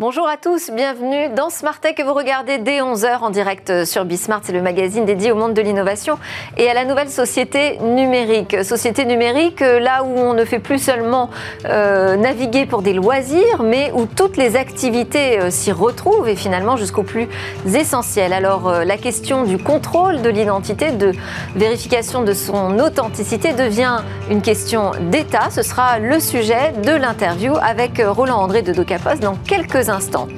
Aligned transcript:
Bonjour 0.00 0.26
à 0.26 0.36
tous, 0.36 0.72
bienvenue 0.72 1.28
dans 1.36 1.50
Smart 1.50 1.80
que 1.80 2.02
vous 2.02 2.14
regardez 2.14 2.58
dès 2.58 2.80
11h 2.80 3.18
en 3.20 3.30
direct 3.30 3.84
sur 3.84 4.04
Bismart. 4.04 4.40
C'est 4.42 4.52
le 4.52 4.60
magazine 4.60 5.04
dédié 5.04 5.30
au 5.30 5.36
monde 5.36 5.54
de 5.54 5.62
l'innovation 5.62 6.18
et 6.56 6.68
à 6.68 6.74
la 6.74 6.84
nouvelle 6.84 7.10
société 7.10 7.78
numérique. 7.78 8.64
Société 8.64 9.04
numérique, 9.04 9.62
euh, 9.62 9.78
là 9.78 10.02
où 10.02 10.18
on 10.18 10.34
ne 10.34 10.44
fait 10.44 10.58
plus 10.58 10.80
seulement 10.80 11.30
euh, 11.66 12.16
naviguer 12.16 12.66
pour 12.66 12.82
des 12.82 12.92
loisirs, 12.92 13.62
mais 13.62 13.92
où 13.94 14.06
toutes 14.06 14.36
les 14.36 14.56
activités 14.56 15.38
euh, 15.38 15.50
s'y 15.50 15.70
retrouvent 15.70 16.28
et 16.28 16.34
finalement 16.34 16.76
jusqu'au 16.76 17.04
plus 17.04 17.28
essentiel. 17.72 18.32
Alors 18.32 18.68
la 18.84 18.96
question 18.96 19.44
du 19.44 19.58
contrôle 19.58 20.22
de 20.22 20.28
l'identité, 20.28 20.90
de 20.90 21.12
vérification 21.54 22.24
de 22.24 22.32
son 22.32 22.80
authenticité 22.80 23.52
devient 23.52 23.98
une 24.28 24.42
question 24.42 24.90
d'État. 25.12 25.50
Ce 25.50 25.62
sera 25.62 26.00
le 26.00 26.18
sujet 26.18 26.72
de 26.84 26.90
l'interview 26.90 27.54
avec 27.62 28.02
Roland 28.04 28.38
André 28.38 28.62
de 28.62 28.72
Docapos 28.72 29.20
dans 29.20 29.36
quelques 29.36 29.83
instants. 29.90 30.28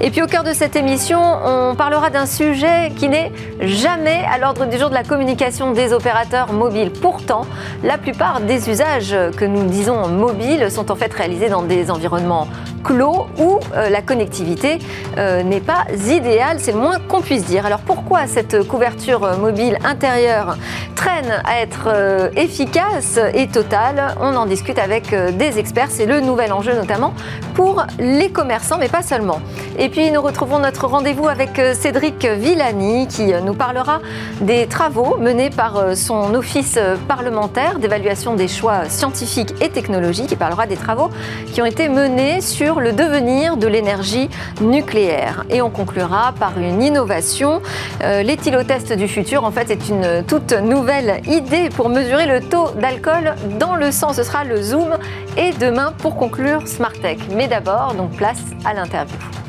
Et 0.00 0.10
puis 0.10 0.22
au 0.22 0.26
cœur 0.26 0.44
de 0.44 0.52
cette 0.52 0.76
émission, 0.76 1.20
on 1.20 1.74
parlera 1.74 2.10
d'un 2.10 2.26
sujet 2.26 2.92
qui 2.96 3.08
n'est 3.08 3.32
jamais 3.60 4.24
à 4.32 4.38
l'ordre 4.38 4.66
du 4.66 4.78
jour 4.78 4.88
de 4.88 4.94
la 4.94 5.04
communication 5.04 5.72
des 5.72 5.92
opérateurs 5.92 6.52
mobiles. 6.52 6.90
Pourtant, 6.90 7.42
la 7.84 7.98
plupart 7.98 8.40
des 8.40 8.70
usages 8.70 9.14
que 9.36 9.44
nous 9.44 9.64
disons 9.64 10.08
mobiles 10.08 10.70
sont 10.70 10.90
en 10.90 10.96
fait 10.96 11.12
réalisés 11.12 11.48
dans 11.48 11.62
des 11.62 11.90
environnements 11.90 12.46
clos 12.82 13.26
où 13.38 13.60
euh, 13.74 13.88
la 13.90 14.02
connectivité 14.02 14.78
euh, 15.18 15.42
n'est 15.42 15.60
pas 15.60 15.84
idéale, 16.08 16.58
c'est 16.60 16.72
le 16.72 16.78
moins 16.78 16.98
qu'on 16.98 17.20
puisse 17.20 17.44
dire. 17.44 17.66
Alors 17.66 17.80
pourquoi 17.80 18.26
cette 18.26 18.66
couverture 18.66 19.38
mobile 19.38 19.78
intérieure 19.84 20.56
traîne 20.94 21.42
à 21.44 21.60
être 21.60 21.88
euh, 21.88 22.30
efficace 22.36 23.18
et 23.34 23.48
totale? 23.48 24.14
On 24.20 24.34
en 24.36 24.46
discute 24.46 24.78
avec 24.78 25.14
des 25.36 25.58
experts, 25.58 25.88
c'est 25.90 26.06
le 26.06 26.20
nouvel 26.20 26.52
enjeu 26.52 26.74
notamment 26.74 27.14
pour 27.54 27.84
les 27.98 28.30
commerçants, 28.30 28.78
mais 28.78 28.88
pas 28.90 29.02
seulement. 29.02 29.40
Et 29.78 29.88
puis 29.88 30.10
nous 30.10 30.20
retrouvons 30.20 30.58
notre 30.58 30.86
rendez-vous 30.86 31.28
avec 31.28 31.58
euh, 31.58 31.74
Cédric 31.74 32.26
Villani 32.26 33.06
qui 33.06 33.32
euh, 33.32 33.40
nous 33.40 33.54
parlera 33.54 34.00
des 34.40 34.66
travaux 34.66 35.16
menés 35.18 35.50
par 35.50 35.76
euh, 35.76 35.94
son 35.94 36.34
office 36.34 36.78
parlementaire 37.08 37.78
d'évaluation 37.78 38.34
des 38.34 38.48
choix 38.48 38.88
scientifiques 38.88 39.54
et 39.60 39.68
technologiques. 39.68 40.32
Il 40.32 40.36
parlera 40.36 40.66
des 40.66 40.76
travaux 40.76 41.10
qui 41.52 41.62
ont 41.62 41.66
été 41.66 41.88
menés 41.88 42.40
sur 42.40 42.80
le 42.80 42.92
devenir 42.92 43.56
de 43.56 43.66
l'énergie 43.66 44.28
nucléaire. 44.60 45.44
Et 45.50 45.62
on 45.62 45.70
conclura 45.70 46.32
par 46.38 46.58
une 46.58 46.82
innovation. 46.82 47.60
L'éthylotest 48.00 48.92
du 48.92 49.08
futur, 49.08 49.44
en 49.44 49.50
fait, 49.50 49.70
est 49.70 49.88
une 49.88 50.24
toute 50.26 50.52
nouvelle 50.52 51.20
idée 51.26 51.68
pour 51.68 51.88
mesurer 51.88 52.26
le 52.26 52.40
taux 52.40 52.70
d'alcool 52.80 53.34
dans 53.58 53.76
le 53.76 53.90
sang. 53.92 54.12
Ce 54.12 54.22
sera 54.22 54.44
le 54.44 54.60
Zoom. 54.62 54.96
Et 55.36 55.52
demain, 55.52 55.92
pour 55.98 56.16
conclure, 56.16 56.66
Smart 56.66 56.92
Tech. 56.92 57.18
Mais 57.34 57.48
d'abord, 57.48 57.94
donc 57.94 58.10
place 58.12 58.40
à 58.64 58.74
l'interview. 58.80 59.39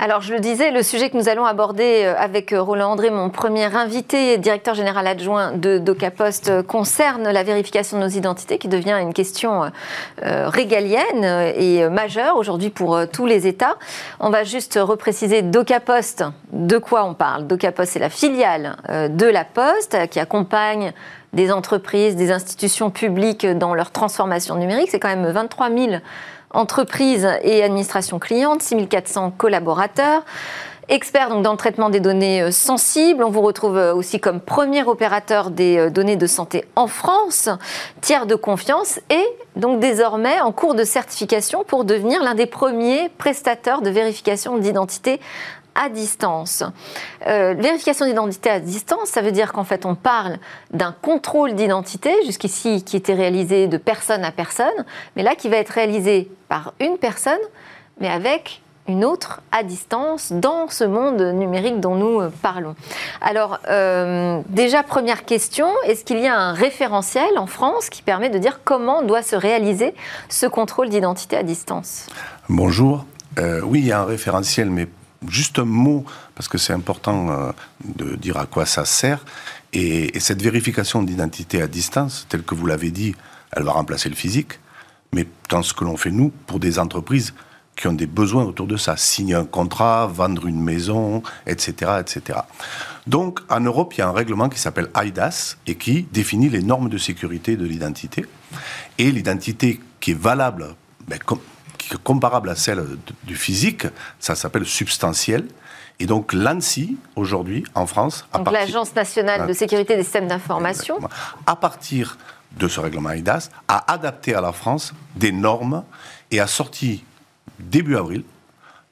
Alors, 0.00 0.20
je 0.20 0.32
le 0.32 0.38
disais, 0.38 0.70
le 0.70 0.84
sujet 0.84 1.10
que 1.10 1.16
nous 1.16 1.28
allons 1.28 1.44
aborder 1.44 2.04
euh, 2.04 2.14
avec 2.16 2.52
euh, 2.52 2.62
Roland 2.62 2.92
André, 2.92 3.10
mon 3.10 3.30
premier 3.30 3.64
invité, 3.64 4.38
directeur 4.38 4.76
général 4.76 5.08
adjoint 5.08 5.50
de 5.50 5.78
DocaPost, 5.78 6.50
euh, 6.50 6.62
concerne 6.62 7.28
la 7.28 7.42
vérification 7.42 7.98
de 7.98 8.04
nos 8.04 8.08
identités, 8.08 8.58
qui 8.58 8.68
devient 8.68 8.96
une 9.00 9.12
question 9.12 9.72
régalienne 10.22 11.24
et 11.56 11.88
majeure 11.88 12.36
aujourd'hui 12.36 12.70
pour 12.70 13.00
tous 13.12 13.26
les 13.26 13.46
États. 13.46 13.76
On 14.20 14.30
va 14.30 14.44
juste 14.44 14.78
repréciser 14.80 15.42
DocaPost, 15.42 16.24
de 16.52 16.78
quoi 16.78 17.04
on 17.04 17.14
parle. 17.14 17.46
DocaPost, 17.46 17.92
c'est 17.92 17.98
la 17.98 18.10
filiale 18.10 18.76
de 18.88 19.26
la 19.26 19.44
Poste 19.44 20.08
qui 20.10 20.20
accompagne 20.20 20.92
des 21.32 21.52
entreprises, 21.52 22.16
des 22.16 22.30
institutions 22.30 22.90
publiques 22.90 23.46
dans 23.46 23.74
leur 23.74 23.90
transformation 23.90 24.54
numérique. 24.56 24.88
C'est 24.90 25.00
quand 25.00 25.14
même 25.14 25.26
23 25.26 25.70
000 25.70 25.92
entreprises 26.50 27.28
et 27.42 27.62
administrations 27.62 28.18
clientes, 28.18 28.62
6400 28.62 29.32
collaborateurs. 29.36 30.24
Expert 30.90 31.42
dans 31.42 31.50
le 31.52 31.58
traitement 31.58 31.90
des 31.90 32.00
données 32.00 32.40
euh, 32.40 32.50
sensibles, 32.50 33.22
on 33.22 33.28
vous 33.28 33.42
retrouve 33.42 33.76
euh, 33.76 33.94
aussi 33.94 34.20
comme 34.20 34.40
premier 34.40 34.84
opérateur 34.84 35.50
des 35.50 35.76
euh, 35.76 35.90
données 35.90 36.16
de 36.16 36.26
santé 36.26 36.64
en 36.76 36.86
France, 36.86 37.50
tiers 38.00 38.24
de 38.24 38.34
confiance 38.34 38.98
et 39.10 39.24
donc 39.54 39.80
désormais 39.80 40.40
en 40.40 40.50
cours 40.50 40.74
de 40.74 40.84
certification 40.84 41.62
pour 41.62 41.84
devenir 41.84 42.22
l'un 42.22 42.34
des 42.34 42.46
premiers 42.46 43.10
prestateurs 43.10 43.82
de 43.82 43.90
vérification 43.90 44.56
d'identité 44.56 45.20
à 45.78 45.88
distance. 45.88 46.64
Euh, 47.26 47.54
vérification 47.56 48.04
d'identité 48.04 48.50
à 48.50 48.58
distance, 48.58 49.08
ça 49.08 49.22
veut 49.22 49.30
dire 49.30 49.52
qu'en 49.52 49.64
fait 49.64 49.86
on 49.86 49.94
parle 49.94 50.38
d'un 50.72 50.94
contrôle 51.00 51.54
d'identité, 51.54 52.12
jusqu'ici 52.26 52.82
qui 52.82 52.96
était 52.96 53.14
réalisé 53.14 53.68
de 53.68 53.76
personne 53.76 54.24
à 54.24 54.32
personne, 54.32 54.84
mais 55.14 55.22
là 55.22 55.36
qui 55.36 55.48
va 55.48 55.56
être 55.56 55.70
réalisé 55.70 56.30
par 56.48 56.74
une 56.80 56.98
personne, 56.98 57.38
mais 58.00 58.08
avec 58.08 58.60
une 58.88 59.04
autre 59.04 59.42
à 59.52 59.62
distance 59.62 60.32
dans 60.32 60.68
ce 60.68 60.82
monde 60.82 61.20
numérique 61.20 61.78
dont 61.78 61.94
nous 61.94 62.22
euh, 62.22 62.32
parlons. 62.42 62.74
Alors, 63.20 63.58
euh, 63.68 64.40
déjà, 64.48 64.82
première 64.82 65.26
question, 65.26 65.68
est-ce 65.84 66.04
qu'il 66.04 66.18
y 66.18 66.26
a 66.26 66.34
un 66.34 66.54
référentiel 66.54 67.36
en 67.36 67.46
France 67.46 67.90
qui 67.90 68.02
permet 68.02 68.30
de 68.30 68.38
dire 68.38 68.60
comment 68.64 69.02
doit 69.02 69.22
se 69.22 69.36
réaliser 69.36 69.94
ce 70.30 70.46
contrôle 70.46 70.88
d'identité 70.88 71.36
à 71.36 71.42
distance? 71.42 72.06
Bonjour. 72.48 73.04
oui, 73.62 73.80
il 73.80 73.86
y 73.86 73.92
a 73.92 74.00
un 74.00 74.06
référentiel, 74.06 74.70
mais 74.70 74.88
juste 75.26 75.58
un 75.58 75.64
mot, 75.64 76.04
parce 76.34 76.48
que 76.48 76.58
c'est 76.58 76.72
important 76.72 77.30
euh, 77.30 77.52
de 77.84 78.16
dire 78.16 78.36
à 78.36 78.46
quoi 78.46 78.66
ça 78.66 78.84
sert. 78.84 79.24
Et, 79.72 80.18
cette 80.20 80.42
vérification 80.42 81.02
d'identité 81.02 81.62
à 81.62 81.66
distance, 81.66 82.26
telle 82.28 82.42
que 82.42 82.54
vous 82.54 82.66
l'avez 82.66 82.90
dit, 82.90 83.14
elle 83.52 83.64
va 83.64 83.72
remplacer 83.72 84.08
le 84.08 84.14
physique. 84.14 84.60
Mais 85.12 85.26
dans 85.48 85.62
ce 85.62 85.72
que 85.72 85.84
l'on 85.84 85.96
fait, 85.96 86.10
nous, 86.10 86.30
pour 86.46 86.60
des 86.60 86.78
entreprises 86.78 87.34
qui 87.76 87.86
ont 87.86 87.92
des 87.92 88.06
besoins 88.06 88.44
autour 88.44 88.66
de 88.66 88.76
ça, 88.76 88.96
signer 88.96 89.34
un 89.34 89.44
contrat, 89.44 90.06
vendre 90.06 90.46
une 90.46 90.60
maison, 90.60 91.22
etc., 91.46 91.92
etc. 92.00 92.40
Donc, 93.06 93.40
en 93.48 93.60
Europe, 93.60 93.94
il 93.94 93.98
y 93.98 94.02
a 94.02 94.08
un 94.08 94.12
règlement 94.12 94.48
qui 94.48 94.58
s'appelle 94.58 94.90
IDAS 94.96 95.56
et 95.66 95.76
qui 95.76 96.02
définit 96.12 96.48
les 96.48 96.62
normes 96.62 96.88
de 96.88 96.98
sécurité 96.98 97.56
de 97.56 97.64
l'identité. 97.64 98.26
Et 98.98 99.12
l'identité 99.12 99.80
qui 100.00 100.10
est 100.10 100.18
valable, 100.18 100.74
ben, 101.06 101.18
comme, 101.24 101.38
comparable 102.02 102.50
à 102.50 102.56
celle 102.56 102.84
du 103.24 103.36
physique, 103.36 103.86
ça 104.18 104.34
s'appelle 104.34 104.66
substantiel. 104.66 105.46
Et 106.00 106.06
donc 106.06 106.32
l'ANSI, 106.32 106.96
aujourd'hui, 107.16 107.64
en 107.74 107.86
France... 107.86 108.26
Donc 108.32 108.52
l'Agence 108.52 108.94
nationale 108.94 109.48
de 109.48 109.52
sécurité 109.52 109.96
des 109.96 110.04
systèmes 110.04 110.28
d'information. 110.28 110.98
À 111.46 111.56
partir 111.56 112.18
de 112.56 112.68
ce 112.68 112.80
règlement 112.80 113.10
IDAS, 113.10 113.50
a 113.66 113.92
adapté 113.92 114.34
à 114.34 114.40
la 114.40 114.52
France 114.52 114.94
des 115.16 115.32
normes 115.32 115.84
et 116.30 116.40
a 116.40 116.46
sorti, 116.46 117.04
début 117.58 117.96
avril, 117.96 118.22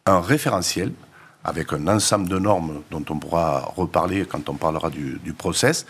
un 0.04 0.20
référentiel 0.20 0.92
avec 1.44 1.72
un 1.72 1.86
ensemble 1.86 2.28
de 2.28 2.38
normes 2.38 2.82
dont 2.90 3.04
on 3.08 3.18
pourra 3.18 3.72
reparler 3.76 4.26
quand 4.26 4.48
on 4.48 4.54
parlera 4.54 4.90
du, 4.90 5.20
du 5.22 5.32
process, 5.32 5.86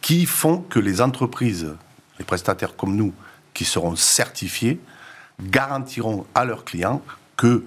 qui 0.00 0.26
font 0.26 0.58
que 0.58 0.80
les 0.80 1.00
entreprises, 1.00 1.74
les 2.18 2.24
prestataires 2.24 2.74
comme 2.76 2.96
nous, 2.96 3.12
qui 3.54 3.64
seront 3.64 3.94
certifiés, 3.94 4.80
garantiront 5.40 6.26
à 6.34 6.44
leurs 6.44 6.64
clients 6.64 7.02
que 7.36 7.64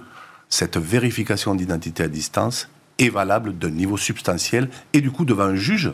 cette 0.49 0.77
vérification 0.77 1.55
d'identité 1.55 2.03
à 2.03 2.07
distance 2.07 2.69
est 2.97 3.09
valable 3.09 3.57
d'un 3.57 3.69
niveau 3.69 3.97
substantiel 3.97 4.69
et 4.93 5.01
du 5.01 5.11
coup 5.11 5.25
devant 5.25 5.43
un 5.43 5.55
juge 5.55 5.91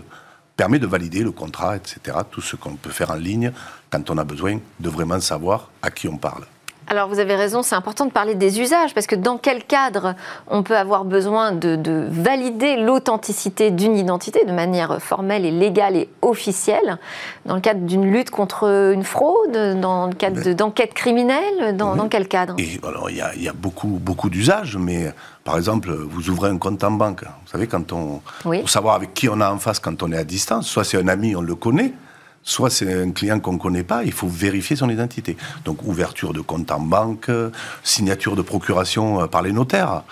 permet 0.56 0.80
de 0.80 0.88
valider 0.88 1.22
le 1.22 1.31
contrat, 1.31 1.75
etc. 1.75 2.18
Tout 2.30 2.41
ce 2.41 2.56
qu'on 2.56 2.75
peut 2.75 2.90
faire 2.90 3.12
en 3.12 3.16
ligne 3.16 3.52
quand 3.90 4.09
on 4.09 4.18
a 4.18 4.24
besoin 4.24 4.59
de 4.80 4.90
vraiment 4.90 5.19
savoir 5.19 5.69
à 5.81 5.91
qui 5.91 6.08
on 6.08 6.18
parle. 6.18 6.46
Alors 6.88 7.09
vous 7.09 7.19
avez 7.19 7.35
raison, 7.35 7.63
c'est 7.63 7.75
important 7.75 8.06
de 8.06 8.12
parler 8.12 8.35
des 8.35 8.62
usages, 8.62 8.94
parce 8.94 9.07
que 9.07 9.16
dans 9.16 9.38
quel 9.38 9.63
cadre 9.63 10.13
on 10.47 10.62
peut 10.62 10.78
avoir 10.78 11.03
besoin 11.03 11.52
de, 11.52 12.08
valider 12.09 12.78
l'authenticité 12.78 13.72
d'une 13.72 13.97
identité 13.97 14.46
de 14.46 14.52
manière 14.52 15.02
formelle 15.02 15.46
et 15.46 15.52
légale 15.52 15.96
et 15.96 16.09
officielle 16.22 16.97
Dans 17.46 17.55
le 17.55 17.61
cadre 17.61 17.82
d'une 17.82 18.11
lutte 18.11 18.29
contre 18.29 18.91
une 18.93 19.03
fraude 19.03 19.79
Dans 19.79 20.08
le 20.08 20.14
cadre 20.14 20.41
ben, 20.43 20.53
d'enquêtes 20.53 20.93
criminelles 20.93 21.76
dans, 21.76 22.08
quel 22.08 22.28
cadre? 22.28 22.55
Et, 22.59 22.79
alors, 22.87 23.09
il 23.09 23.17
y 23.17 23.47
a, 23.47 23.53
beaucoup, 23.53 23.99
beaucoup 24.02 24.29
d'usages, 24.29 24.78
mais 24.78 25.11
par 25.43 25.58
exemple, 25.58 25.91
vous 25.91 26.29
ouvrez 26.29 26.49
un 26.49 26.58
compte 26.58 26.84
en 26.84 26.91
banque. 26.91 27.23
Vous 27.23 27.52
savez, 27.52 27.67
quand 27.67 27.93
on, 27.93 28.22
pour 28.43 28.70
savoir 28.70 28.96
avec 28.96 29.14
qui 29.14 29.28
on 29.28 29.41
a 29.41 29.52
en 29.52 29.58
face 29.58 29.79
quand 29.79 30.03
on 30.03 30.11
est 30.11 30.17
à 30.17 30.23
distance, 30.23 30.67
soit 30.67 30.84
c'est 30.84 30.97
un 30.97 31.08
ami, 31.08 31.35
on 31.35 31.41
le 31.41 31.55
connaît, 31.55 31.93
soit 32.46 32.70
c'est 32.70 33.02
un 33.02 33.12
client 33.12 33.40
qu'on 33.40 33.53
ne 33.53 33.58
connaît 33.58 33.84
pas, 33.84 34.03
il 34.03 34.14
faut 34.14 34.28
vérifier 34.28 34.78
son 34.78 34.90
identité. 34.90 35.36
Donc 35.66 35.84
ouverture 35.84 36.32
de 36.32 36.42
compte 36.42 36.72
en 36.72 36.80
banque, 36.80 37.30
signature 37.84 38.36
de 38.36 38.44
procuration 38.44 39.24
euh, 39.24 39.28
par 39.28 39.42
les 39.42 39.52
notaires, 39.52 40.03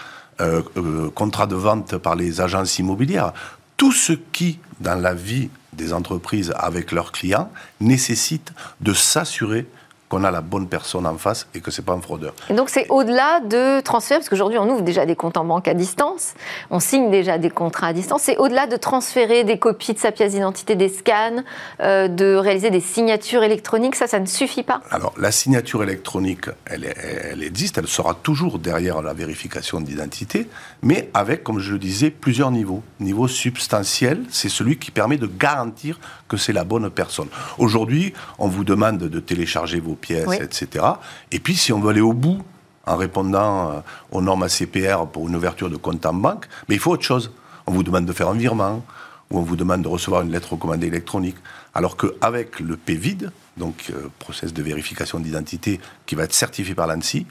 euh, 0.41 0.63
euh, 0.75 1.09
contrat 1.11 1.45
de 1.45 1.55
vente 1.55 1.97
par 1.97 2.15
les 2.15 2.41
agences 2.41 2.79
immobilières. 2.79 3.33
Tout 3.77 3.91
ce 3.91 4.13
qui, 4.13 4.59
dans 4.81 4.99
la 4.99 5.13
vie 5.13 5.49
des 5.73 5.93
entreprises 5.93 6.53
avec 6.57 6.91
leurs 6.91 7.11
clients, 7.11 7.49
nécessite 7.79 8.51
de 8.81 8.93
s'assurer 8.93 9.67
qu'on 10.13 10.23
a 10.23 10.29
la 10.29 10.41
bonne 10.41 10.67
personne 10.67 11.07
en 11.07 11.17
face 11.17 11.47
et 11.55 11.59
que 11.59 11.71
c'est 11.71 11.81
pas 11.81 11.93
un 11.93 12.01
fraudeur. 12.01 12.35
Et 12.47 12.53
donc 12.53 12.69
c'est 12.69 12.85
au-delà 12.89 13.39
de 13.39 13.81
transférer, 13.81 14.19
parce 14.19 14.29
qu'aujourd'hui 14.29 14.59
on 14.59 14.69
ouvre 14.69 14.83
déjà 14.83 15.07
des 15.07 15.15
comptes 15.15 15.37
en 15.37 15.43
banque 15.43 15.67
à 15.67 15.73
distance, 15.73 16.35
on 16.69 16.79
signe 16.79 17.09
déjà 17.09 17.39
des 17.39 17.49
contrats 17.49 17.87
à 17.87 17.93
distance, 17.93 18.21
c'est 18.21 18.37
au-delà 18.37 18.67
de 18.67 18.75
transférer 18.75 19.43
des 19.43 19.57
copies 19.57 19.93
de 19.93 19.97
sa 19.97 20.11
pièce 20.11 20.33
d'identité, 20.33 20.75
des 20.75 20.89
scans, 20.89 21.41
euh, 21.79 22.07
de 22.07 22.35
réaliser 22.35 22.69
des 22.69 22.79
signatures 22.79 23.41
électroniques, 23.41 23.95
ça, 23.95 24.05
ça 24.05 24.19
ne 24.19 24.27
suffit 24.27 24.61
pas? 24.61 24.81
Alors 24.91 25.13
la 25.17 25.31
signature 25.31 25.81
électronique, 25.81 26.45
elle, 26.65 26.93
elle 27.31 27.41
existe, 27.41 27.79
elle 27.79 27.87
sera 27.87 28.13
toujours 28.13 28.59
derrière 28.59 29.01
la 29.01 29.13
vérification 29.13 29.81
d'identité, 29.81 30.47
mais 30.83 31.09
avec, 31.15 31.43
comme 31.43 31.57
je 31.57 31.71
le 31.73 31.79
disais, 31.79 32.11
plusieurs 32.11 32.51
niveaux. 32.51 32.83
Niveau 32.99 33.27
substantiel, 33.27 34.23
c'est 34.29 34.49
celui 34.49 34.77
qui 34.77 34.91
permet 34.91 35.17
de 35.17 35.25
garantir 35.25 35.99
que 36.27 36.37
c'est 36.37 36.53
la 36.53 36.65
bonne 36.65 36.91
personne. 36.91 37.29
Aujourd'hui, 37.57 38.13
on 38.37 38.47
vous 38.47 38.63
demande 38.63 38.99
de 38.99 39.19
télécharger 39.19 39.79
vos 39.79 39.95
pièces, 40.03 40.41
etc. 40.41 40.85
Et 41.31 41.39
puis, 41.39 41.55
si 41.55 41.71
on 41.73 41.79
veut 41.79 41.89
aller 41.89 42.01
au 42.01 42.13
bout 42.13 42.41
en 42.85 42.97
répondant 42.97 43.71
euh, 43.71 43.79
aux 44.11 44.21
normes 44.21 44.43
ACPR 44.43 45.07
pour 45.07 45.27
une 45.29 45.35
ouverture 45.35 45.69
de 45.69 45.77
compte 45.77 46.05
en 46.05 46.13
banque, 46.13 46.47
mais 46.67 46.75
il 46.75 46.79
faut 46.79 46.91
autre 46.91 47.03
chose. 47.03 47.31
On 47.65 47.71
vous 47.71 47.83
demande 47.83 48.05
de 48.05 48.11
faire 48.11 48.27
un 48.27 48.33
virement, 48.35 48.83
ou 49.31 49.39
on 49.39 49.41
vous 49.41 49.55
demande 49.55 49.81
de 49.81 49.87
recevoir 49.87 50.21
une 50.21 50.31
lettre 50.31 50.51
recommandée 50.51 50.87
électronique. 50.87 51.37
Alors 51.73 51.95
qu'avec 51.95 52.59
le 52.59 52.75
PVID, 52.75 53.31
donc 53.55 53.85
euh, 53.89 54.09
process 54.19 54.53
de 54.53 54.61
vérification 54.61 55.19
d'identité 55.19 55.79
qui 56.05 56.15
va 56.15 56.23
être 56.23 56.33
certifié 56.33 56.75
par 56.75 56.87
l'ANSI, 56.87 57.25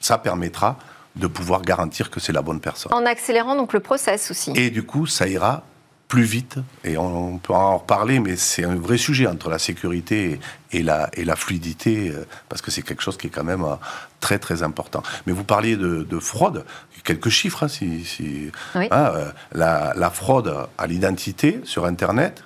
ça 0.00 0.16
permettra 0.16 0.78
de 1.16 1.26
pouvoir 1.26 1.62
garantir 1.62 2.10
que 2.10 2.18
c'est 2.18 2.32
la 2.32 2.42
bonne 2.42 2.60
personne. 2.60 2.92
En 2.92 3.06
accélérant 3.06 3.56
donc 3.56 3.72
le 3.72 3.80
process 3.80 4.30
aussi. 4.30 4.52
Et 4.56 4.70
du 4.70 4.82
coup, 4.84 5.06
ça 5.06 5.28
ira 5.28 5.64
plus 6.14 6.22
vite, 6.22 6.58
et 6.84 6.96
on, 6.96 7.38
peut 7.38 7.54
en 7.54 7.78
reparler, 7.78 8.20
mais 8.20 8.36
c'est 8.36 8.62
un 8.62 8.76
vrai 8.76 8.98
sujet 8.98 9.26
entre 9.26 9.50
la 9.50 9.58
sécurité 9.58 10.38
et 10.70 10.80
la, 10.80 11.10
et 11.14 11.24
la 11.24 11.34
fluidité, 11.34 12.10
euh, 12.10 12.24
parce 12.48 12.62
que 12.62 12.70
c'est 12.70 12.82
quelque 12.82 13.02
chose 13.02 13.16
qui 13.16 13.26
est 13.26 13.30
quand 13.30 13.42
même 13.42 13.64
euh, 13.64 13.74
très 14.20 14.38
très 14.38 14.62
important. 14.62 15.02
Mais 15.26 15.32
vous 15.32 15.42
parliez 15.42 15.76
de, 15.76 16.18
fraude, 16.20 16.64
quelques 17.02 17.30
chiffres, 17.30 17.64
hein, 17.64 17.68
si, 17.68 18.52
hein, 18.76 18.88
euh, 18.92 19.32
la, 19.54 20.10
fraude 20.10 20.54
à 20.78 20.86
l'identité 20.86 21.60
sur 21.64 21.84
Internet, 21.84 22.44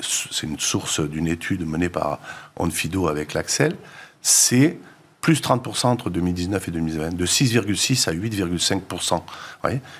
c'est 0.00 0.46
une 0.46 0.60
source 0.60 1.00
d'une 1.00 1.26
étude 1.26 1.66
menée 1.66 1.88
par 1.88 2.20
Onfido 2.56 3.08
avec 3.08 3.34
l'Axel, 3.34 3.74
c'est 4.22 4.78
plus 5.20 5.40
30% 5.40 5.86
entre 5.88 6.10
2019 6.10 6.68
et 6.68 6.70
2020, 6.70 7.14
de 7.14 7.26
6,6 7.26 8.08
à 8.08 8.12
8,5%. 8.12 9.22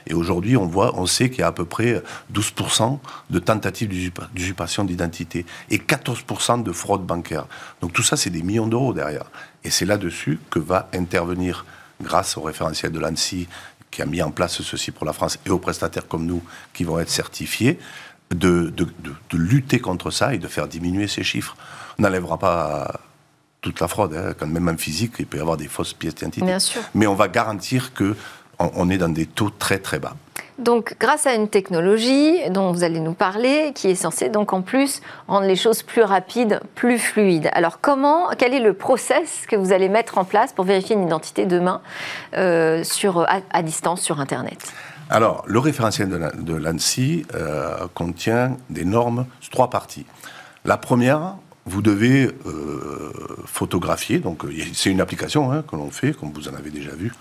Et 0.06 0.14
aujourd'hui, 0.14 0.56
on 0.56 0.66
voit, 0.66 0.98
on 0.98 1.06
sait 1.06 1.28
qu'il 1.28 1.40
y 1.40 1.42
a 1.42 1.48
à 1.48 1.52
peu 1.52 1.64
près 1.64 2.02
12% 2.32 2.98
de 3.28 3.38
tentatives 3.38 3.88
d'usurpation 4.32 4.84
d'identité 4.84 5.44
et 5.70 5.78
14% 5.78 6.62
de 6.62 6.72
fraude 6.72 7.04
bancaire. 7.04 7.46
Donc 7.80 7.92
tout 7.92 8.02
ça, 8.02 8.16
c'est 8.16 8.30
des 8.30 8.42
millions 8.42 8.68
d'euros 8.68 8.92
derrière. 8.92 9.30
Et 9.64 9.70
c'est 9.70 9.86
là-dessus 9.86 10.38
que 10.50 10.60
va 10.60 10.88
intervenir, 10.94 11.66
grâce 12.00 12.36
au 12.36 12.42
référentiel 12.42 12.92
de 12.92 13.00
l'ANSI, 13.00 13.48
qui 13.90 14.02
a 14.02 14.06
mis 14.06 14.22
en 14.22 14.30
place 14.30 14.62
ceci 14.62 14.92
pour 14.92 15.04
la 15.04 15.12
France, 15.12 15.38
et 15.44 15.50
aux 15.50 15.58
prestataires 15.58 16.06
comme 16.06 16.26
nous 16.26 16.42
qui 16.72 16.84
vont 16.84 17.00
être 17.00 17.10
certifiés, 17.10 17.78
de, 18.30 18.68
de, 18.68 18.86
de 19.30 19.38
lutter 19.38 19.80
contre 19.80 20.10
ça 20.10 20.34
et 20.34 20.38
de 20.38 20.46
faire 20.46 20.68
diminuer 20.68 21.08
ces 21.08 21.24
chiffres. 21.24 21.56
On 21.98 22.02
n'enlèvera 22.02 22.38
pas 22.38 23.00
toute 23.60 23.80
la 23.80 23.88
fraude. 23.88 24.14
Hein. 24.14 24.34
Quand 24.38 24.46
même 24.46 24.68
en 24.68 24.76
physique, 24.76 25.14
il 25.18 25.26
peut 25.26 25.38
y 25.38 25.40
avoir 25.40 25.56
des 25.56 25.68
fausses 25.68 25.94
pièces 25.94 26.14
d'identité. 26.14 26.46
Bien 26.46 26.58
sûr. 26.58 26.82
Mais 26.94 27.06
on 27.06 27.14
va 27.14 27.28
garantir 27.28 27.94
que 27.94 28.16
on, 28.58 28.90
est 28.90 28.98
dans 28.98 29.08
des 29.08 29.26
taux 29.26 29.50
très 29.50 29.78
très 29.78 30.00
bas. 30.00 30.14
Donc, 30.58 30.96
grâce 30.98 31.28
à 31.28 31.34
une 31.34 31.48
technologie 31.48 32.36
dont 32.50 32.72
vous 32.72 32.82
allez 32.82 32.98
nous 32.98 33.12
parler, 33.12 33.70
qui 33.76 33.88
est 33.88 33.94
censée 33.94 34.28
donc 34.28 34.52
en 34.52 34.62
plus 34.62 35.00
rendre 35.28 35.46
les 35.46 35.54
choses 35.54 35.84
plus 35.84 36.02
rapides, 36.02 36.60
plus 36.74 36.98
fluides. 36.98 37.48
Alors, 37.52 37.80
comment, 37.80 38.30
quel 38.36 38.52
est 38.52 38.60
le 38.60 38.72
process 38.72 39.44
que 39.46 39.54
vous 39.54 39.72
allez 39.72 39.88
mettre 39.88 40.18
en 40.18 40.24
place 40.24 40.52
pour 40.52 40.64
vérifier 40.64 40.96
une 40.96 41.04
identité 41.04 41.46
demain 41.46 41.80
euh, 42.34 42.82
sur, 42.82 43.24
à, 43.28 43.62
distance 43.62 44.00
sur 44.00 44.18
Internet? 44.18 44.72
Alors, 45.10 45.44
le 45.46 45.60
référentiel 45.60 46.32
de 46.36 46.54
l'ANSI 46.54 47.24
euh, 47.34 47.86
contient 47.94 48.56
des 48.68 48.84
normes 48.84 49.26
trois 49.52 49.70
parties. 49.70 50.06
La 50.64 50.76
première, 50.76 51.36
vous 51.68 51.82
devez 51.82 52.30
euh, 52.46 53.12
photographier, 53.44 54.18
donc 54.18 54.44
euh, 54.44 54.52
c'est 54.72 54.90
une 54.90 55.00
application 55.00 55.52
hein, 55.52 55.62
que 55.62 55.76
l'on 55.76 55.90
fait, 55.90 56.12
comme 56.16 56.32
vous 56.32 56.48
en 56.48 56.54
avez 56.54 56.70
déjà 56.70 56.92
vu, 56.92 57.12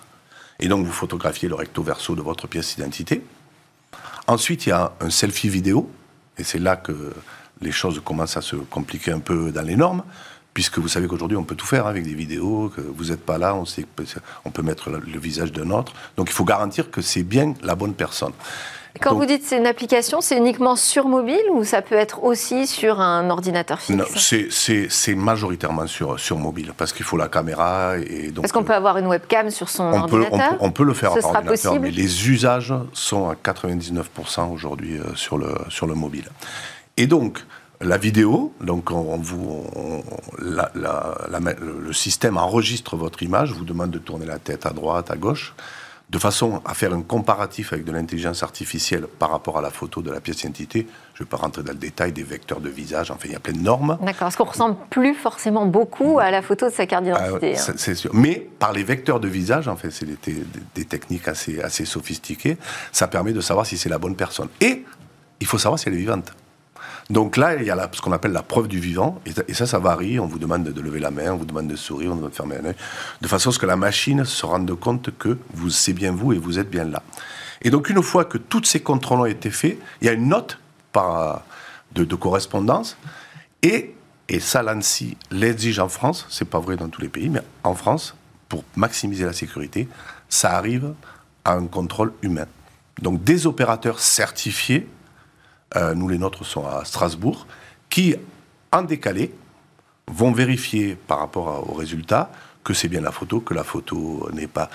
et 0.60 0.68
donc 0.68 0.86
vous 0.86 0.92
photographiez 0.92 1.50
le 1.50 1.56
recto 1.56 1.84
verso 1.84 2.16
de 2.16 2.22
votre 2.22 2.48
pièce 2.48 2.76
d'identité. 2.76 3.22
Ensuite, 4.26 4.66
il 4.66 4.70
y 4.70 4.72
a 4.72 4.94
un 5.02 5.10
selfie 5.10 5.50
vidéo, 5.50 5.90
et 6.38 6.44
c'est 6.44 6.60
là 6.60 6.76
que 6.76 7.14
les 7.62 7.72
choses 7.72 8.02
commencent 8.04 8.38
à 8.38 8.42
se 8.42 8.56
compliquer 8.56 9.12
un 9.12 9.20
peu 9.20 9.52
dans 9.52 9.62
les 9.62 9.76
normes, 9.76 10.04
puisque 10.54 10.80
vous 10.80 10.88
savez 10.88 11.08
qu'aujourd'hui 11.08 11.38
on 11.38 11.44
peut 11.44 11.56
tout 11.56 11.68
faire 11.68 11.86
avec 11.86 12.04
des 12.04 12.16
vidéos, 12.16 12.72
que 12.76 12.82
vous 12.82 13.06
n'êtes 13.06 13.24
pas 13.24 13.38
là, 13.38 13.54
on 13.56 13.66
on 14.46 14.52
peut 14.52 14.64
mettre 14.64 14.90
le 14.90 15.20
visage 15.20 15.52
d'un 15.52 15.70
autre, 15.72 15.94
donc 16.16 16.30
il 16.30 16.34
faut 16.34 16.46
garantir 16.46 16.90
que 16.90 17.02
c'est 17.02 17.24
bien 17.24 17.54
la 17.62 17.76
bonne 17.76 17.94
personne. 17.94 18.34
Quand 19.02 19.16
vous 19.16 19.26
dites 19.26 19.44
c'est 19.44 19.58
une 19.58 19.68
application, 19.68 20.22
c'est 20.22 20.38
uniquement 20.38 20.76
sur 20.76 21.08
mobile 21.08 21.44
ou 21.52 21.64
ça 21.64 21.82
peut 21.82 21.96
être 21.96 22.24
aussi 22.24 22.68
sur 22.68 23.00
un 23.00 23.30
ordinateur 23.30 23.80
fixe? 23.80 23.98
Non, 23.98 24.06
c'est 24.90 25.16
majoritairement 25.16 25.88
sur, 25.88 26.20
sur 26.20 26.38
mobile 26.38 26.74
parce 26.78 26.94
qu'il 26.94 27.06
faut 27.06 27.18
la 27.18 27.28
caméra. 27.28 27.98
et 27.98 28.32
Est-ce 28.44 28.54
qu'on 28.54 28.64
peut 28.64 28.74
avoir 28.74 28.98
une 28.98 29.08
webcam 29.08 29.50
sur 29.52 29.70
son 29.70 29.84
ordinateur 29.86 30.58
on, 30.60 30.72
peut, 30.72 30.84
le 30.84 30.94
faire 30.94 31.14
Ce 31.14 31.20
par 31.20 31.36
ordinateur, 31.36 31.74
possible? 31.74 31.86
mais 31.86 31.92
les 31.92 32.30
usages 32.30 32.74
sont 32.94 33.30
à 33.30 33.36
99% 33.36 34.52
aujourd'hui 34.52 34.98
euh, 34.98 35.16
sur, 35.16 35.38
le, 35.38 35.54
sur 35.70 35.88
le 35.88 35.94
mobile. 35.94 36.30
Et 36.98 37.08
donc, 37.08 37.40
la 37.82 37.98
vidéo, 37.98 38.54
donc 38.60 38.92
on, 38.92 39.18
vous, 39.18 39.64
le 40.40 41.94
système 41.94 42.38
enregistre 42.38 42.96
votre 42.96 43.22
image, 43.22 43.52
vous 43.52 43.66
demande 43.66 43.92
de 43.92 44.00
tourner 44.00 44.26
la 44.26 44.40
tête 44.40 44.66
à 44.66 44.72
droite, 44.72 45.12
à 45.12 45.16
gauche 45.16 45.54
de 46.10 46.20
façon 46.20 46.62
à 46.66 46.74
faire 46.74 46.94
un 46.94 47.02
comparatif 47.02 47.74
avec 47.74 47.84
de 47.84 47.92
l'intelligence 47.92 48.42
artificielle 48.42 49.08
par 49.20 49.30
rapport 49.30 49.58
à 49.58 49.62
la 49.62 49.70
photo 49.70 50.02
de 50.02 50.10
la 50.10 50.22
pièce 50.22 50.38
d'identité. 50.38 50.88
Je 51.14 51.24
ne 51.24 51.26
vais 51.26 51.30
pas 51.30 51.38
rentrer 51.38 51.64
dans 51.64 51.74
le 51.74 51.78
détail 51.78 52.14
des 52.14 52.24
vecteurs 52.24 52.62
de 52.62 52.70
visage, 52.70 53.12
enfin, 53.12 53.26
il 53.26 53.34
y 53.34 53.36
a 53.36 53.40
plein 53.40 53.54
de 53.54 53.60
normes. 53.60 53.98
D'accord, 54.02 54.20
parce 54.20 54.38
qu'on 54.38 54.46
ressemble 54.46 54.78
plus 54.90 55.16
forcément 55.16 55.66
beaucoup 55.66 56.20
à 56.20 56.32
la 56.32 56.42
photo 56.42 56.70
de 56.70 56.74
sa 56.74 56.86
carte 56.86 57.04
d'identité. 57.04 57.56
Ah, 57.58 57.72
hein? 57.72 57.74
C'est 57.76 57.96
sûr. 57.96 58.12
Mais 58.14 58.48
par 58.58 58.72
les 58.72 58.84
vecteurs 58.84 59.20
de 59.20 59.28
visage, 59.28 59.68
en 59.68 59.76
fait, 59.76 59.92
c'est 59.92 60.06
des, 60.06 60.86
techniques 60.86 61.28
assez, 61.28 61.62
assez 61.62 61.84
sophistiquées, 61.84 62.58
ça 62.94 63.08
permet 63.08 63.34
de 63.34 63.42
savoir 63.42 63.66
si 63.66 63.78
c'est 63.78 63.90
la 63.90 63.98
bonne 63.98 64.16
personne. 64.16 64.48
Et 64.62 64.86
il 65.42 65.48
faut 65.48 65.58
savoir 65.58 65.78
si 65.78 65.90
elle 65.90 65.96
est 65.96 65.98
vivante. 65.98 66.32
Donc 67.10 67.38
là, 67.38 67.56
il 67.56 67.64
y 67.64 67.72
a 67.72 67.90
ce 67.94 68.02
qu'on 68.02 68.12
appelle 68.12 68.34
la 68.34 68.44
preuve 68.44 68.68
du 68.68 68.80
vivant, 68.80 69.22
et, 69.26 69.54
ça, 69.54 69.66
ça 69.66 69.80
varie. 69.80 70.20
On 70.20 70.28
vous 70.28 70.40
demande 70.40 70.64
de 70.64 70.82
lever 70.82 71.00
la 71.00 71.12
main, 71.12 71.32
on 71.32 71.38
vous 71.38 71.46
demande 71.46 71.68
de 71.68 71.76
sourire, 71.76 72.12
on 72.12 72.16
vous 72.16 72.18
demande 72.18 72.32
de 72.32 72.36
fermer 72.36 72.58
un 72.58 72.66
œil, 72.66 72.76
de 73.22 73.28
façon 73.28 73.50
à 73.50 73.54
ce 73.54 73.60
que 73.60 73.66
la 73.66 73.78
machine 73.78 74.26
se 74.26 74.46
rende 74.46 74.74
compte 74.78 75.12
que 75.18 75.38
vous 75.54 75.70
c'est 75.70 75.94
bien 75.94 76.12
vous 76.12 76.34
et 76.34 76.38
vous 76.38 76.60
êtes 76.60 76.70
bien 76.70 76.84
là. 76.84 77.02
Et 77.62 77.70
donc 77.70 77.90
une 77.90 78.04
fois 78.04 78.26
que 78.26 78.38
tous 78.38 78.64
ces 78.66 78.82
contrôles 78.82 79.20
ont 79.20 79.26
été 79.26 79.50
faits, 79.50 79.78
il 80.02 80.08
y 80.08 80.10
a 80.10 80.14
une 80.14 80.28
note 80.28 80.60
de, 81.94 82.16
correspondance, 82.16 82.98
et, 83.62 83.96
et 84.30 84.40
ça, 84.40 84.62
l'ANSI 84.62 85.16
l'exige 85.32 85.80
en 85.80 85.90
France, 85.90 86.26
c'est 86.30 86.50
pas 86.50 86.60
vrai 86.60 86.76
dans 86.76 86.90
tous 86.90 87.02
les 87.02 87.10
pays, 87.10 87.30
mais 87.30 87.42
en 87.64 87.76
France, 87.76 88.16
pour 88.50 88.64
maximiser 88.76 89.26
la 89.26 89.34
sécurité, 89.34 89.88
ça 90.28 90.58
arrive 90.58 90.94
à 91.46 91.54
un 91.54 91.68
contrôle 91.68 92.14
humain. 92.22 92.48
Donc 93.02 93.24
des 93.24 93.48
opérateurs 93.48 94.00
certifiés 94.00 94.88
euh, 95.76 95.94
nous 95.94 96.08
les 96.08 96.18
nôtres 96.18 96.46
sont 96.46 96.66
à 96.66 96.86
Strasbourg, 96.86 97.48
qui, 97.90 98.16
en 98.72 98.84
décalé, 98.84 99.34
vont 100.08 100.32
vérifier 100.32 100.96
par 100.96 101.20
rapport 101.20 101.70
aux 101.70 101.74
résultats 101.74 102.32
que 102.64 102.74
c'est 102.74 102.88
bien 102.88 103.02
la 103.02 103.12
photo, 103.12 103.40
que 103.40 103.54
la 103.54 103.64
photo 103.64 104.30
n'est 104.34 104.48
pas 104.48 104.70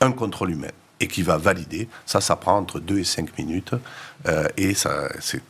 un 0.00 0.12
contrôle 0.12 0.50
humain 0.50 0.70
et 1.00 1.08
qui 1.08 1.22
va 1.22 1.36
valider. 1.36 1.88
Ça, 2.04 2.20
ça 2.20 2.36
prend 2.36 2.56
entre 2.56 2.80
2 2.80 2.98
et 2.98 3.04
5 3.04 3.38
minutes. 3.38 3.74
Euh, 4.26 4.48
et 4.56 4.74
c'est 4.74 5.42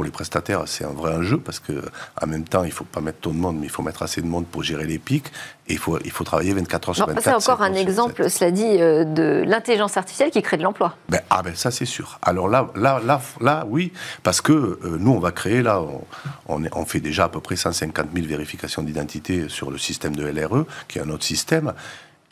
pour 0.00 0.04
les 0.06 0.10
prestataires, 0.10 0.62
c'est 0.64 0.86
un 0.86 0.94
vrai 0.94 1.14
enjeu 1.14 1.36
parce 1.36 1.60
que 1.60 1.72
en 2.22 2.26
même 2.26 2.44
temps, 2.44 2.62
il 2.62 2.68
ne 2.68 2.72
faut 2.72 2.84
pas 2.84 3.02
mettre 3.02 3.20
trop 3.20 3.32
de 3.32 3.36
monde, 3.36 3.58
mais 3.58 3.66
il 3.66 3.70
faut 3.70 3.82
mettre 3.82 4.02
assez 4.02 4.22
de 4.22 4.26
monde 4.26 4.46
pour 4.46 4.62
gérer 4.62 4.86
les 4.86 4.98
pics 4.98 5.26
et 5.68 5.74
il 5.74 5.78
faut, 5.78 5.98
il 6.02 6.10
faut 6.10 6.24
travailler 6.24 6.54
24 6.54 6.88
heures 6.88 6.96
sur 6.96 7.06
24. 7.06 7.22
C'est 7.22 7.52
encore 7.52 7.60
un 7.60 7.74
exemple, 7.74 8.30
cela 8.30 8.50
dit, 8.50 8.80
euh, 8.80 9.04
de 9.04 9.44
l'intelligence 9.46 9.98
artificielle 9.98 10.30
qui 10.30 10.40
crée 10.40 10.56
de 10.56 10.62
l'emploi. 10.62 10.96
Ben, 11.10 11.20
ah 11.28 11.42
ben 11.42 11.54
ça 11.54 11.70
c'est 11.70 11.84
sûr. 11.84 12.18
Alors 12.22 12.48
là, 12.48 12.70
là, 12.76 12.98
là, 13.04 13.20
là, 13.42 13.66
oui, 13.68 13.92
parce 14.22 14.40
que 14.40 14.54
euh, 14.54 14.78
nous 14.98 15.12
on 15.12 15.18
va 15.18 15.32
créer 15.32 15.60
là, 15.60 15.82
on, 16.48 16.62
on, 16.72 16.84
fait 16.86 17.00
déjà 17.00 17.24
à 17.24 17.28
peu 17.28 17.40
près 17.40 17.56
150 17.56 18.06
000 18.14 18.26
vérifications 18.26 18.82
d'identité 18.82 19.50
sur 19.50 19.70
le 19.70 19.76
système 19.76 20.16
de 20.16 20.24
LRE, 20.24 20.64
qui 20.88 20.98
est 20.98 21.02
un 21.02 21.10
autre 21.10 21.24
système. 21.24 21.74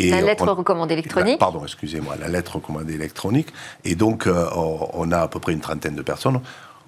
Et 0.00 0.10
la 0.10 0.20
lettre 0.20 0.46
recommandée 0.46 0.94
électronique 0.94 1.38
Pardon, 1.40 1.62
excusez-moi, 1.64 2.14
la 2.20 2.28
lettre 2.28 2.56
recommandée 2.56 2.94
électronique. 2.94 3.48
Et 3.84 3.96
donc, 3.96 4.26
euh, 4.26 4.46
on 4.54 5.10
a 5.10 5.18
à 5.18 5.28
peu 5.28 5.40
près 5.40 5.52
une 5.52 5.60
trentaine 5.60 5.96
de 5.96 6.02
personnes 6.02 6.40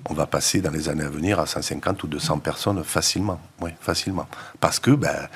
on 0.08 0.14
va 0.14 0.26
passer 0.26 0.60
dans 0.60 0.70
les 0.70 0.88
années 0.88 1.04
à 1.04 1.08
venir 1.10 1.38
à 1.38 1.46
150 1.46 2.02
ou 2.02 2.06
200 2.06 2.38
personnes 2.38 2.82
facilement. 2.84 3.40
Oui, 3.60 3.70
facilement. 3.80 4.26
Parce 4.60 4.78
que 4.78 4.90
ben, 4.90 5.28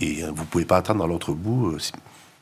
et 0.00 0.22
vous 0.22 0.42
ne 0.42 0.46
pouvez 0.46 0.64
pas 0.64 0.78
attendre 0.78 1.04
à 1.04 1.06
l'autre 1.06 1.32
bout. 1.32 1.72
Euh, 1.72 1.78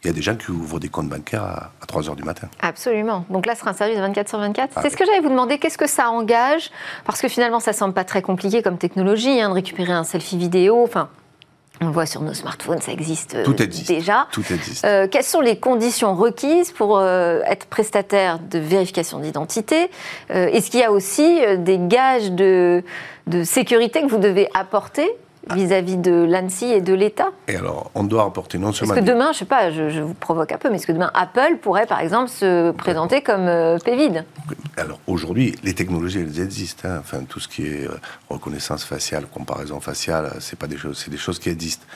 il 0.04 0.06
y 0.06 0.10
a 0.10 0.12
des 0.12 0.22
gens 0.22 0.36
qui 0.36 0.52
ouvrent 0.52 0.78
des 0.78 0.88
comptes 0.88 1.08
bancaires 1.08 1.42
à, 1.42 1.86
3 1.86 2.08
heures 2.08 2.16
du 2.16 2.22
matin. 2.22 2.48
Absolument. 2.60 3.24
Donc 3.30 3.46
là, 3.46 3.54
ce 3.54 3.60
sera 3.60 3.72
un 3.72 3.74
service 3.74 3.98
24 3.98 4.28
sur 4.28 4.38
24. 4.38 4.72
Ah 4.76 4.80
c'est 4.82 4.90
ce 4.90 4.96
que 4.96 5.04
j'allais 5.04 5.20
vous 5.20 5.28
demander. 5.28 5.58
Qu'est-ce 5.58 5.78
que 5.78 5.88
ça 5.88 6.10
engage? 6.10 6.70
Parce 7.04 7.20
que 7.20 7.26
finalement, 7.26 7.58
ça 7.58 7.72
semble 7.72 7.94
pas 7.94 8.04
très 8.04 8.22
compliqué 8.22 8.62
comme 8.62 8.78
technologie, 8.78 9.40
hein, 9.40 9.48
de 9.48 9.54
récupérer 9.54 9.92
un 9.92 10.04
selfie 10.04 10.38
vidéo. 10.38 10.84
Enfin, 10.84 11.08
On 11.80 11.90
voit 11.90 12.06
sur 12.06 12.22
nos 12.22 12.34
smartphones, 12.34 12.80
ça 12.80 12.90
existe, 12.92 13.36
euh, 13.36 13.44
Tout 13.44 13.62
existe. 13.62 13.88
déjà. 13.88 14.26
Tout 14.32 14.42
existe. 14.52 14.84
Euh, 14.84 15.06
quelles 15.08 15.22
sont 15.24 15.40
les 15.40 15.58
conditions 15.58 16.14
requises 16.14 16.72
pour 16.72 16.98
euh, 16.98 17.40
être 17.46 17.66
prestataire 17.66 18.40
de 18.40 18.58
vérification 18.58 19.20
d'identité? 19.20 19.88
Euh, 20.30 20.48
Est-ce 20.48 20.70
qu'il 20.70 20.80
y 20.80 20.84
a 20.84 20.90
aussi 20.90 21.38
des 21.58 21.78
gages 21.80 22.32
de, 22.32 22.82
de 23.28 23.44
sécurité 23.44 24.02
que 24.02 24.08
vous 24.08 24.18
devez 24.18 24.48
apporter? 24.54 25.08
Vis-à-vis 25.54 25.96
de 25.96 26.12
l'ANSI 26.28 26.66
et 26.66 26.80
de 26.80 26.94
l'État 26.94 27.28
Et 27.48 27.56
alors, 27.56 27.90
on 27.94 28.04
doit 28.04 28.24
apporter 28.24 28.58
non 28.58 28.70
Est-ce 28.70 28.78
seulement... 28.80 28.94
que 28.94 29.00
des- 29.00 29.06
demain, 29.12 29.32
je 29.32 29.38
sais 29.38 29.44
pas, 29.44 29.70
je, 29.70 29.88
je 29.90 30.00
vous 30.00 30.14
provoque 30.14 30.52
un 30.52 30.58
peu, 30.58 30.70
mais 30.70 30.76
est-ce 30.76 30.86
que 30.86 30.92
demain 30.92 31.10
Apple 31.14 31.58
pourrait 31.62 31.86
par 31.86 32.00
exemple 32.00 32.28
se 32.30 32.70
présenter 32.72 33.22
comme 33.22 33.46
euh, 33.48 33.78
PVID 33.78 34.24
Alors 34.76 35.00
aujourd'hui, 35.06 35.54
les 35.62 35.74
technologies, 35.74 36.20
elles 36.20 36.40
existent. 36.40 36.88
hein. 36.88 36.96
Enfin, 37.00 37.20
tout 37.28 37.40
ce 37.40 37.48
qui 37.48 37.66
est 37.66 37.86
euh, 37.86 37.98
reconnaissance 38.28 38.84
faciale, 38.84 39.26
comparaison 39.32 39.80
faciale, 39.80 40.26
euh, 40.26 40.36
c'est 40.40 40.58
pas 40.58 40.66
des 40.66 40.76
choses, 40.76 40.98
c'est 41.04 41.10
des 41.10 41.16
choses 41.16 41.38
qui 41.38 41.48
existent. 41.48 41.86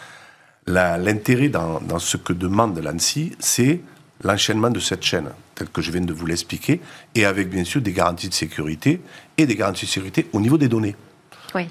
L'intérêt 0.67 1.49
dans, 1.49 1.81
dans 1.81 1.99
ce 1.99 2.17
que 2.17 2.33
demande 2.33 2.79
l'ANSI, 2.79 3.33
c'est 3.41 3.81
l'enchaînement 4.23 4.71
de 4.71 4.79
cette 4.79 5.03
chaîne, 5.03 5.31
tel 5.57 5.69
que 5.69 5.83
je 5.83 5.91
viens 5.91 6.01
de 6.01 6.13
vous 6.13 6.27
l'expliquer, 6.27 6.81
et 7.17 7.25
avec 7.25 7.49
bien 7.51 7.65
sûr 7.65 7.81
des 7.81 7.91
garanties 7.93 8.29
de 8.29 8.35
sécurité 8.35 9.01
et 9.37 9.47
des 9.47 9.57
garanties 9.57 9.87
de 9.87 9.91
sécurité 9.91 10.29
au 10.33 10.41
niveau 10.41 10.59
des 10.59 10.69
données. 10.69 10.95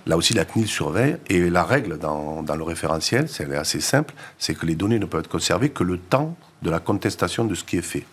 Là 0.06 0.18
aussi, 0.18 0.34
la 0.34 0.46
CNIL 0.46 0.68
surveille, 0.68 1.18
et 1.28 1.50
la 1.50 1.64
règle 1.64 1.98
dans, 1.98 2.44
dans 2.44 2.56
le 2.56 2.64
référentiel, 2.64 3.28
c'est 3.28 3.44
elle 3.44 3.54
est 3.54 3.58
assez 3.58 3.82
simple, 3.82 4.14
c'est 4.38 4.56
que 4.56 4.66
les 4.66 4.76
données 4.76 5.00
ne 5.00 5.06
peuvent 5.06 5.22
être 5.22 5.30
conservées 5.30 5.70
que 5.70 5.84
le 5.84 5.98
temps 5.98 6.36
de 6.62 6.70
la 6.70 6.80
contestation 6.80 7.46
de 7.46 7.56
ce 7.56 7.64
qui 7.64 7.78
est 7.78 7.82
fait. 7.82 8.06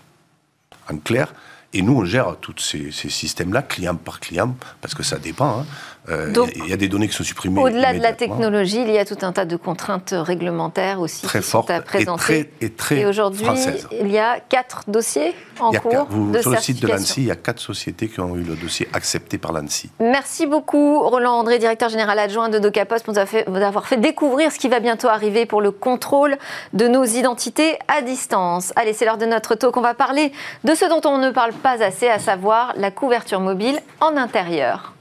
En 0.90 0.96
clair, 0.96 1.34
et 1.74 1.82
nous, 1.82 1.96
on 2.00 2.04
gère 2.04 2.36
tous 2.40 2.54
ces, 2.58 2.90
ces 2.92 3.10
systèmes-là, 3.10 3.62
client 3.62 3.94
par 3.94 4.20
client, 4.20 4.54
parce 4.80 4.94
que 4.94 5.02
ça 5.02 5.16
dépend. 5.18 5.60
hein. 5.60 5.66
Euh, 6.10 6.32
Il 6.56 6.66
y, 6.66 6.72
a 6.72 6.78
des 6.78 6.88
données 6.88 7.06
qui 7.06 7.12
sont 7.14 7.22
supprimées. 7.22 7.60
Au-delà 7.60 7.92
de 7.92 7.98
la 8.00 8.14
technologie, 8.14 8.80
il 8.80 8.90
y 8.90 8.96
a 8.96 9.04
tout 9.04 9.18
un 9.20 9.32
tas 9.32 9.44
de 9.44 9.56
contraintes 9.56 10.14
réglementaires 10.16 11.00
aussi 11.00 11.20
Très 11.26 11.40
qui 11.40 11.44
sont 11.44 11.50
fortes 11.50 11.70
à 11.70 11.76
et 11.76 11.80
présenter. 11.82 12.18
très, 12.18 12.50
et 12.62 12.70
très 12.70 13.00
Et 13.00 13.04
aujourd'hui, 13.06 13.44
françaises. 13.44 13.86
il 13.92 14.10
y 14.10 14.16
a 14.18 14.40
quatre 14.40 14.84
dossiers 14.88 15.34
en 15.60 15.70
cours 15.72 15.90
quatre- 15.90 16.06
vous- 16.08 16.30
de 16.32 16.40
sur 16.40 16.50
le 16.50 16.56
site 16.56 16.80
de 16.80 16.86
l'ANSI, 16.88 17.20
il 17.20 17.26
y 17.26 17.30
a 17.30 17.36
quatre 17.36 17.60
sociétés 17.60 18.08
qui 18.08 18.20
ont 18.20 18.34
eu 18.36 18.42
le 18.42 18.54
dossier 18.54 18.88
accepté 18.94 19.36
par 19.36 19.52
l'ANSI. 19.52 19.90
Merci 20.00 20.46
beaucoup, 20.46 20.98
Roland 21.00 21.34
André, 21.34 21.58
directeur 21.58 21.90
général 21.90 22.18
adjoint 22.18 22.48
de 22.48 22.58
DocaPost, 22.58 23.04
pour 23.04 23.12
nous 23.12 23.18
avoir 23.18 23.30
fait- 23.30 23.44
vous 23.46 23.56
avoir 23.56 23.86
fait 23.86 23.98
découvrir 23.98 24.50
ce 24.50 24.58
qui 24.58 24.68
va 24.70 24.80
bientôt 24.80 25.08
arriver 25.08 25.44
pour 25.44 25.60
le 25.60 25.72
contrôle 25.72 26.38
de 26.72 26.88
nos 26.88 27.04
identités 27.04 27.76
à 27.86 28.00
distance. 28.00 28.72
Allez, 28.76 28.94
c'est 28.94 29.04
l'heure 29.04 29.18
de 29.18 29.26
notre 29.26 29.56
talk. 29.56 29.76
On 29.76 29.82
va 29.82 29.92
parler 29.92 30.32
de 30.64 30.74
ce 30.74 30.86
dont 30.86 31.02
on 31.06 31.18
ne 31.18 31.30
parle 31.32 31.52
pas 31.52 31.57
assez, 31.80 32.08
à 32.08 32.18
savoir 32.18 32.72
la 32.76 32.90
couverture 32.90 33.40
mobile 33.40 33.78
en 34.00 34.16
intérieur. 34.16 34.94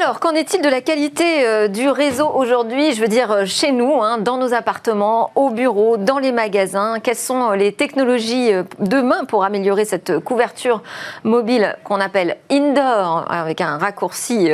Alors, 0.00 0.20
qu'en 0.20 0.30
est-il 0.30 0.62
de 0.62 0.68
la 0.68 0.80
qualité 0.80 1.44
euh, 1.44 1.66
du 1.66 1.88
réseau 1.88 2.30
aujourd'hui? 2.32 2.92
Je 2.92 3.00
veux 3.00 3.08
dire, 3.08 3.32
euh, 3.32 3.44
chez 3.46 3.72
nous, 3.72 4.00
hein, 4.00 4.18
dans 4.18 4.36
nos 4.36 4.54
appartements, 4.54 5.32
au 5.34 5.50
bureau, 5.50 5.96
dans 5.96 6.20
les 6.20 6.30
magasins. 6.30 7.00
Quelles 7.00 7.16
sont 7.16 7.50
euh, 7.50 7.56
les 7.56 7.72
technologies 7.72 8.52
demain 8.78 9.24
pour 9.24 9.42
améliorer 9.42 9.84
cette 9.84 10.20
couverture 10.20 10.84
mobile 11.24 11.76
qu'on 11.82 12.00
appelle 12.00 12.36
indoor, 12.48 13.24
avec 13.28 13.60
un 13.60 13.76
raccourci 13.76 14.48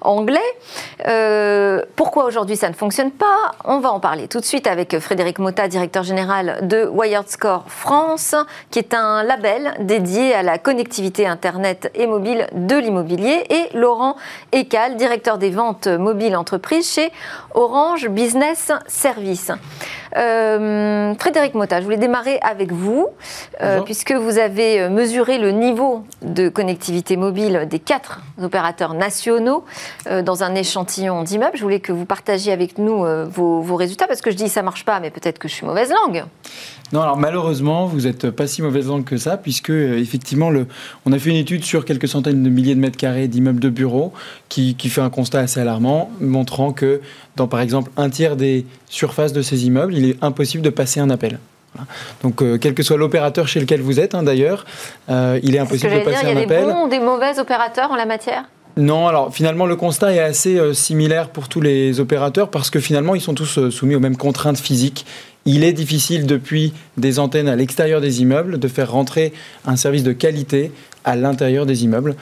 anglais? 0.00 0.40
Pourquoi 1.96 2.24
aujourd'hui 2.24 2.56
ça 2.56 2.70
ne 2.70 2.74
fonctionne 2.74 3.10
pas? 3.10 3.52
On 3.64 3.80
va 3.80 3.90
en 3.90 4.00
parler 4.00 4.26
tout 4.26 4.40
de 4.40 4.44
suite 4.44 4.66
avec 4.66 4.98
Frédéric 4.98 5.38
Motta, 5.38 5.68
directeur 5.68 6.02
général 6.02 6.60
de 6.62 6.86
Wired 6.86 7.28
Score 7.28 7.64
France, 7.66 8.34
qui 8.70 8.78
est 8.78 8.94
un 8.94 9.22
label 9.22 9.74
dédié 9.80 10.34
à 10.34 10.42
la 10.42 10.56
connectivité 10.56 11.26
Internet 11.26 11.90
et 11.94 12.06
mobile 12.06 12.46
de 12.52 12.76
l'immobilier, 12.76 13.44
et 13.50 13.76
Laurent 13.76 14.16
Directeur 14.96 15.38
des 15.38 15.50
ventes 15.50 15.88
mobiles 15.88 16.36
entreprises 16.36 16.92
chez 16.92 17.10
Orange 17.54 18.08
Business 18.08 18.70
Service. 18.86 19.50
Euh, 20.16 21.14
Frédéric 21.18 21.54
Motta, 21.54 21.80
je 21.80 21.84
voulais 21.84 21.96
démarrer 21.96 22.38
avec 22.42 22.72
vous, 22.72 23.08
euh, 23.62 23.80
puisque 23.82 24.12
vous 24.12 24.38
avez 24.38 24.80
euh, 24.80 24.90
mesuré 24.90 25.38
le 25.38 25.50
niveau 25.50 26.04
de 26.22 26.48
connectivité 26.48 27.16
mobile 27.16 27.66
des 27.70 27.78
quatre 27.78 28.20
opérateurs 28.42 28.94
nationaux 28.94 29.64
euh, 30.08 30.22
dans 30.22 30.42
un 30.42 30.54
échantillon 30.54 31.22
d'immeubles. 31.22 31.56
Je 31.56 31.62
voulais 31.62 31.80
que 31.80 31.92
vous 31.92 32.04
partagiez 32.04 32.52
avec 32.52 32.78
nous 32.78 33.04
vos, 33.28 33.60
vos 33.60 33.76
résultats, 33.76 34.06
parce 34.06 34.20
que 34.20 34.30
je 34.30 34.36
dis 34.36 34.48
ça 34.48 34.62
marche 34.62 34.84
pas, 34.84 35.00
mais 35.00 35.10
peut-être 35.10 35.38
que 35.38 35.48
je 35.48 35.54
suis 35.54 35.66
mauvaise 35.66 35.90
langue. 35.90 36.24
Non, 36.92 37.02
alors 37.02 37.18
malheureusement, 37.18 37.86
vous 37.86 38.02
n'êtes 38.02 38.30
pas 38.30 38.46
si 38.46 38.62
mauvaise 38.62 38.86
langue 38.86 39.04
que 39.04 39.18
ça, 39.18 39.36
puisque 39.36 39.70
effectivement, 39.70 40.48
le, 40.48 40.66
on 41.04 41.12
a 41.12 41.18
fait 41.18 41.30
une 41.30 41.36
étude 41.36 41.64
sur 41.64 41.84
quelques 41.84 42.08
centaines 42.08 42.42
de 42.42 42.48
milliers 42.48 42.74
de 42.74 42.80
mètres 42.80 42.96
carrés 42.96 43.28
d'immeubles 43.28 43.60
de 43.60 43.68
bureaux 43.68 44.12
qui, 44.48 44.74
qui 44.74 44.88
fait 44.88 45.02
un 45.02 45.10
constat 45.10 45.40
assez 45.40 45.60
alarmant, 45.60 46.10
montrant 46.20 46.72
que 46.72 47.02
dans 47.36 47.46
par 47.46 47.60
exemple 47.60 47.90
un 47.96 48.08
tiers 48.08 48.36
des 48.36 48.64
surfaces 48.88 49.32
de 49.32 49.42
ces 49.42 49.66
immeubles, 49.66 49.92
il 49.98 50.10
est 50.10 50.16
impossible 50.22 50.62
de 50.62 50.70
passer 50.70 51.00
un 51.00 51.10
appel. 51.10 51.38
Voilà. 51.74 51.86
Donc, 52.22 52.40
euh, 52.42 52.56
quel 52.58 52.72
que 52.74 52.82
soit 52.82 52.96
l'opérateur 52.96 53.46
chez 53.46 53.60
lequel 53.60 53.80
vous 53.82 54.00
êtes, 54.00 54.14
hein, 54.14 54.22
d'ailleurs, 54.22 54.64
euh, 55.10 55.38
il 55.42 55.54
est 55.54 55.58
impossible 55.58 55.90
de 55.90 55.98
j'allais 55.98 56.04
dire, 56.04 56.12
passer 56.14 56.26
il 56.26 56.28
y 56.28 56.32
un 56.32 56.36
a 56.36 56.46
des 56.46 56.54
appel. 56.54 56.64
bons 56.64 56.86
ou 56.86 56.88
des 56.88 57.00
mauvais 57.00 57.38
opérateurs 57.38 57.90
en 57.90 57.96
la 57.96 58.06
matière? 58.06 58.44
Non, 58.76 59.08
alors 59.08 59.34
finalement 59.34 59.66
le 59.66 59.74
constat 59.74 60.14
est 60.14 60.20
assez 60.20 60.56
euh, 60.56 60.72
similaire 60.72 61.30
pour 61.30 61.48
tous 61.48 61.60
les 61.60 61.98
opérateurs 61.98 62.48
parce 62.48 62.70
que 62.70 62.78
finalement 62.78 63.16
ils 63.16 63.20
sont 63.20 63.34
tous 63.34 63.70
soumis 63.70 63.96
aux 63.96 64.00
mêmes 64.00 64.16
contraintes 64.16 64.58
physiques. 64.58 65.04
Il 65.46 65.64
est 65.64 65.72
difficile 65.72 66.26
depuis 66.26 66.72
des 66.96 67.18
antennes 67.18 67.48
à 67.48 67.56
l'extérieur 67.56 68.00
des 68.00 68.22
immeubles 68.22 68.58
de 68.60 68.68
faire 68.68 68.92
rentrer 68.92 69.32
un 69.66 69.74
service 69.74 70.04
de 70.04 70.12
qualité 70.12 70.70
à 71.04 71.16
l'intérieur 71.16 71.66
des 71.66 71.82
immeubles. 71.84 72.14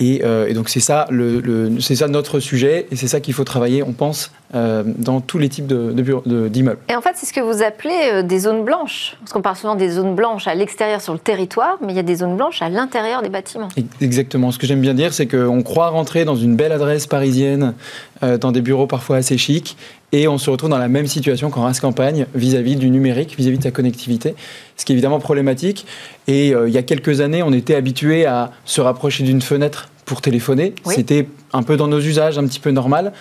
Et, 0.00 0.20
euh, 0.24 0.48
et 0.48 0.52
donc 0.54 0.68
c'est 0.68 0.80
ça, 0.80 1.06
le, 1.10 1.40
le- 1.40 1.80
c'est 1.80 1.96
ça 1.96 2.08
notre 2.08 2.40
sujet 2.40 2.86
et 2.90 2.96
c'est 2.96 3.08
ça 3.08 3.20
qu'il 3.20 3.32
faut 3.32 3.44
travailler, 3.44 3.82
on 3.82 3.92
pense, 3.92 4.32
euh, 4.54 4.82
dans 4.86 5.20
tous 5.20 5.38
les 5.38 5.48
types 5.48 5.66
de, 5.66 5.92
de 5.92 6.02
bureaux- 6.02 6.22
de- 6.26 6.48
d'immeubles. 6.48 6.78
Et 6.88 6.94
en 6.96 7.00
fait, 7.00 7.12
c'est 7.14 7.26
ce 7.26 7.32
que 7.32 7.40
vous 7.40 7.62
appelez 7.62 7.94
euh, 8.12 8.22
des 8.22 8.38
zones 8.38 8.64
blanches. 8.64 9.16
Parce 9.20 9.32
qu'on 9.32 9.42
parle 9.42 9.56
souvent 9.56 9.74
des 9.74 9.88
zones 9.90 10.14
blanches 10.14 10.46
à 10.46 10.54
l'extérieur 10.54 11.00
sur 11.00 11.12
le 11.12 11.18
territoire, 11.18 11.78
mais 11.80 11.92
il 11.92 11.96
y 11.96 12.00
a 12.00 12.02
des 12.02 12.16
zones 12.16 12.36
blanches 12.36 12.60
à 12.62 12.68
l'intérieur 12.68 13.22
des 13.22 13.28
bâtiments. 13.30 13.68
Exactement. 14.00 14.50
Ce 14.50 14.58
que 14.58 14.66
j'aime 14.66 14.80
bien 14.80 14.94
dire, 14.94 15.12
c'est 15.14 15.26
qu'on 15.26 15.62
croit 15.62 15.88
rentrer 15.88 16.24
dans 16.24 16.36
une 16.36 16.56
belle 16.56 16.72
adresse 16.72 17.06
parisienne, 17.06 17.74
euh, 18.22 18.38
dans 18.38 18.52
des 18.52 18.60
bureaux 18.60 18.86
parfois 18.86 19.16
assez 19.16 19.38
chics, 19.38 19.76
et 20.12 20.28
on 20.28 20.36
se 20.36 20.50
retrouve 20.50 20.68
dans 20.68 20.76
la 20.78 20.88
même 20.88 21.06
situation 21.06 21.48
qu'en 21.48 21.62
race 21.62 21.80
campagne 21.80 22.26
vis-à-vis 22.34 22.76
du 22.76 22.90
numérique, 22.90 23.34
vis-à-vis 23.38 23.56
de 23.58 23.62
sa 23.62 23.70
connectivité, 23.70 24.34
ce 24.76 24.84
qui 24.84 24.92
est 24.92 24.94
évidemment 24.94 25.20
problématique. 25.20 25.86
Et 26.28 26.54
euh, 26.54 26.68
il 26.68 26.74
y 26.74 26.78
a 26.78 26.82
quelques 26.82 27.22
années, 27.22 27.42
on 27.42 27.52
était 27.54 27.74
habitué 27.74 28.26
à 28.26 28.50
se 28.66 28.82
rapprocher 28.82 29.24
d'une 29.24 29.40
fenêtre 29.40 29.88
pour 30.04 30.20
téléphoner. 30.20 30.74
Oui. 30.84 30.94
C'était 30.96 31.26
un 31.54 31.62
peu 31.62 31.76
dans 31.78 31.86
nos 31.88 32.00
usages, 32.00 32.36
un 32.38 32.46
petit 32.46 32.60
peu 32.60 32.70
normal. 32.72 33.12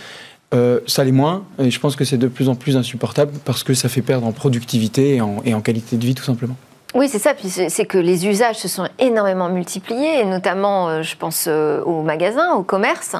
Euh, 0.53 0.81
ça 0.85 1.03
l'est 1.05 1.13
moins, 1.13 1.45
et 1.59 1.71
je 1.71 1.79
pense 1.79 1.95
que 1.95 2.03
c'est 2.03 2.17
de 2.17 2.27
plus 2.27 2.49
en 2.49 2.55
plus 2.55 2.75
insupportable 2.75 3.31
parce 3.45 3.63
que 3.63 3.73
ça 3.73 3.87
fait 3.87 4.01
perdre 4.01 4.27
en 4.27 4.33
productivité 4.33 5.15
et 5.15 5.21
en, 5.21 5.41
et 5.45 5.53
en 5.53 5.61
qualité 5.61 5.95
de 5.95 6.05
vie 6.05 6.15
tout 6.15 6.25
simplement. 6.25 6.57
Oui, 6.93 7.07
c'est 7.07 7.19
ça. 7.19 7.33
Puis 7.33 7.49
c'est 7.49 7.85
que 7.85 7.97
les 7.97 8.27
usages 8.27 8.57
se 8.57 8.67
sont 8.67 8.87
énormément 8.99 9.49
multipliés, 9.49 10.19
et 10.19 10.25
notamment, 10.25 10.89
euh, 10.89 11.01
je 11.03 11.15
pense 11.15 11.45
euh, 11.47 11.81
aux 11.83 12.01
magasins, 12.01 12.53
aux 12.53 12.63
commerces, 12.63 13.15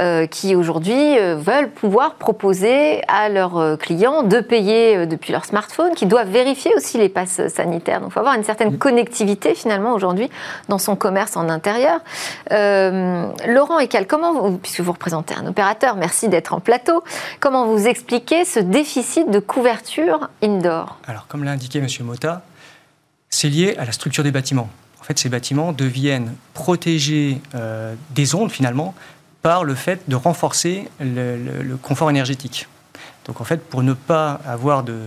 euh, 0.00 0.26
qui 0.26 0.56
aujourd'hui 0.56 1.16
veulent 1.36 1.70
pouvoir 1.70 2.14
proposer 2.14 3.02
à 3.08 3.28
leurs 3.28 3.78
clients 3.78 4.22
de 4.22 4.40
payer 4.40 5.06
depuis 5.06 5.32
leur 5.32 5.44
smartphone, 5.44 5.94
qui 5.94 6.06
doivent 6.06 6.28
vérifier 6.28 6.74
aussi 6.74 6.98
les 6.98 7.08
passes 7.08 7.46
sanitaires. 7.48 8.00
Donc, 8.00 8.10
il 8.10 8.12
faut 8.14 8.20
avoir 8.20 8.34
une 8.34 8.44
certaine 8.44 8.78
connectivité 8.78 9.54
finalement 9.54 9.92
aujourd'hui 9.92 10.28
dans 10.68 10.78
son 10.78 10.96
commerce 10.96 11.36
en 11.36 11.48
intérieur. 11.48 12.00
Euh, 12.50 13.26
Laurent 13.46 13.78
Ecal, 13.78 14.06
comment 14.06 14.32
vous, 14.32 14.58
puisque 14.58 14.80
vous 14.80 14.92
représentez 14.92 15.34
un 15.34 15.46
opérateur, 15.46 15.96
merci 15.96 16.28
d'être 16.28 16.52
en 16.52 16.60
plateau, 16.60 17.04
comment 17.40 17.66
vous 17.66 17.86
expliquez 17.86 18.44
ce 18.44 18.58
déficit 18.60 19.30
de 19.30 19.38
couverture 19.38 20.28
indoor? 20.42 20.98
Alors, 21.06 21.26
comme 21.28 21.44
l'a 21.44 21.52
indiqué 21.52 21.78
M. 21.78 21.86
Mota, 22.00 22.42
c'est 23.34 23.48
lié 23.48 23.74
à 23.78 23.84
la 23.84 23.92
structure 23.92 24.22
des 24.22 24.30
bâtiments. 24.30 24.70
En 25.00 25.04
fait, 25.04 25.18
ces 25.18 25.28
bâtiments 25.28 25.72
deviennent 25.72 26.34
protégés 26.54 27.40
euh, 27.54 27.94
des 28.14 28.34
ondes, 28.34 28.50
finalement, 28.50 28.94
par 29.42 29.64
le 29.64 29.74
fait 29.74 30.00
de 30.08 30.16
renforcer 30.16 30.88
le, 31.00 31.76
confort 31.82 32.08
énergétique. 32.10 32.68
Donc, 33.26 33.40
en 33.40 33.44
fait, 33.44 33.58
pour 33.58 33.82
ne 33.82 33.92
pas 33.92 34.40
avoir 34.46 34.84
de, 34.84 35.00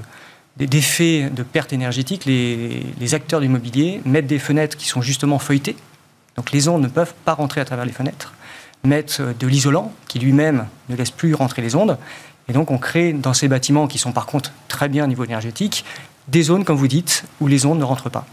de 0.58 1.44
perte 1.44 1.74
énergétique, 1.74 2.26
les, 2.26 2.84
les 3.00 3.14
acteurs 3.16 3.40
du 3.40 3.48
mobilier 3.48 4.02
mettent 4.06 4.28
des 4.28 4.40
fenêtres 4.40 4.78
qui 4.78 4.88
sont 4.88 5.02
justement 5.02 5.40
feuilletées. 5.40 5.78
Donc, 6.36 6.52
les 6.52 6.68
ondes 6.68 6.82
ne 6.82 6.88
peuvent 6.88 7.14
pas 7.26 7.34
rentrer 7.34 7.62
à 7.62 7.66
travers 7.66 7.86
les 7.86 7.94
fenêtres. 7.94 8.34
Mettent 8.84 9.18
euh, 9.22 9.34
de 9.40 9.48
l'isolant 9.48 9.94
qui 10.08 10.20
lui-même 10.20 10.68
ne 10.90 10.96
laisse 10.96 11.12
plus 11.12 11.34
rentrer 11.34 11.62
les 11.62 11.76
ondes. 11.76 11.98
Et 12.50 12.54
donc, 12.54 12.72
on 12.72 12.78
crée 12.78 13.14
dans 13.14 13.34
ces 13.34 13.48
bâtiments 13.48 13.88
qui 13.88 13.98
sont 13.98 14.12
par 14.12 14.26
contre 14.26 14.52
très 14.68 14.90
bien 14.90 15.06
au 15.06 15.08
niveau 15.08 15.24
énergétique, 15.24 15.86
des 16.28 16.44
zones, 16.44 16.64
comme 16.66 16.78
vous 16.78 16.88
dites, 16.88 17.24
où 17.40 17.48
les 17.48 17.66
ondes 17.66 17.80
ne 17.80 17.84
rentrent 17.84 18.10
pas. 18.10 18.26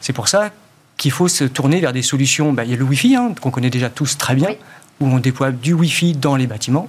C'est 0.00 0.12
pour 0.12 0.28
ça 0.28 0.50
qu'il 0.96 1.10
faut 1.12 1.28
se 1.28 1.44
tourner 1.44 1.80
vers 1.80 1.92
des 1.92 2.02
solutions. 2.02 2.52
Bah, 2.52 2.64
il 2.64 2.70
y 2.70 2.74
a 2.74 2.76
le 2.76 2.84
Wi-Fi, 2.84 3.16
hein, 3.16 3.34
qu'on 3.40 3.50
connaît 3.50 3.70
déjà 3.70 3.90
tous 3.90 4.18
très 4.18 4.34
bien, 4.34 4.48
Oui. 4.48 4.56
où 5.00 5.06
on 5.06 5.18
déploie 5.18 5.52
du 5.52 5.72
Wi-Fi 5.72 6.14
dans 6.14 6.36
les 6.36 6.46
bâtiments. 6.46 6.88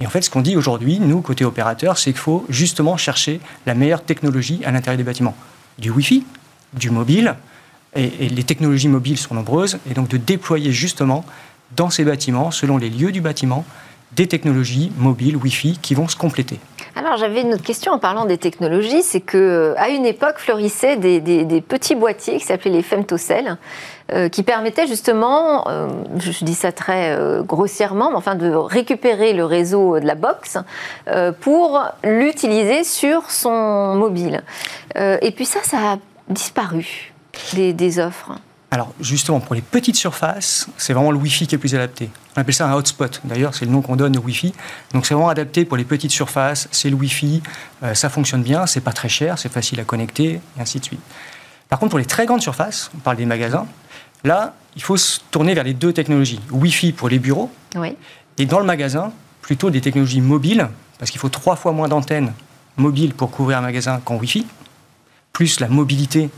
Et 0.00 0.06
en 0.06 0.10
fait, 0.10 0.20
ce 0.20 0.28
qu'on 0.28 0.42
dit 0.42 0.56
aujourd'hui, 0.56 0.98
nous, 1.00 1.22
côté 1.22 1.44
opérateur, 1.44 1.96
c'est 1.96 2.12
qu'il 2.12 2.20
faut 2.20 2.44
justement 2.50 2.98
chercher 2.98 3.40
la 3.64 3.74
meilleure 3.74 4.02
technologie 4.04 4.60
à 4.64 4.70
l'intérieur 4.70 4.98
des 4.98 5.04
bâtiments. 5.04 5.34
Du 5.78 5.90
Wi-Fi, 5.90 6.24
du 6.74 6.90
mobile, 6.90 7.34
et, 7.94 8.26
et 8.26 8.28
les 8.28 8.44
technologies 8.44 8.88
mobiles 8.88 9.16
sont 9.16 9.34
nombreuses, 9.34 9.78
et 9.90 9.94
donc 9.94 10.08
de 10.08 10.18
déployer 10.18 10.70
justement 10.72 11.24
dans 11.74 11.88
ces 11.88 12.04
bâtiments, 12.04 12.50
selon 12.50 12.76
les 12.76 12.90
lieux 12.90 13.10
du 13.10 13.22
bâtiment, 13.22 13.64
des 14.14 14.26
technologies 14.26 14.92
mobiles 14.98 15.36
Wi-Fi 15.36 15.78
qui 15.80 15.94
vont 15.94 16.08
se 16.08 16.16
compléter. 16.16 16.60
Alors 16.96 17.18
j'avais 17.18 17.42
une 17.42 17.52
autre 17.52 17.62
question 17.62 17.92
en 17.92 17.98
parlant 17.98 18.24
des 18.24 18.38
technologies, 18.38 19.02
c'est 19.02 19.20
que 19.20 19.36
euh, 19.36 19.74
à 19.76 19.90
une 19.90 20.06
époque 20.06 20.38
florissaient 20.38 20.96
des, 20.96 21.60
petits 21.60 21.94
boîtiers 21.94 22.38
qui 22.38 22.44
s'appelaient 22.44 22.70
les 22.70 22.82
femtocell, 22.82 23.58
euh, 24.12 24.30
qui 24.30 24.42
permettaient 24.42 24.86
justement, 24.86 25.68
euh, 25.68 25.88
je 26.18 26.42
dis 26.42 26.54
ça 26.54 26.72
très 26.72 27.18
grossièrement, 27.42 28.08
mais 28.10 28.16
enfin 28.16 28.34
de 28.34 28.50
récupérer 28.50 29.34
le 29.34 29.44
réseau 29.44 30.00
de 30.00 30.06
la 30.06 30.14
box 30.14 30.56
pour 31.42 31.82
l'utiliser 32.02 32.82
sur 32.82 33.30
son 33.30 33.94
mobile. 33.96 34.42
et 34.96 35.30
puis 35.32 35.44
ça, 35.44 35.60
ça 35.62 35.76
a 35.76 35.96
disparu 36.30 37.12
des 37.52 37.98
offres. 37.98 38.32
Alors 38.70 38.92
justement, 39.00 39.40
pour 39.40 39.54
les 39.54 39.62
petites 39.62 39.96
surfaces, 39.96 40.66
c'est 40.76 40.92
vraiment 40.92 41.12
le 41.12 41.18
Wi-Fi 41.18 41.46
qui 41.46 41.54
est 41.54 41.58
plus 41.58 41.74
adapté. 41.74 42.10
On 42.36 42.40
appelle 42.40 42.54
ça 42.54 42.68
un 42.68 42.74
hotspot. 42.74 43.20
D'ailleurs, 43.24 43.54
c'est 43.54 43.64
le 43.64 43.70
nom 43.70 43.80
qu'on 43.80 43.96
donne 43.96 44.16
au 44.16 44.20
Wi-Fi. 44.20 44.52
Donc 44.92 45.06
c'est 45.06 45.14
vraiment 45.14 45.28
adapté 45.28 45.64
pour 45.64 45.76
les 45.76 45.84
petites 45.84 46.10
surfaces. 46.10 46.68
C'est 46.72 46.90
le 46.90 46.96
Wi-Fi, 46.96 47.42
euh, 47.84 47.94
ça 47.94 48.08
fonctionne 48.08 48.42
bien, 48.42 48.66
c'est 48.66 48.80
pas 48.80 48.92
très 48.92 49.08
cher, 49.08 49.38
c'est 49.38 49.52
facile 49.52 49.78
à 49.80 49.84
connecter, 49.84 50.40
et 50.58 50.60
ainsi 50.60 50.80
de 50.80 50.84
suite. 50.84 51.00
Par 51.68 51.78
contre, 51.78 51.90
pour 51.90 51.98
les 51.98 52.04
très 52.04 52.26
grandes 52.26 52.42
surfaces, 52.42 52.90
on 52.94 52.98
parle 52.98 53.16
des 53.16 53.26
magasins. 53.26 53.66
Là, 54.24 54.54
il 54.74 54.82
faut 54.82 54.96
se 54.96 55.20
tourner 55.30 55.54
vers 55.54 55.64
les 55.64 55.74
deux 55.74 55.92
technologies. 55.92 56.40
Wi-Fi 56.50 56.92
pour 56.92 57.08
les 57.08 57.18
bureaux. 57.18 57.50
Et 58.38 58.46
dans 58.46 58.58
le 58.58 58.66
magasin, 58.66 59.12
plutôt 59.42 59.70
des 59.70 59.80
technologies 59.80 60.20
mobiles, 60.20 60.68
parce 60.98 61.10
qu'il 61.10 61.20
faut 61.20 61.28
trois 61.28 61.56
fois 61.56 61.72
moins 61.72 61.88
d'antennes 61.88 62.32
mobiles 62.76 63.14
pour 63.14 63.30
couvrir 63.30 63.58
un 63.58 63.62
magasin 63.62 64.00
qu'en 64.04 64.16
Wi-Fi, 64.16 64.46
plus 65.32 65.60
la 65.60 65.68
mobilité 65.68 66.30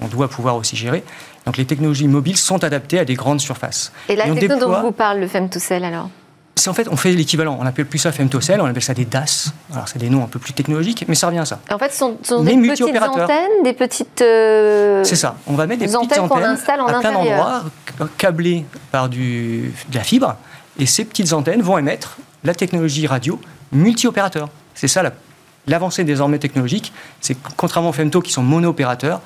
on 0.00 0.08
doit 0.08 0.28
pouvoir 0.28 0.56
aussi 0.56 0.76
gérer. 0.76 1.04
Donc 1.46 1.56
les 1.56 1.64
technologies 1.64 2.08
mobiles 2.08 2.36
sont 2.36 2.62
adaptées 2.64 2.98
à 2.98 3.04
des 3.04 3.14
grandes 3.14 3.40
surfaces. 3.40 3.92
Et 4.08 4.16
la 4.16 4.24
technologie 4.24 4.60
dont 4.60 4.80
vous 4.82 4.92
parle, 4.92 5.20
le 5.20 5.28
Femtocell 5.28 5.84
alors? 5.84 6.10
C'est 6.58 6.70
en 6.70 6.74
fait, 6.74 6.88
on 6.90 6.96
fait 6.96 7.12
l'équivalent. 7.12 7.58
On 7.60 7.66
appelle 7.66 7.84
plus 7.84 7.98
ça 7.98 8.12
femtocell, 8.12 8.62
on 8.62 8.64
appelle 8.64 8.82
ça 8.82 8.94
des 8.94 9.04
DAS. 9.04 9.52
Alors, 9.72 9.88
c'est 9.88 9.98
des 9.98 10.08
noms 10.08 10.24
un 10.24 10.26
peu 10.26 10.38
plus 10.38 10.54
technologiques, 10.54 11.04
mais 11.06 11.14
ça 11.14 11.26
revient 11.26 11.40
à 11.40 11.44
ça. 11.44 11.60
En 11.70 11.78
fait, 11.78 11.92
ce 11.92 11.98
sont, 11.98 12.42
des 12.42 12.56
petites 12.56 13.02
antennes, 13.02 13.62
des 13.62 13.74
petites. 13.74 14.22
Euh, 14.22 15.04
c'est 15.04 15.16
ça. 15.16 15.36
On 15.46 15.52
va 15.52 15.66
mettre 15.66 15.80
des, 15.80 15.86
petites 15.86 16.18
antennes, 16.18 16.44
installe 16.44 16.80
en 16.80 16.86
à 16.86 16.98
plein 17.00 17.12
d'endroits, 17.12 17.64
câblées 18.16 18.64
par 18.90 19.10
du, 19.10 19.74
de 19.90 19.94
la 19.94 20.02
fibre, 20.02 20.36
et 20.78 20.86
ces 20.86 21.04
petites 21.04 21.34
antennes 21.34 21.60
vont 21.60 21.76
émettre 21.76 22.16
la 22.42 22.54
technologie 22.54 23.06
radio 23.06 23.38
multi-opérateur. 23.72 24.48
C'est 24.74 24.88
ça 24.88 25.02
l'avancée 25.66 26.04
désormais 26.04 26.38
technologique. 26.38 26.92
C'est 27.20 27.36
contrairement 27.56 27.90
aux 27.90 27.92
femto 27.92 28.22
qui 28.22 28.32
sont 28.32 28.42
mono-opérateurs, 28.42 29.20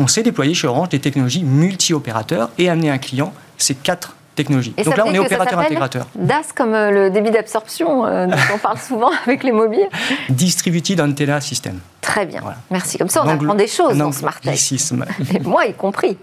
on 0.00 0.06
s'est 0.06 0.22
déployé 0.22 0.54
chez 0.54 0.66
Orange 0.66 0.88
des 0.88 0.98
technologies 0.98 1.44
multi-opérateurs 1.44 2.50
et 2.58 2.68
amener 2.68 2.90
un 2.90 2.98
client 2.98 3.32
ces 3.58 3.74
quatre 3.74 4.16
technologies. 4.34 4.74
Donc 4.82 4.96
là, 4.96 5.04
on 5.06 5.12
est 5.12 5.18
opérateur 5.18 5.58
intégrateur. 5.58 6.06
DAS 6.14 6.52
comme 6.54 6.72
euh, 6.72 6.90
le 6.90 7.10
débit 7.10 7.30
d'absorption 7.30 8.06
euh, 8.06 8.26
dont 8.26 8.36
on 8.54 8.58
parle 8.58 8.78
souvent 8.78 9.10
avec 9.26 9.44
les 9.44 9.52
mobiles. 9.52 9.88
Distributed 10.30 11.00
Antenna 11.00 11.40
System. 11.40 11.78
Très 12.00 12.24
bien. 12.24 12.42
Merci. 12.70 12.96
Comme 12.96 13.08
ça, 13.08 13.22
on 13.24 13.28
apprend 13.28 13.54
des 13.54 13.66
choses 13.66 13.98
dans 13.98 14.12
Smartech. 14.12 14.58
Et 15.34 15.40
moi 15.40 15.66
y 15.66 15.74
compris. 15.74 16.16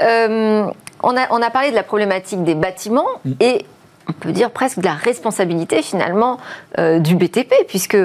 Euh, 0.00 0.66
on, 1.02 1.16
a, 1.16 1.26
on 1.30 1.40
a 1.40 1.50
parlé 1.50 1.70
de 1.70 1.76
la 1.76 1.84
problématique 1.84 2.42
des 2.42 2.56
bâtiments 2.56 3.06
mm. 3.24 3.32
et 3.38 3.64
on 4.08 4.12
peut 4.12 4.32
dire 4.32 4.50
presque 4.50 4.80
de 4.80 4.84
la 4.84 4.94
responsabilité 4.94 5.80
finalement 5.80 6.38
du 6.76 7.14
BTP 7.14 7.54
puisque 7.68 7.96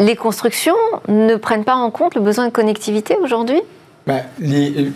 les 0.00 0.16
constructions 0.16 0.74
ne 1.06 1.36
prennent 1.36 1.64
pas 1.64 1.76
en 1.76 1.90
compte 1.90 2.14
le 2.14 2.20
besoin 2.20 2.46
de 2.46 2.52
connectivité 2.52 3.16
aujourd'hui? 3.22 3.60
Bah, 4.08 4.22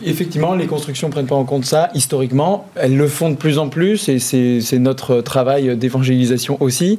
effectivement, 0.07 0.55
les 0.55 0.67
constructions 0.67 1.09
ne 1.09 1.13
prennent 1.13 1.27
pas 1.27 1.35
en 1.35 1.45
compte 1.45 1.67
ça 1.67 1.91
historiquement. 1.95 2.67
Elles 2.77 2.97
le 2.97 3.09
font 3.09 3.29
de 3.29 3.35
plus 3.35 3.59
en 3.59 3.69
plus 3.69 4.09
et 4.09 4.19
c'est 4.19 4.79
notre 4.79 5.21
travail 5.21 5.77
d'évangélisation 5.77 6.57
aussi. 6.61 6.99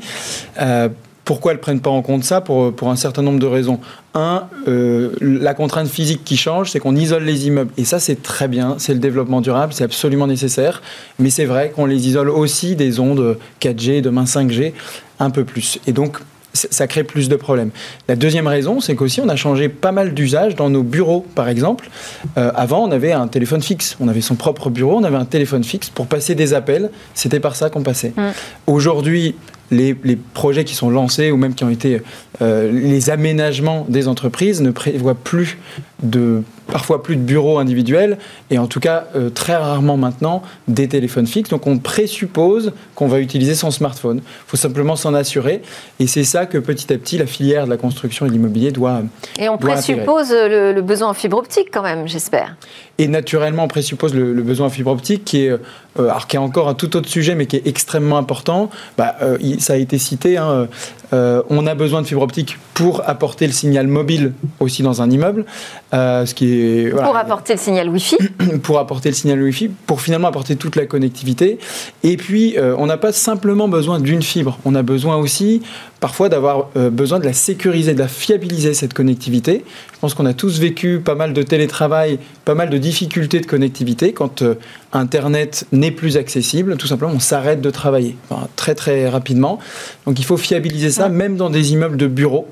Euh, 0.61 0.89
pourquoi 1.25 1.53
elles 1.53 1.57
ne 1.57 1.61
prennent 1.63 1.79
pas 1.79 1.89
en 1.89 2.03
compte 2.03 2.23
ça? 2.23 2.39
Pour, 2.39 2.71
un 2.83 2.95
certain 2.95 3.23
nombre 3.23 3.39
de 3.39 3.47
raisons. 3.47 3.79
Un, 4.13 4.43
euh, 4.67 5.15
la 5.21 5.55
contrainte 5.55 5.87
physique 5.87 6.23
qui 6.23 6.37
change, 6.37 6.69
c'est 6.69 6.79
qu'on 6.79 6.95
isole 6.95 7.23
les 7.23 7.47
immeubles. 7.47 7.71
Et 7.77 7.83
ça, 7.83 7.99
c'est 7.99 8.21
très 8.21 8.47
bien, 8.47 8.75
c'est 8.77 8.93
le 8.93 8.99
développement 8.99 9.41
durable, 9.41 9.73
c'est 9.73 9.83
absolument 9.83 10.27
nécessaire. 10.27 10.83
Mais 11.17 11.31
c'est 11.31 11.45
vrai 11.45 11.71
qu'on 11.75 11.87
les 11.87 12.07
isole 12.07 12.29
aussi 12.29 12.75
des 12.75 12.99
ondes 12.99 13.39
4G, 13.59 14.01
demain 14.01 14.25
5G, 14.25 14.73
un 15.19 15.31
peu 15.31 15.45
plus. 15.45 15.79
Et 15.87 15.93
donc, 15.93 16.19
ça 16.53 16.87
crée 16.87 17.03
plus 17.03 17.29
de 17.29 17.35
problèmes. 17.35 17.71
La 18.07 18.15
deuxième 18.15 18.47
raison, 18.47 18.79
c'est 18.79 18.95
qu'aussi 18.95 19.21
on 19.21 19.29
a 19.29 19.35
changé 19.35 19.69
pas 19.69 19.91
mal 19.91 20.13
d'usages 20.13 20.55
dans 20.55 20.69
nos 20.69 20.83
bureaux, 20.83 21.25
par 21.35 21.49
exemple. 21.49 21.89
Euh, 22.37 22.51
avant, 22.55 22.87
on 22.87 22.91
avait 22.91 23.11
un 23.11 23.27
téléphone 23.27 23.61
fixe, 23.61 23.97
on 23.99 24.07
avait 24.07 24.21
son 24.21 24.35
propre 24.35 24.69
bureau, 24.69 24.97
on 24.97 25.03
avait 25.03 25.17
un 25.17 25.25
téléphone 25.25 25.63
fixe 25.63 25.89
pour 25.89 26.07
passer 26.07 26.35
des 26.35 26.53
appels. 26.53 26.91
C'était 27.15 27.39
par 27.39 27.55
ça 27.55 27.69
qu'on 27.69 27.81
passait. 27.81 28.13
Mm. 28.15 28.31
Aujourd'hui, 28.67 29.35
les, 29.71 29.95
projets 30.33 30.63
qui 30.63 30.75
sont 30.75 30.89
lancés 30.89 31.31
ou 31.31 31.37
même 31.37 31.55
qui 31.55 31.63
ont 31.63 31.69
été 31.69 32.01
euh, 32.41 32.71
les 32.71 33.09
aménagements 33.09 33.85
des 33.89 34.07
entreprises 34.07 34.61
ne 34.61 34.71
prévoient 34.71 35.15
plus 35.15 35.57
de 36.01 36.43
parfois 36.67 37.03
plus 37.03 37.15
de 37.15 37.21
bureaux 37.21 37.59
individuels 37.59 38.17
et 38.49 38.57
en 38.57 38.67
tout 38.67 38.79
cas 38.79 39.05
euh, 39.15 39.29
très 39.29 39.55
rarement 39.55 39.97
maintenant 39.97 40.41
des 40.67 40.87
téléphones 40.87 41.27
fixes. 41.27 41.49
Donc 41.49 41.67
on 41.67 41.77
présuppose 41.77 42.73
qu'on 42.95 43.07
va 43.07 43.19
utiliser 43.19 43.55
son 43.55 43.71
smartphone. 43.71 44.17
Il 44.17 44.47
faut 44.47 44.57
simplement 44.57 44.95
s'en 44.95 45.13
assurer 45.13 45.61
et 45.99 46.07
c'est 46.07 46.23
ça 46.23 46.45
que 46.45 46.57
petit 46.57 46.91
à 46.93 46.97
petit 46.97 47.17
la 47.17 47.25
filière 47.25 47.65
de 47.65 47.69
la 47.69 47.77
construction 47.77 48.25
et 48.25 48.29
de 48.29 48.33
l'immobilier 48.33 48.71
doit. 48.71 49.01
Et 49.37 49.49
on 49.49 49.57
présuppose 49.57 50.31
le, 50.31 50.81
besoin 50.81 51.09
en 51.09 51.13
fibre 51.13 51.37
optique 51.37 51.67
quand 51.71 51.83
même, 51.83 52.07
j'espère. 52.07 52.55
Et 52.97 53.07
naturellement 53.07 53.65
on 53.65 53.67
présuppose 53.67 54.13
le, 54.13 54.33
besoin 54.41 54.67
en 54.67 54.71
fibre 54.71 54.91
optique 54.91 55.25
qui 55.25 55.45
est, 55.45 55.49
euh, 55.49 55.59
alors, 55.99 56.27
qui 56.27 56.37
est 56.37 56.39
encore 56.39 56.69
un 56.69 56.73
tout 56.73 56.95
autre 56.95 57.09
sujet 57.09 57.35
mais 57.35 57.45
qui 57.45 57.57
est 57.57 57.67
extrêmement 57.67 58.17
important. 58.17 58.69
Bah, 58.97 59.15
euh, 59.21 59.37
ça 59.59 59.73
a 59.73 59.77
été 59.77 59.97
cité, 59.97 60.37
hein, 60.37 60.67
on 61.13 61.67
a 61.67 61.75
besoin 61.75 62.01
de 62.01 62.07
fibre 62.07 62.23
optique 62.23 62.57
pour 62.73 63.07
apporter 63.07 63.45
le 63.45 63.53
signal 63.53 63.87
mobile 63.87 64.33
aussi 64.59 64.83
dans 64.83 65.01
un 65.01 65.09
immeuble. 65.09 65.45
ce 65.91 66.33
qui 66.33 66.53
est 66.53 66.89
pour 66.89 67.17
apporter 67.17 67.53
le 67.53 67.59
signal 67.59 67.89
Wi-Fi. 67.89 68.17
pour 68.63 68.79
apporter 68.79 69.09
le 69.09 69.15
signal 69.15 69.41
Wi-Fi, 69.41 69.69
pour 69.85 70.01
finalement 70.01 70.27
apporter 70.27 70.55
toute 70.55 70.75
la 70.75 70.85
connectivité. 70.85 71.59
Et 72.03 72.17
puis, 72.17 72.57
euh, 72.57 72.75
on 72.77 72.85
n'a 72.85 72.97
pas 72.97 73.11
simplement 73.11 73.67
besoin 73.67 73.99
d'une 73.99 74.21
fibre, 74.21 74.59
on 74.65 74.75
a 74.75 74.81
besoin 74.81 75.17
aussi 75.17 75.61
parfois 75.99 76.27
d'avoir 76.27 76.69
euh, 76.75 76.89
besoin 76.89 77.19
de 77.19 77.25
la 77.25 77.31
sécuriser, 77.31 77.93
de 77.93 77.99
la 77.99 78.09
fiabiliser, 78.09 78.73
cette 78.73 78.93
connectivité. 78.93 79.63
Je 79.93 79.99
pense 79.99 80.13
qu'on 80.13 80.25
a 80.25 80.33
tous 80.33 80.59
vécu 80.59 80.99
pas 80.99 81.15
mal 81.15 81.31
de 81.31 81.41
télétravail, 81.41 82.19
pas 82.43 82.55
mal 82.55 82.69
de 82.69 82.77
difficultés 82.77 83.39
de 83.39 83.45
connectivité. 83.45 84.11
Quand 84.11 84.41
euh, 84.41 84.55
Internet 84.91 85.65
n'est 85.71 85.91
plus 85.91 86.17
accessible, 86.17 86.75
tout 86.75 86.87
simplement, 86.87 87.13
on 87.15 87.19
s'arrête 87.19 87.61
de 87.61 87.69
travailler 87.69 88.17
très 88.57 88.75
très 88.75 89.07
rapidement. 89.07 89.59
Donc 90.05 90.19
il 90.19 90.25
faut 90.25 90.35
fiabiliser 90.35 90.91
ça, 90.91 91.07
même 91.07 91.37
dans 91.37 91.49
des 91.49 91.71
immeubles 91.71 91.97
de 91.97 92.07
bureaux, 92.07 92.49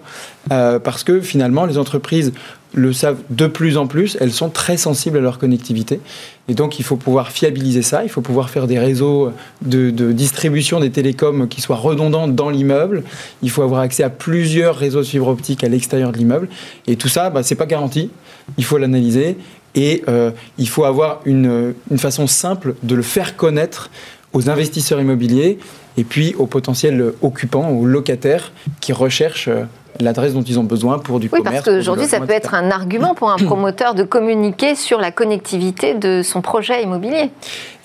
parce 0.50 1.04
que 1.04 1.22
finalement, 1.22 1.66
les 1.66 1.78
entreprises 1.78 2.34
le 2.74 2.94
savent 2.94 3.22
de 3.30 3.48
plus 3.48 3.78
en 3.78 3.88
plus, 3.88 4.18
elles 4.22 4.32
sont 4.32 4.50
très 4.50 4.78
sensibles 4.78 5.18
à 5.18 5.22
leur 5.22 5.40
connectivité. 5.40 6.00
Et 6.48 6.54
donc, 6.54 6.80
il 6.80 6.84
faut 6.84 6.96
pouvoir 6.96 7.32
fiabiliser 7.32 7.82
ça, 7.82 8.04
il 8.04 8.10
faut 8.10 8.22
pouvoir 8.22 8.50
faire 8.50 8.68
des 8.68 8.80
réseaux 8.80 9.32
de, 9.62 9.90
distribution 10.12 10.80
des 10.80 10.90
télécoms 10.90 11.48
qui 11.48 11.62
soient 11.62 11.76
redondants 11.76 12.28
dans 12.28 12.50
l'immeuble. 12.50 13.04
Il 13.42 13.50
faut 13.50 13.62
avoir 13.62 13.82
accès 13.82 14.04
à 14.04 14.10
plusieurs 14.10 14.76
réseaux 14.76 15.02
de 15.02 15.06
fibre 15.06 15.28
optique 15.28 15.64
à 15.64 15.68
l'extérieur 15.68 16.12
de 16.12 16.18
l'immeuble. 16.18 16.48
Et 16.88 16.96
tout 16.96 17.10
ça, 17.10 17.30
bah, 17.30 17.44
ce 17.44 17.54
n'est 17.54 17.58
pas 17.58 17.66
garanti. 17.66 18.10
Il 18.58 18.64
faut 18.64 18.78
l'analyser 18.78 19.38
et 19.76 20.04
euh, 20.08 20.32
il 20.58 20.68
faut 20.68 20.84
avoir 20.84 21.22
une, 21.26 21.74
une 21.90 21.98
façon 21.98 22.28
simple 22.28 22.76
de 22.84 22.96
le 22.96 23.04
faire 23.04 23.36
connaître 23.36 23.90
aux 24.34 24.50
investisseurs 24.50 25.00
immobiliers 25.00 25.60
et 25.98 26.04
puis 26.04 26.36
aux 26.38 26.48
potentiels 26.48 27.14
occupants, 27.22 27.70
aux 27.70 27.86
locataires 27.86 28.54
qui 28.80 28.94
recherchent 28.94 29.50
euh, 29.50 29.64
l'adresse 30.00 30.34
dont 30.34 30.42
ils 30.42 30.60
ont 30.60 30.64
besoin 30.64 31.00
pour 31.00 31.20
du 31.20 31.28
oui, 31.28 31.40
commerce. 31.40 31.58
Oui, 31.58 31.62
parce 31.64 31.78
qu'aujourd'hui, 31.78 32.08
ça 32.08 32.20
peut 32.20 32.34
être 32.34 32.54
un 32.54 32.72
argument 32.72 33.14
pour 33.16 33.32
un 33.32 33.38
promoteur 33.46 33.96
de 33.96 34.04
communiquer 34.04 34.76
sur 34.76 35.00
la 35.00 35.12
connectivité 35.12 35.94
de 35.94 36.22
son 36.24 36.42
projet 36.42 36.84
immobilier. 36.84 37.30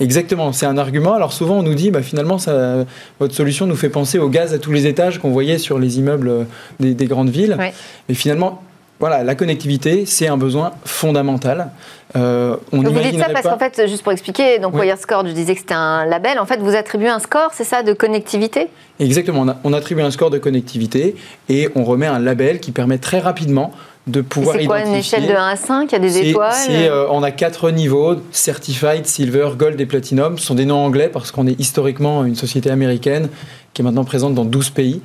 Exactement, 0.00 0.52
c'est 0.52 0.66
un 0.66 0.78
argument. 0.78 1.14
Alors 1.14 1.32
souvent, 1.32 1.58
on 1.58 1.62
nous 1.62 1.74
dit, 1.74 1.90
bah, 1.90 2.02
finalement, 2.02 2.38
ça, 2.38 2.84
votre 3.18 3.34
solution 3.34 3.66
nous 3.66 3.76
fait 3.76 3.88
penser 3.88 4.18
au 4.18 4.28
gaz 4.28 4.52
à 4.52 4.58
tous 4.58 4.72
les 4.72 4.86
étages 4.86 5.18
qu'on 5.18 5.30
voyait 5.30 5.58
sur 5.58 5.78
les 5.78 5.98
immeubles 5.98 6.46
des, 6.80 7.06
grandes 7.06 7.30
villes. 7.30 7.56
Oui. 7.58 7.66
Mais 8.08 8.14
finalement, 8.14 8.62
voilà, 8.98 9.24
la 9.24 9.34
connectivité, 9.34 10.06
c'est 10.06 10.26
un 10.26 10.38
besoin 10.38 10.72
fondamental. 10.84 11.70
Euh, 12.16 12.56
on 12.72 12.82
vous 12.82 13.00
dites 13.00 13.18
ça 13.18 13.28
parce 13.28 13.46
qu'en 13.46 13.58
fait, 13.58 13.86
juste 13.86 14.02
pour 14.02 14.12
expliquer, 14.12 14.58
donc 14.58 14.74
oui. 14.74 14.90
Score, 14.98 15.26
je 15.26 15.32
disais 15.32 15.54
que 15.54 15.60
c'était 15.60 15.74
un 15.74 16.06
label. 16.06 16.38
En 16.38 16.46
fait, 16.46 16.58
vous 16.58 16.74
attribuez 16.74 17.08
un 17.08 17.18
score, 17.18 17.50
c'est 17.52 17.64
ça, 17.64 17.82
de 17.82 17.92
connectivité? 17.92 18.68
Exactement. 18.98 19.44
On, 19.64 19.72
attribue 19.74 20.00
un 20.00 20.10
score 20.10 20.30
de 20.30 20.38
connectivité 20.38 21.16
et 21.50 21.68
on 21.74 21.84
remet 21.84 22.06
un 22.06 22.18
label 22.18 22.60
qui 22.60 22.72
permet 22.72 22.96
très 22.96 23.18
rapidement 23.18 23.72
de 24.06 24.22
pouvoir 24.22 24.56
C'est 24.58 24.64
quoi 24.64 24.80
une 24.80 24.94
échelle 24.94 25.26
de 25.26 25.32
1 25.32 25.46
à 25.46 25.56
5 25.56 25.90
Il 25.90 25.92
y 25.92 25.96
a 25.96 25.98
des 25.98 26.28
étoiles? 26.28 26.54
euh, 26.70 27.06
On 27.10 27.22
a 27.22 27.32
quatre 27.32 27.70
niveaux 27.70 28.16
Certified, 28.30 29.06
Silver, 29.06 29.50
Gold 29.58 29.78
et 29.78 29.86
Platinum. 29.86 30.38
Ce 30.38 30.46
sont 30.46 30.54
des 30.54 30.64
noms 30.64 30.78
anglais 30.78 31.10
parce 31.12 31.32
qu'on 31.32 31.46
est 31.46 31.60
historiquement 31.60 32.24
une 32.24 32.36
société 32.36 32.70
américaine 32.70 33.28
qui 33.74 33.82
est 33.82 33.84
maintenant 33.84 34.04
présente 34.04 34.34
dans 34.34 34.44
12 34.46 34.70
pays 34.70 35.02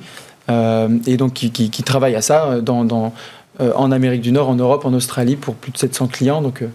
euh, 0.48 0.88
et 1.06 1.16
donc 1.16 1.34
qui, 1.34 1.50
qui, 1.50 1.82
travaille 1.82 2.14
à 2.14 2.22
ça 2.22 2.60
dans, 2.62 2.84
dans 2.84 3.06
euh, 3.06 3.08
en 3.60 3.92
Amérique 3.92 4.22
du 4.22 4.32
Nord, 4.32 4.48
en 4.48 4.54
Europe, 4.54 4.84
en 4.84 4.92
Australie 4.94 5.36
pour 5.36 5.54
plus 5.54 5.72
de 5.72 5.78
700 5.78 6.08
clients. 6.08 6.42
Donc, 6.42 6.62
euh, 6.62 6.68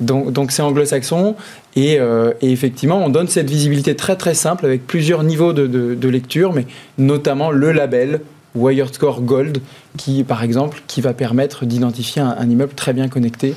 Donc 0.00 0.52
c'est 0.52 0.62
anglo-saxon 0.62 1.34
et, 1.76 1.98
effectivement 2.40 3.04
on 3.04 3.08
donne 3.08 3.28
cette 3.28 3.50
visibilité 3.50 3.94
très 3.94 4.16
très 4.16 4.34
simple 4.34 4.64
avec 4.64 4.86
plusieurs 4.86 5.22
niveaux 5.22 5.52
de, 5.52 6.08
lecture, 6.08 6.52
mais 6.52 6.66
notamment 6.98 7.50
le 7.50 7.72
label 7.72 8.20
WireScore 8.54 9.22
Gold 9.22 9.58
qui 9.96 10.24
par 10.24 10.42
exemple 10.42 10.82
qui 10.86 11.00
va 11.00 11.12
permettre 11.12 11.66
d'identifier 11.66 12.22
un 12.22 12.48
immeuble 12.48 12.74
très 12.74 12.92
bien 12.92 13.08
connecté 13.08 13.54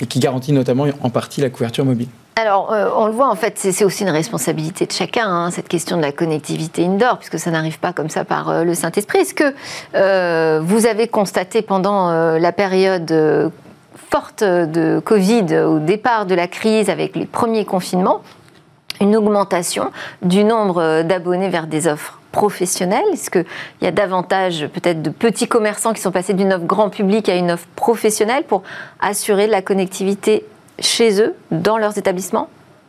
et 0.00 0.06
qui 0.06 0.18
garantit 0.18 0.52
notamment 0.52 0.86
en 1.02 1.10
partie 1.10 1.40
la 1.40 1.50
couverture 1.50 1.84
mobile. 1.84 2.08
Alors, 2.40 2.72
euh, 2.72 2.88
on 2.96 3.04
le 3.04 3.12
voit, 3.12 3.28
en 3.28 3.34
fait, 3.34 3.58
c'est 3.58 3.84
aussi 3.84 4.02
une 4.02 4.08
responsabilité 4.08 4.86
de 4.86 4.92
chacun, 4.92 5.28
hein, 5.28 5.50
cette 5.50 5.68
question 5.68 5.98
de 5.98 6.02
la 6.02 6.10
connectivité 6.10 6.86
indoor, 6.86 7.18
puisque 7.18 7.38
ça 7.38 7.50
n'arrive 7.50 7.78
pas 7.78 7.92
comme 7.92 8.08
ça 8.08 8.24
par 8.24 8.48
euh, 8.48 8.64
le 8.64 8.72
Saint-Esprit. 8.72 9.18
Est-ce 9.18 9.34
que 9.34 9.54
euh, 9.94 10.58
vous 10.64 10.86
avez 10.86 11.06
constaté 11.06 11.60
pendant 11.60 12.10
la 12.10 12.52
période 12.52 13.52
forte 14.10 14.42
de 14.42 15.00
Covid, 15.00 15.54
au 15.58 15.80
départ 15.80 16.24
de 16.24 16.34
la 16.34 16.48
crise, 16.48 16.88
avec 16.88 17.14
les 17.14 17.26
premiers 17.26 17.66
confinements, 17.66 18.22
une 19.02 19.14
augmentation 19.16 19.90
du 20.22 20.42
nombre 20.42 21.02
d'abonnés 21.02 21.50
vers 21.50 21.66
des 21.66 21.88
offres 21.88 22.20
professionnelles? 22.32 23.04
Est-ce 23.12 23.30
qu'il 23.30 23.44
y 23.82 23.86
a 23.86 23.92
davantage 23.92 24.66
peut-être 24.68 25.02
de 25.02 25.10
petits 25.10 25.46
commerçants 25.46 25.92
qui 25.92 26.00
sont 26.00 26.12
passés 26.12 26.32
d'une 26.32 26.54
offre 26.54 26.64
grand 26.64 26.88
public 26.88 27.28
à 27.28 27.34
une 27.34 27.50
offre 27.50 27.66
professionnelle 27.76 28.44
pour 28.44 28.62
assurer 28.98 29.46
la 29.46 29.60
connectivité 29.60 30.46
chez 30.80 31.20
eux, 31.20 31.34
dans 31.50 31.78
leurs 31.78 31.98
établissements 31.98 32.48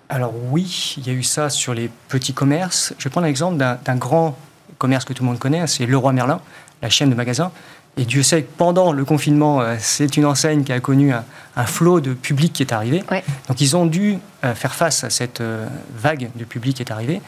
Alors 0.10 0.34
oui, 0.50 0.96
il 0.98 1.08
y 1.08 1.10
a 1.10 1.14
eu 1.14 1.24
ça 1.24 1.50
sur 1.50 1.74
les 1.74 1.90
petits 2.08 2.34
commerces. 2.34 2.94
Je 2.98 3.06
vais 3.06 3.10
prendre 3.10 3.28
l'exemple 3.28 3.58
d'un 3.58 3.96
grand 3.96 4.38
commerce 4.78 5.06
que 5.06 5.14
tout 5.14 5.24
le 5.24 5.30
monde 5.30 5.40
connaît, 5.40 5.66
c'est 5.68 5.86
Leroy 5.86 6.12
Merlin, 6.14 6.42
la 6.82 6.90
chaîne 6.90 7.10
de 7.10 7.16
magasins. 7.16 7.52
Et 7.98 8.06
Dieu 8.06 8.24
sait 8.24 8.44
que 8.44 8.50
pendant 8.58 8.94
le 8.94 9.04
confinement, 9.04 9.62
euh, 9.62 9.76
c'est 9.80 10.16
une 10.16 10.26
enseigne 10.26 10.64
qui 10.64 10.72
a 10.72 10.80
connu 10.80 11.12
un, 11.12 11.66
flot 11.66 12.00
de 12.00 12.14
public 12.14 12.54
qui 12.54 12.64
est 12.64 12.72
arrivé. 12.72 13.04
Donc 13.48 13.60
ils 13.60 13.76
ont 13.76 13.86
dû 13.86 14.18
euh, 14.44 14.56
faire 14.56 14.74
face 14.74 15.04
à 15.04 15.10
cette 15.10 15.42
euh, 15.42 15.68
vague 15.96 16.30
de 16.36 16.46
public 16.46 16.78
qui 16.78 16.84
est 16.84 16.92
arrivée. 16.92 17.22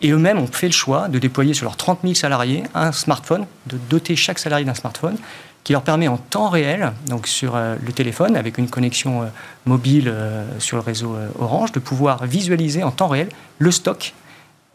Et 0.00 0.10
eux-mêmes 0.10 0.40
ont 0.40 0.48
fait 0.48 0.66
le 0.66 0.72
choix 0.72 1.06
de 1.06 1.20
déployer 1.20 1.54
sur 1.54 1.64
leurs 1.64 1.76
30 1.76 2.00
000 2.02 2.14
salariés 2.14 2.64
un 2.74 2.90
smartphone, 2.90 3.46
de 3.66 3.78
doter 3.88 4.16
chaque 4.16 4.40
salarié 4.40 4.64
d'un 4.64 4.74
smartphone 4.74 5.16
qui 5.64 5.72
leur 5.72 5.82
permet 5.82 6.08
en 6.08 6.16
temps 6.16 6.48
réel, 6.48 6.92
donc 7.06 7.26
sur 7.26 7.54
euh, 7.54 7.76
le 7.84 7.92
téléphone, 7.92 8.36
avec 8.36 8.58
une 8.58 8.68
connexion 8.68 9.22
euh, 9.22 9.26
mobile 9.64 10.08
euh, 10.08 10.44
sur 10.58 10.76
le 10.76 10.82
réseau 10.82 11.16
Orange, 11.38 11.72
de 11.72 11.78
pouvoir 11.78 12.24
visualiser 12.24 12.82
en 12.82 12.90
temps 12.90 13.08
réel 13.08 13.28
le 13.58 13.70
stock 13.70 14.14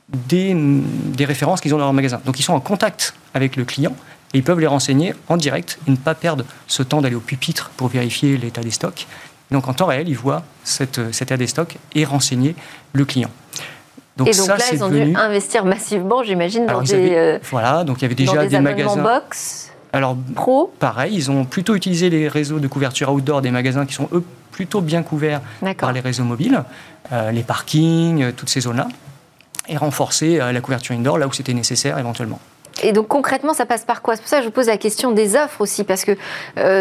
des, 0.09 0.55
des 0.55 1.25
références 1.25 1.59
qu'ils 1.59 1.73
ont 1.75 1.77
dans 1.77 1.85
leur 1.85 1.93
magasin. 1.93 2.21
Donc 2.25 2.39
ils 2.39 2.43
sont 2.43 2.53
en 2.53 2.61
contact 2.61 3.13
avec 3.33 3.57
le 3.57 3.65
client 3.65 3.93
et 4.33 4.37
ils 4.37 4.43
peuvent 4.43 4.59
les 4.59 4.67
renseigner 4.67 5.13
en 5.27 5.35
direct 5.35 5.79
et 5.87 5.91
ne 5.91 5.97
pas 5.97 6.15
perdre 6.15 6.45
ce 6.67 6.83
temps 6.83 7.01
d'aller 7.01 7.15
au 7.15 7.19
pupitre 7.19 7.71
pour 7.75 7.89
vérifier 7.89 8.37
l'état 8.37 8.61
des 8.61 8.71
stocks. 8.71 9.07
Donc 9.51 9.67
en 9.67 9.73
temps 9.73 9.87
réel, 9.87 10.07
ils 10.07 10.17
voient 10.17 10.43
cet 10.63 10.99
état 11.21 11.35
des 11.35 11.47
stocks 11.47 11.77
et 11.93 12.05
renseigner 12.05 12.55
le 12.93 13.03
client. 13.03 13.29
Donc, 14.15 14.29
et 14.29 14.31
donc 14.31 14.47
là, 14.47 14.57
ils 14.71 14.83
ont 14.83 14.89
dû 14.89 15.15
investir 15.15 15.63
massivement, 15.63 16.23
j'imagine, 16.23 16.65
dans 16.65 16.81
des, 16.81 17.39
voilà, 17.51 17.83
donc 17.83 17.97
il 17.99 18.01
y 18.01 18.05
avait 18.05 18.15
déjà 18.15 18.43
des, 18.43 18.47
des 18.47 18.59
magasins 18.59 19.03
box. 19.03 19.71
Alors, 19.93 20.17
Pro. 20.35 20.73
pareil, 20.79 21.15
ils 21.15 21.31
ont 21.31 21.45
plutôt 21.45 21.75
utilisé 21.75 22.09
les 22.09 22.27
réseaux 22.27 22.59
de 22.59 22.67
couverture 22.67 23.11
outdoor 23.11 23.41
des 23.41 23.51
magasins 23.51 23.85
qui 23.85 23.93
sont, 23.93 24.09
eux, 24.11 24.23
plutôt 24.51 24.81
bien 24.81 25.03
couverts 25.03 25.41
par 25.77 25.93
les 25.93 25.99
réseaux 25.99 26.23
mobiles, 26.23 26.63
euh, 27.11 27.31
les 27.31 27.43
parkings, 27.43 28.23
euh, 28.23 28.31
toutes 28.35 28.49
ces 28.49 28.61
zones-là, 28.61 28.87
et 29.69 29.77
renforcé 29.77 30.41
euh, 30.41 30.51
la 30.51 30.61
couverture 30.61 30.95
indoor 30.95 31.17
là 31.17 31.27
où 31.27 31.31
c'était 31.31 31.53
nécessaire 31.53 31.97
éventuellement. 31.99 32.39
Et 32.83 32.91
donc 32.91 33.07
concrètement, 33.07 33.53
ça 33.53 33.65
passe 33.65 33.85
par 33.85 34.01
quoi? 34.01 34.15
C'est 34.15 34.21
pour 34.21 34.29
ça 34.29 34.37
que 34.37 34.43
je 34.43 34.47
vous 34.47 34.53
pose 34.53 34.67
la 34.67 34.77
question 34.77 35.11
des 35.11 35.35
offres 35.35 35.61
aussi, 35.61 35.83
parce 35.83 36.05
que 36.05 36.15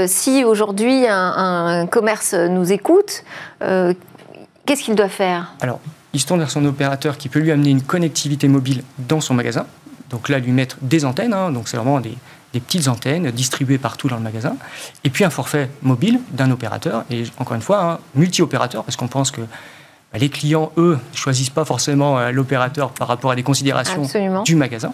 si 0.07 0.45
aujourd'hui 0.45 1.07
un, 1.09 1.87
commerce 1.87 2.35
nous 2.35 2.71
écoute, 2.71 3.25
qu'est-ce 3.61 4.83
qu'il 4.83 4.95
doit 4.95 5.09
faire? 5.09 5.55
Alors, 5.61 5.81
il 6.13 6.21
se 6.21 6.27
tourne 6.27 6.41
vers 6.41 6.51
son 6.51 6.65
opérateur 6.67 7.17
qui 7.17 7.31
peut 7.31 7.39
lui 7.39 7.51
amener 7.51 7.71
une 7.71 7.83
connectivité 7.83 8.47
mobile 8.47 8.83
dans 8.99 9.23
son 9.23 9.33
magasin. 9.33 9.67
Donc 10.11 10.29
là, 10.29 10.39
lui 10.39 10.53
mettre 10.53 10.77
des 10.83 11.07
antennes, 11.07 11.33
hein, 11.33 11.51
donc 11.51 11.69
c'est 11.69 11.79
vraiment 11.79 12.01
des, 12.01 12.17
des 12.57 12.61
petites 12.61 12.89
antennes 12.89 13.31
distribuées 13.31 13.77
partout 13.77 14.09
dans 14.09 14.17
le 14.17 14.23
magasin, 14.23 14.57
et 15.05 15.11
puis 15.11 15.25
un 15.25 15.31
forfait 15.31 15.69
mobile 15.83 16.21
d'un 16.31 16.51
opérateur, 16.51 17.05
et 17.11 17.25
encore 17.39 17.55
une 17.55 17.61
fois, 17.61 17.83
un 17.83 17.99
multi-opérateur, 18.15 18.83
parce 18.83 18.97
qu'on 18.97 19.09
pense 19.09 19.31
que 19.31 19.43
bah, 19.43 20.19
les 20.19 20.31
clients, 20.31 20.73
eux, 20.79 20.99
ne 21.13 21.17
choisissent 21.17 21.51
pas 21.51 21.67
forcément 21.67 22.19
euh, 22.19 22.31
l'opérateur 22.31 22.93
par 22.93 23.09
rapport 23.09 23.31
à 23.31 23.37
des 23.37 23.43
considérations 23.43 24.09
du 24.45 24.57
magasin, 24.57 24.93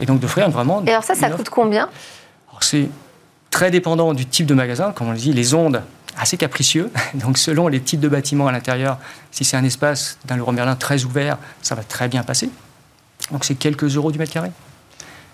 et 0.00 0.04
donc 0.06 0.20
d'offrir 0.20 0.50
vraiment... 0.50 0.84
Et 0.84 0.90
alors 0.90 1.02
ça, 1.02 1.14
ça 1.14 1.30
coûte 1.30 1.48
combien 1.48 1.88
C'est 2.60 2.90
très 3.50 3.70
dépendant 3.70 4.12
du 4.12 4.26
type 4.26 4.44
de 4.44 4.54
magasin, 4.54 4.92
comme 4.92 5.08
on 5.08 5.12
le 5.12 5.16
dit, 5.16 5.32
les 5.32 5.54
ondes 5.54 5.82
assez 6.18 6.36
capricieux. 6.36 6.90
Donc, 7.14 7.38
selon 7.38 7.68
les 7.68 7.80
types 7.80 8.00
de 8.00 8.08
bâtiments 8.08 8.48
à 8.48 8.52
l'intérieur, 8.52 8.98
si 9.30 9.44
c'est 9.44 9.56
un 9.56 9.64
espace 9.64 10.18
d'un 10.26 10.36
Leroy 10.36 10.52
Merlin 10.52 10.74
très 10.74 11.04
ouvert, 11.04 11.38
ça 11.62 11.74
va 11.74 11.84
très 11.84 12.08
bien 12.08 12.22
passer. 12.22 12.50
Donc, 13.30 13.44
c'est 13.44 13.54
quelques 13.54 13.96
euros 13.96 14.12
du 14.12 14.18
mètre 14.18 14.32
carré. 14.32 14.50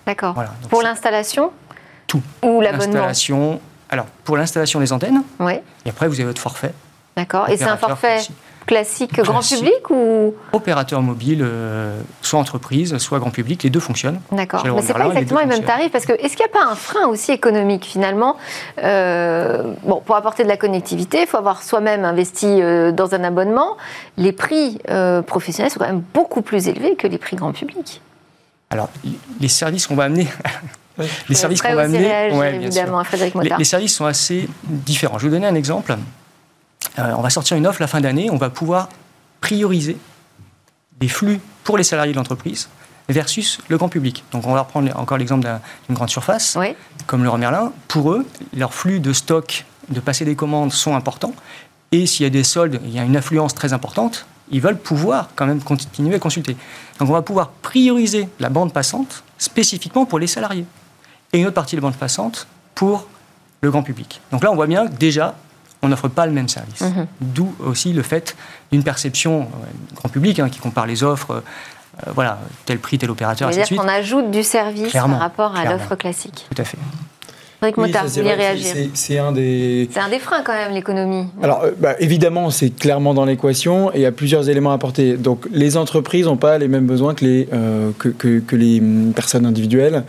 D'accord. 0.06 0.34
pour 0.68 0.82
l'installation 0.82 1.50
Tout. 2.14 2.48
Ou 2.48 2.60
l'abonnement. 2.60 3.08
Alors, 3.90 4.06
pour 4.24 4.36
l'installation 4.36 4.80
des 4.80 4.92
antennes. 4.92 5.22
Et 5.84 5.88
après, 5.88 6.08
vous 6.08 6.14
avez 6.14 6.24
votre 6.24 6.40
forfait. 6.40 6.72
D'accord. 7.16 7.48
Et 7.48 7.56
c'est 7.56 7.64
un 7.64 7.76
forfait 7.76 8.20
classique, 8.66 9.20
grand 9.20 9.40
public 9.40 9.90
ou 9.90 10.34
Opérateur 10.52 11.02
mobile, 11.02 11.42
euh, 11.42 12.00
soit 12.22 12.40
entreprise, 12.40 12.96
soit 12.96 13.18
grand 13.18 13.30
public, 13.30 13.62
les 13.62 13.68
deux 13.68 13.80
fonctionnent. 13.80 14.20
D'accord. 14.32 14.64
Mais 14.64 14.80
c'est 14.80 14.94
pas 14.94 15.06
exactement 15.08 15.40
les, 15.40 15.46
mêmes 15.46 15.64
tarifs 15.64 15.92
parce 15.92 16.06
que 16.06 16.12
est-ce 16.12 16.34
qu'il 16.34 16.46
n'y 16.46 16.50
a 16.50 16.58
pas 16.60 16.70
un 16.70 16.74
frein 16.74 17.06
aussi 17.08 17.30
économique 17.32 17.84
finalement 17.84 18.36
euh, 18.82 19.74
Bon, 19.82 20.00
pour 20.00 20.16
apporter 20.16 20.44
de 20.44 20.48
la 20.48 20.56
connectivité, 20.56 21.22
il 21.22 21.26
faut 21.26 21.36
avoir 21.36 21.62
soi-même 21.62 22.06
investi 22.06 22.46
euh, 22.62 22.90
dans 22.90 23.14
un 23.14 23.22
abonnement. 23.22 23.76
Les 24.16 24.32
prix 24.32 24.78
professionnels 25.26 25.70
sont 25.70 25.78
quand 25.78 25.86
même 25.86 26.02
beaucoup 26.14 26.42
plus 26.42 26.68
élevés 26.68 26.96
que 26.96 27.06
les 27.06 27.18
prix 27.18 27.36
grand 27.36 27.52
public. 27.52 28.00
Alors, 28.70 28.88
les 29.40 29.48
services 29.48 29.86
qu'on 29.86 29.94
va 29.96 30.04
amener. 30.04 30.26
Les 31.28 31.34
services 31.34 31.62
qu'on 31.62 31.74
va 31.74 31.82
amener. 31.82 32.30
évidemment, 32.54 33.02
Frédéric 33.04 33.34
les, 33.36 33.50
les, 33.58 33.64
services 33.64 33.94
sont 33.94 34.06
assez 34.06 34.48
différents. 34.64 35.18
Je 35.18 35.24
vais 35.24 35.28
vous 35.28 35.34
donner 35.34 35.46
un 35.46 35.54
exemple. 35.54 35.96
Euh, 36.98 37.12
on 37.16 37.22
va 37.22 37.30
sortir 37.30 37.56
une 37.56 37.66
offre 37.66 37.80
la 37.80 37.86
fin 37.86 38.00
d'année. 38.00 38.30
On 38.30 38.36
va 38.36 38.50
pouvoir 38.50 38.88
prioriser 39.40 39.96
des 41.00 41.08
flux 41.08 41.40
pour 41.64 41.76
les 41.76 41.84
salariés 41.84 42.12
de 42.12 42.18
l'entreprise 42.18 42.68
versus 43.08 43.58
le 43.68 43.76
grand 43.76 43.88
public. 43.88 44.24
Donc, 44.32 44.46
on 44.46 44.54
va 44.54 44.60
reprendre 44.60 44.90
encore 44.96 45.18
l'exemple 45.18 45.46
d'une 45.88 45.96
grande 45.96 46.10
surface, 46.10 46.56
comme 47.06 47.24
le 47.24 47.36
Merlin. 47.36 47.72
Pour 47.88 48.12
eux, 48.12 48.26
leurs 48.56 48.72
flux 48.72 49.00
de 49.00 49.12
stock, 49.12 49.66
de 49.88 50.00
passer 50.00 50.24
des 50.24 50.36
commandes 50.36 50.72
sont 50.72 50.94
importants. 50.94 51.34
Et 51.92 52.06
s'il 52.06 52.24
y 52.24 52.26
a 52.26 52.30
des 52.30 52.44
soldes, 52.44 52.80
il 52.84 52.94
y 52.94 52.98
a 52.98 53.02
une 53.02 53.16
affluence 53.16 53.54
très 53.54 53.72
importante 53.72 54.26
ils 54.50 54.60
veulent 54.60 54.78
pouvoir 54.78 55.30
quand 55.34 55.46
même 55.46 55.62
continuer 55.62 56.16
à 56.16 56.18
consulter. 56.18 56.56
Donc 56.98 57.08
on 57.08 57.12
va 57.12 57.22
pouvoir 57.22 57.48
prioriser 57.50 58.28
la 58.40 58.48
bande 58.48 58.72
passante 58.72 59.24
spécifiquement 59.38 60.04
pour 60.04 60.18
les 60.18 60.26
salariés 60.26 60.66
et 61.34 61.38
une 61.38 61.46
autre 61.46 61.54
partie 61.54 61.76
de 61.76 61.80
bande 61.80 61.96
passante 61.96 62.46
pour 62.74 63.08
le 63.60 63.70
grand 63.70 63.82
public. 63.82 64.20
Donc 64.30 64.42
là, 64.42 64.50
on 64.50 64.54
voit 64.54 64.66
bien 64.66 64.86
que 64.86 64.94
déjà, 64.94 65.34
on 65.82 65.88
n'offre 65.88 66.08
pas 66.08 66.26
le 66.26 66.32
même 66.32 66.48
service. 66.48 66.80
Mhm. 66.80 67.06
D'où 67.20 67.54
aussi 67.58 67.92
le 67.92 68.02
fait 68.02 68.36
d'une 68.72 68.84
perception 68.84 69.42
euh, 69.42 69.94
grand 69.94 70.08
public 70.08 70.38
hein, 70.38 70.48
qui 70.48 70.60
compare 70.60 70.86
les 70.86 71.02
offres. 71.02 71.42
Euh, 72.06 72.10
voilà, 72.14 72.38
tel 72.66 72.78
prix, 72.78 72.98
tel 72.98 73.10
opérateur, 73.10 73.48
ainsi 73.48 73.60
de 73.60 73.64
suite. 73.64 73.80
On 73.82 73.88
ajoute 73.88 74.30
du 74.30 74.42
service 74.42 74.92
par 74.92 75.18
rapport 75.18 75.54
à 75.54 75.64
l'offre 75.64 75.96
classique. 75.96 76.46
Tout 76.54 76.62
à 76.62 76.64
fait. 76.64 76.78
C'est 78.94 79.18
un 79.18 79.32
des. 79.32 79.88
C'est 79.90 80.00
un 80.00 80.08
des 80.08 80.18
freins 80.18 80.42
quand 80.42 80.52
même, 80.52 80.72
l'économie. 80.72 81.26
Alors, 81.42 81.62
euh, 81.62 81.70
bah, 81.78 81.94
évidemment, 81.98 82.50
c'est 82.50 82.70
clairement 82.70 83.14
dans 83.14 83.24
l'équation 83.24 83.90
et 83.92 83.98
il 83.98 84.00
y 84.02 84.06
a 84.06 84.12
plusieurs 84.12 84.48
éléments 84.48 84.72
à 84.72 84.74
apporter. 84.74 85.16
Donc, 85.16 85.46
les 85.52 85.76
entreprises 85.76 86.26
n'ont 86.26 86.36
pas 86.36 86.58
les 86.58 86.68
mêmes 86.68 86.86
besoins 86.86 87.14
que 87.14 87.24
les, 87.24 87.48
euh, 87.52 87.90
que, 87.98 88.08
que, 88.08 88.56
les 88.56 88.80
hum, 88.80 89.12
personnes 89.14 89.46
individuelles. 89.46 90.04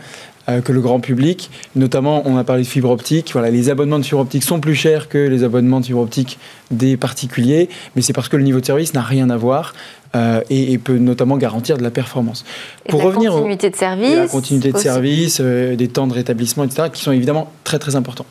Euh, 0.48 0.60
que 0.60 0.70
le 0.70 0.80
grand 0.80 1.00
public. 1.00 1.50
Notamment, 1.74 2.22
on 2.24 2.36
a 2.36 2.44
parlé 2.44 2.62
de 2.62 2.68
fibre 2.68 2.90
optique. 2.90 3.30
Voilà, 3.32 3.50
les 3.50 3.68
abonnements 3.68 3.98
de 3.98 4.04
fibre 4.04 4.20
optique 4.20 4.44
sont 4.44 4.60
plus 4.60 4.76
chers 4.76 5.08
que 5.08 5.18
les 5.18 5.42
abonnements 5.42 5.80
de 5.80 5.86
fibre 5.86 5.98
optique 5.98 6.38
des 6.70 6.96
particuliers, 6.96 7.68
mais 7.96 8.02
c'est 8.02 8.12
parce 8.12 8.28
que 8.28 8.36
le 8.36 8.44
niveau 8.44 8.60
de 8.60 8.64
service 8.64 8.94
n'a 8.94 9.02
rien 9.02 9.28
à 9.28 9.36
voir. 9.36 9.74
Euh, 10.14 10.40
et, 10.48 10.78
peut 10.78 10.98
notamment 10.98 11.36
garantir 11.36 11.76
de 11.76 11.82
la 11.82 11.90
performance. 11.90 12.44
Et 12.86 12.90
Pour 12.90 13.00
la 13.00 13.06
revenir 13.06 13.32
continuité 13.32 13.70
de 13.70 13.76
service, 13.76 14.14
la 14.14 14.28
continuité 14.28 14.72
de 14.72 14.78
service, 14.78 15.38
euh, 15.40 15.74
des 15.74 15.88
temps 15.88 16.06
de 16.06 16.14
rétablissement, 16.14 16.62
etc., 16.62 16.88
qui 16.92 17.02
sont 17.02 17.12
évidemment 17.12 17.50
très 17.64 17.80
très 17.80 17.96
importants. 17.96 18.24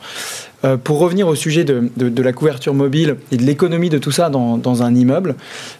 pour 0.82 0.98
revenir 0.98 1.28
au 1.28 1.34
sujet 1.34 1.64
de, 1.64 1.90
de, 1.96 2.22
la 2.22 2.32
couverture 2.32 2.74
mobile 2.74 3.16
et 3.30 3.36
de 3.36 3.44
l'économie 3.44 3.90
de 3.90 3.98
tout 3.98 4.10
ça 4.10 4.30
dans, 4.30 4.56
dans 4.56 4.82
un 4.82 4.94
immeuble, 4.94 5.36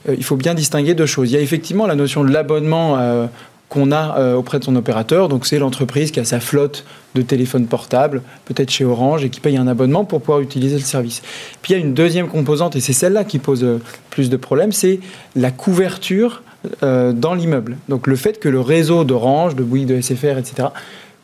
il 0.06 0.22
faut 0.22 0.36
bien 0.36 0.54
distinguer 0.54 0.94
deux 0.94 1.06
choses. 1.06 1.30
Il 1.30 1.34
y 1.34 1.38
a 1.38 1.40
effectivement 1.40 1.86
la 1.86 1.96
notion 1.96 2.22
de 2.22 2.30
l'abonnement 2.30 3.28
qu'on 3.68 3.90
a 3.90 4.18
euh, 4.18 4.34
auprès 4.34 4.58
de 4.58 4.64
son 4.64 4.76
opérateur. 4.76 5.28
Donc 5.28 5.46
c'est 5.46 5.58
l'entreprise 5.58 6.10
qui 6.10 6.20
a 6.20 6.24
sa 6.24 6.40
flotte 6.40 6.84
de 7.14 7.22
téléphones 7.22 7.66
portables, 7.66 8.22
peut-être 8.44 8.70
chez 8.70 8.84
Orange, 8.84 9.24
et 9.24 9.30
qui 9.30 9.40
paye 9.40 9.56
un 9.56 9.66
abonnement 9.66 10.04
pour 10.04 10.20
pouvoir 10.20 10.40
utiliser 10.40 10.76
le 10.76 10.82
service. 10.82 11.22
Puis 11.62 11.72
il 11.72 11.78
y 11.78 11.80
a 11.80 11.84
une 11.84 11.94
deuxième 11.94 12.28
composante, 12.28 12.76
et 12.76 12.80
c'est 12.80 12.92
celle-là 12.92 13.24
qui 13.24 13.38
pose 13.38 13.64
euh, 13.64 13.80
plus 14.10 14.30
de 14.30 14.36
problèmes, 14.36 14.72
c'est 14.72 15.00
la 15.34 15.50
couverture 15.50 16.42
euh, 16.82 17.12
dans 17.12 17.34
l'immeuble. 17.34 17.76
Donc 17.88 18.06
le 18.06 18.16
fait 18.16 18.38
que 18.38 18.48
le 18.48 18.60
réseau 18.60 19.04
d'Orange, 19.04 19.54
de 19.54 19.62
Bouygues, 19.62 19.86
de 19.86 20.00
SFR, 20.00 20.38
etc., 20.38 20.68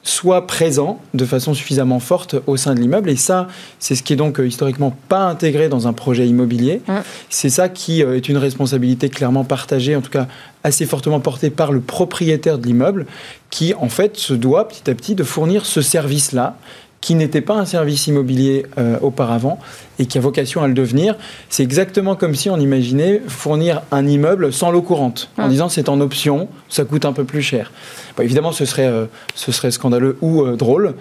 soit 0.02 0.46
présent 0.46 1.00
de 1.14 1.24
façon 1.24 1.54
suffisamment 1.54 2.00
forte 2.00 2.36
au 2.46 2.56
sein 2.56 2.74
de 2.74 2.80
l'immeuble. 2.80 3.08
Et 3.10 3.16
ça, 3.16 3.48
c'est 3.78 3.94
ce 3.94 4.02
qui 4.02 4.12
est 4.12 4.16
donc 4.16 4.40
euh, 4.40 4.46
historiquement 4.46 4.96
pas 5.08 5.24
intégré 5.24 5.68
dans 5.68 5.86
un 5.86 5.92
projet 5.92 6.26
immobilier. 6.26 6.82
Mmh. 6.86 6.92
C'est 7.30 7.50
ça 7.50 7.68
qui 7.68 8.02
euh, 8.02 8.16
est 8.16 8.28
une 8.28 8.36
responsabilité 8.36 9.08
clairement 9.08 9.44
partagée, 9.44 9.94
en 9.94 10.00
tout 10.00 10.10
cas 10.10 10.26
assez 10.64 10.86
fortement 10.86 11.20
portée 11.20 11.50
par 11.50 11.72
le 11.72 11.80
propriétaire 11.80 12.58
de 12.58 12.66
l'immeuble, 12.66 13.06
qui 13.50 13.74
en 13.74 13.88
fait 13.88 14.16
se 14.16 14.34
doit 14.34 14.68
petit 14.68 14.90
à 14.90 14.94
petit 14.94 15.14
de 15.14 15.24
fournir 15.24 15.66
ce 15.66 15.82
service-là 15.82 16.56
qui 17.02 17.14
n'était 17.14 17.42
pas 17.42 17.54
un 17.54 17.66
service 17.66 18.06
immobilier 18.06 18.64
euh, 18.78 18.96
auparavant 19.02 19.58
et 19.98 20.06
qui 20.06 20.16
a 20.16 20.20
vocation 20.22 20.62
à 20.62 20.68
le 20.68 20.72
devenir. 20.72 21.16
C'est 21.50 21.62
exactement 21.62 22.16
comme 22.16 22.34
si 22.34 22.48
on 22.48 22.56
imaginait 22.58 23.20
fournir 23.28 23.82
un 23.90 24.06
immeuble 24.06 24.50
sans 24.54 24.70
l'eau 24.70 24.80
courante, 24.80 25.28
en 25.36 25.48
disant 25.48 25.68
c'est 25.68 25.90
en 25.90 26.00
option, 26.00 26.48
ça 26.70 26.84
coûte 26.84 27.04
un 27.04 27.12
peu 27.12 27.24
plus 27.24 27.42
cher. 27.42 27.72
Bon, 28.16 28.22
évidemment, 28.22 28.52
ce 28.52 28.64
serait, 28.64 28.86
euh, 28.86 29.04
ce 29.34 29.52
serait 29.52 29.70
scandaleux 29.70 30.16
ou 30.22 30.42
euh, 30.42 30.56
drôle. 30.56 30.94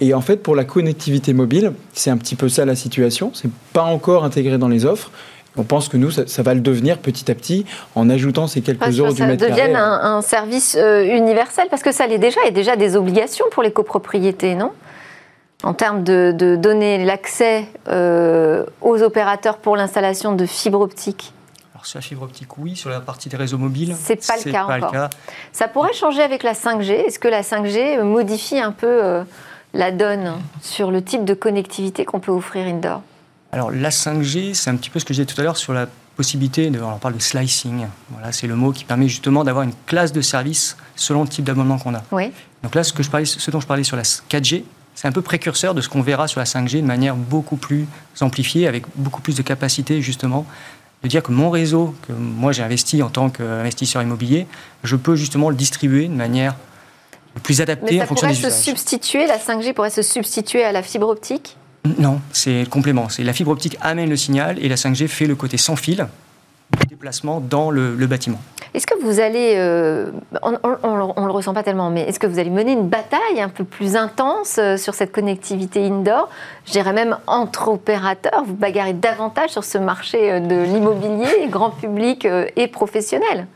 Et 0.00 0.14
en 0.14 0.20
fait, 0.20 0.38
pour 0.38 0.56
la 0.56 0.64
connectivité 0.64 1.32
mobile, 1.32 1.72
c'est 1.92 2.10
un 2.10 2.16
petit 2.16 2.34
peu 2.34 2.48
ça 2.48 2.64
la 2.64 2.74
situation. 2.74 3.30
C'est 3.34 3.50
pas 3.72 3.84
encore 3.84 4.24
intégré 4.24 4.58
dans 4.58 4.66
les 4.66 4.84
offres. 4.84 5.12
On 5.56 5.62
pense 5.62 5.88
que 5.88 5.96
nous, 5.96 6.10
ça, 6.10 6.26
ça 6.26 6.42
va 6.42 6.54
le 6.54 6.60
devenir 6.60 6.98
petit 6.98 7.30
à 7.30 7.36
petit 7.36 7.66
en 7.94 8.10
ajoutant 8.10 8.48
ces 8.48 8.62
quelques 8.62 8.98
euros 8.98 9.10
que 9.10 9.14
du 9.14 9.18
ça 9.18 9.26
mètre 9.26 9.42
devienne 9.48 9.72
carré. 9.72 10.02
un, 10.02 10.16
un 10.16 10.22
service 10.22 10.76
euh, 10.76 11.04
universel, 11.04 11.66
parce 11.70 11.82
que 11.82 11.92
ça 11.92 12.08
l'est 12.08 12.18
déjà, 12.18 12.40
il 12.42 12.46
y 12.46 12.48
a 12.48 12.52
déjà 12.52 12.74
des 12.74 12.96
obligations 12.96 13.44
pour 13.52 13.62
les 13.62 13.70
copropriétés, 13.72 14.56
non? 14.56 14.72
En 15.62 15.74
termes 15.74 16.04
de, 16.04 16.32
de 16.36 16.56
donner 16.56 17.04
l'accès 17.04 17.66
euh, 17.88 18.64
aux 18.80 19.02
opérateurs 19.02 19.58
pour 19.58 19.76
l'installation 19.76 20.32
de 20.34 20.46
fibres 20.46 20.80
optiques. 20.80 21.32
Alors 21.74 21.86
sur 21.86 21.98
la 21.98 22.02
fibre 22.02 22.22
optique, 22.22 22.56
oui. 22.58 22.76
Sur 22.76 22.90
la 22.90 23.00
partie 23.00 23.28
des 23.28 23.36
réseaux 23.36 23.58
mobiles, 23.58 23.94
C'est 23.98 24.26
pas 24.26 24.36
le 24.36 24.50
cas 24.50 24.66
pas 24.66 24.76
encore. 24.76 24.92
le 24.92 24.98
cas. 24.98 25.10
Ça 25.52 25.68
pourrait 25.68 25.92
changer 25.92 26.22
avec 26.22 26.42
la 26.42 26.52
5G. 26.54 26.90
Est-ce 27.06 27.18
que 27.18 27.28
la 27.28 27.42
5G 27.42 28.02
modifie 28.02 28.58
un 28.58 28.72
peu 28.72 28.86
euh, 28.86 29.22
la 29.74 29.90
donne 29.90 30.32
sur 30.62 30.90
le 30.90 31.02
type 31.02 31.24
de 31.24 31.34
connectivité 31.34 32.04
qu'on 32.04 32.20
peut 32.20 32.32
offrir 32.32 32.66
indoor? 32.66 33.02
Alors 33.52 33.70
la 33.70 33.90
5G, 33.90 34.54
c'est 34.54 34.70
un 34.70 34.76
petit 34.76 34.90
peu 34.90 34.98
ce 34.98 35.04
que 35.04 35.12
je 35.12 35.22
disais 35.22 35.34
tout 35.34 35.40
à 35.40 35.44
l'heure 35.44 35.56
sur 35.56 35.72
la 35.72 35.86
possibilité, 36.16 36.70
de, 36.70 36.80
on 36.80 36.98
parle 36.98 37.14
de 37.14 37.18
slicing. 37.20 37.86
Voilà, 38.10 38.32
c'est 38.32 38.46
le 38.46 38.54
mot 38.56 38.72
qui 38.72 38.84
permet 38.84 39.08
justement 39.08 39.42
d'avoir 39.42 39.64
une 39.64 39.72
classe 39.86 40.12
de 40.12 40.20
service 40.20 40.76
selon 40.96 41.22
le 41.22 41.28
type 41.28 41.44
d'abonnement 41.44 41.78
qu'on 41.78 41.94
a. 41.94 42.02
Oui. 42.12 42.30
Donc 42.62 42.74
là, 42.74 42.84
ce, 42.84 42.92
que 42.92 43.02
je 43.02 43.10
parlais, 43.10 43.24
ce 43.24 43.50
dont 43.50 43.60
je 43.60 43.66
parlais 43.66 43.84
sur 43.84 43.96
la 43.96 44.02
4G, 44.02 44.64
c'est 45.00 45.08
un 45.08 45.12
peu 45.12 45.22
précurseur 45.22 45.72
de 45.74 45.80
ce 45.80 45.88
qu'on 45.88 46.02
verra 46.02 46.28
sur 46.28 46.40
la 46.40 46.44
5G 46.44 46.82
de 46.82 46.86
manière 46.86 47.16
beaucoup 47.16 47.56
plus 47.56 47.86
amplifiée, 48.20 48.66
avec 48.66 48.84
beaucoup 48.96 49.22
plus 49.22 49.34
de 49.34 49.40
capacité 49.40 50.02
justement 50.02 50.44
de 51.02 51.08
dire 51.08 51.22
que 51.22 51.32
mon 51.32 51.48
réseau, 51.48 51.94
que 52.06 52.12
moi 52.12 52.52
j'ai 52.52 52.62
investi 52.62 53.02
en 53.02 53.08
tant 53.08 53.30
qu'investisseur 53.30 54.02
immobilier, 54.02 54.46
je 54.84 54.96
peux 54.96 55.16
justement 55.16 55.48
le 55.48 55.56
distribuer 55.56 56.06
de 56.06 56.12
manière 56.12 56.54
plus 57.42 57.56
Mais 57.56 57.62
adaptée 57.62 57.96
ça 57.96 58.04
en 58.04 58.06
fonction 58.08 58.26
pourrait 58.26 58.36
des 58.36 58.42
se 58.42 58.48
usages. 58.48 58.60
substituer, 58.62 59.26
la 59.26 59.38
5G 59.38 59.72
pourrait 59.72 59.88
se 59.88 60.02
substituer 60.02 60.64
à 60.64 60.72
la 60.72 60.82
fibre 60.82 61.08
optique? 61.08 61.56
Non, 61.98 62.20
c'est 62.32 62.60
le 62.64 62.68
complément. 62.68 63.08
C'est 63.08 63.24
la 63.24 63.32
fibre 63.32 63.52
optique 63.52 63.78
amène 63.80 64.10
le 64.10 64.18
signal 64.18 64.58
et 64.62 64.68
la 64.68 64.76
5G 64.76 65.08
fait 65.08 65.26
le 65.26 65.34
côté 65.34 65.56
sans 65.56 65.76
fil 65.76 66.06
du 66.78 66.86
déplacement 66.88 67.40
dans 67.40 67.70
le, 67.70 67.96
le 67.96 68.06
bâtiment. 68.06 68.42
Est-ce 68.72 68.86
que 68.86 68.94
vous 69.02 69.18
allez, 69.18 69.54
euh, 69.56 70.10
on 70.42 70.52
ne 70.52 71.26
le 71.26 71.32
ressent 71.32 71.52
pas 71.52 71.62
tellement, 71.62 71.90
mais 71.90 72.02
est-ce 72.02 72.20
que 72.20 72.26
vous 72.26 72.38
allez 72.38 72.50
mener 72.50 72.72
une 72.72 72.88
bataille 72.88 73.40
un 73.40 73.48
peu 73.48 73.64
plus 73.64 73.96
intense 73.96 74.58
euh, 74.58 74.76
sur 74.76 74.94
cette 74.94 75.10
connectivité 75.10 75.84
indoor? 75.84 76.28
Je 76.66 76.72
dirais 76.72 76.92
même 76.92 77.16
entre 77.26 77.68
opérateurs, 77.68 78.44
vous 78.46 78.54
bagarrez 78.54 78.92
davantage 78.92 79.50
sur 79.50 79.64
ce 79.64 79.78
marché 79.78 80.30
euh, 80.30 80.40
de 80.40 80.62
l'immobilier, 80.62 81.48
grand 81.48 81.70
public 81.70 82.26
et 82.56 82.68
professionnel. 82.68 83.46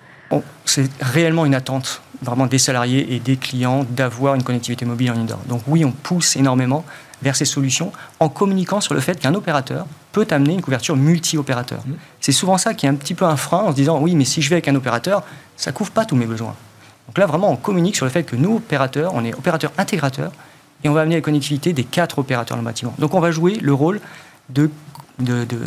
C'est 0.64 0.90
réellement 1.00 1.46
une 1.46 1.54
attente 1.54 2.02
vraiment 2.20 2.46
des 2.46 2.58
salariés 2.58 3.14
et 3.14 3.20
des 3.20 3.36
clients 3.36 3.84
d'avoir 3.88 4.34
une 4.34 4.42
connectivité 4.42 4.84
mobile 4.84 5.12
en 5.12 5.16
indoor. 5.16 5.38
Donc 5.46 5.60
oui, 5.68 5.84
on 5.84 5.92
pousse 5.92 6.36
énormément 6.36 6.84
vers 7.22 7.36
ces 7.36 7.44
solutions 7.44 7.92
en 8.18 8.28
communiquant 8.28 8.80
sur 8.80 8.94
le 8.94 9.00
fait 9.00 9.20
qu'un 9.20 9.34
opérateur 9.34 9.86
peut 10.14 10.26
amener 10.30 10.54
une 10.54 10.62
couverture 10.62 10.96
multi-opérateur. 10.96 11.80
C'est 12.20 12.32
souvent 12.32 12.56
ça 12.56 12.72
qui 12.72 12.86
est 12.86 12.88
un 12.88 12.94
petit 12.94 13.14
peu 13.14 13.24
un 13.26 13.36
frein 13.36 13.58
en 13.64 13.70
se 13.72 13.76
disant 13.76 14.00
oui, 14.00 14.14
mais 14.14 14.24
si 14.24 14.40
je 14.42 14.48
vais 14.48 14.54
avec 14.56 14.68
un 14.68 14.74
opérateur, 14.76 15.22
ça 15.56 15.72
couvre 15.72 15.90
pas 15.90 16.04
tous 16.04 16.16
mes 16.16 16.26
besoins. 16.26 16.54
Donc 17.08 17.18
là, 17.18 17.26
vraiment, 17.26 17.50
on 17.50 17.56
communique 17.56 17.96
sur 17.96 18.06
le 18.06 18.10
fait 18.10 18.22
que 18.22 18.36
nous, 18.36 18.56
opérateurs, 18.56 19.12
on 19.14 19.24
est 19.24 19.34
opérateur 19.34 19.72
intégrateur 19.76 20.30
et 20.84 20.88
on 20.88 20.92
va 20.92 21.00
amener 21.02 21.16
la 21.16 21.20
connectivité 21.20 21.72
des 21.72 21.84
quatre 21.84 22.18
opérateurs 22.20 22.56
dans 22.56 22.62
le 22.62 22.66
bâtiment. 22.66 22.94
Donc 22.98 23.12
on 23.14 23.20
va 23.20 23.30
jouer 23.32 23.54
le 23.60 23.74
rôle 23.74 24.00
de- 24.48 24.70
de- 25.18 25.44
de- 25.44 25.58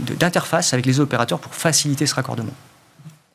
de- 0.00 0.14
d'interface 0.14 0.72
avec 0.74 0.84
les 0.86 1.00
opérateurs 1.00 1.38
pour 1.40 1.54
faciliter 1.54 2.06
ce 2.06 2.14
raccordement. 2.14 2.52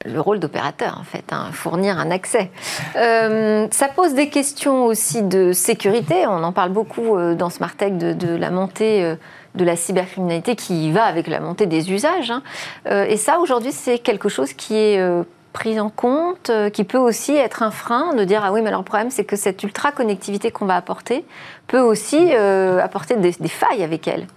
le 0.06 0.22
rôle 0.22 0.40
d'opérateur, 0.40 0.98
en 0.98 1.04
fait, 1.04 1.26
hein, 1.34 1.48
fournir 1.52 2.00
un 2.00 2.10
accès. 2.10 2.52
Euh, 2.96 3.68
ça 3.72 3.90
pose 3.90 4.14
des 4.14 4.30
questions 4.30 4.86
aussi 4.86 5.22
de 5.24 5.52
sécurité. 5.52 6.26
On 6.26 6.42
en 6.42 6.54
parle 6.54 6.72
beaucoup 6.72 7.18
euh, 7.18 7.36
dans 7.36 7.50
Smart 7.50 7.76
Tech 7.76 7.92
de, 7.94 8.14
de 8.14 8.34
la 8.34 8.50
montée 8.50 9.04
euh, 9.04 9.16
de 9.56 9.66
la 9.66 9.76
cybercriminalité 9.76 10.56
qui 10.56 10.92
va 10.92 11.04
avec 11.04 11.28
la 11.28 11.40
montée 11.40 11.66
des 11.66 11.92
usages. 11.92 12.32
hein. 12.32 12.44
Euh, 12.88 13.06
et 13.06 13.18
ça, 13.18 13.40
aujourd'hui, 13.40 13.72
c'est 13.72 14.00
quelque 14.00 14.30
chose 14.30 14.54
qui 14.54 14.76
est 14.76 15.00
euh, 15.00 15.24
pris 15.54 15.80
en 15.80 15.90
compte, 15.90 16.50
euh, 16.50 16.70
qui 16.70 16.84
peut 16.84 16.98
aussi 16.98 17.34
être 17.34 17.64
un 17.64 17.72
frein 17.72 18.14
de 18.14 18.24
dire 18.24 18.42
ah 18.44 18.52
oui, 18.52 18.62
mais 18.62 18.68
alors 18.68 18.82
le 18.82 18.86
problème, 18.86 19.10
c'est 19.10 19.24
que 19.24 19.36
cette 19.36 19.64
ultra 19.64 19.92
connectivité 19.92 20.52
qu'on 20.52 20.66
va 20.66 20.76
apporter 20.76 21.24
peut 21.68 21.80
aussi 21.80 22.18
euh, 22.32 22.80
apporter 22.82 23.16
des, 23.18 23.32
failles 23.48 23.84
avec 23.84 24.08
elle. 24.08 24.28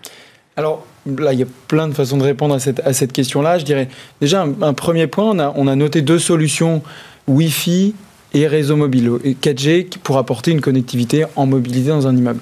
Alors 0.57 0.85
là, 1.07 1.33
il 1.33 1.39
y 1.39 1.43
a 1.43 1.47
plein 1.69 1.89
de 1.89 1.95
façons 1.95 2.17
de 2.17 2.23
répondre 2.23 2.55
à 2.55 2.59
cette, 2.59 2.81
à 2.81 2.93
cette 2.93 3.13
question-là. 3.13 3.59
Je 3.59 3.65
dirais 3.65 3.89
déjà 4.21 4.43
un, 4.43 4.75
premier 4.75 5.07
point, 5.07 5.25
on 5.25 5.39
a, 5.39 5.53
on 5.57 5.67
a 5.67 5.77
noté 5.77 6.03
deux 6.03 6.19
solutions 6.19 6.83
Wi-Fi 7.29 7.95
et 8.35 8.47
réseau 8.47 8.77
mobile, 8.77 9.13
et 9.25 9.35
4G 9.35 9.99
pour 9.99 10.17
apporter 10.17 10.53
une 10.53 10.63
connectivité 10.63 11.27
en 11.37 11.45
mobilité 11.47 11.91
dans 11.91 12.07
un 12.07 12.17
immeuble. 12.17 12.41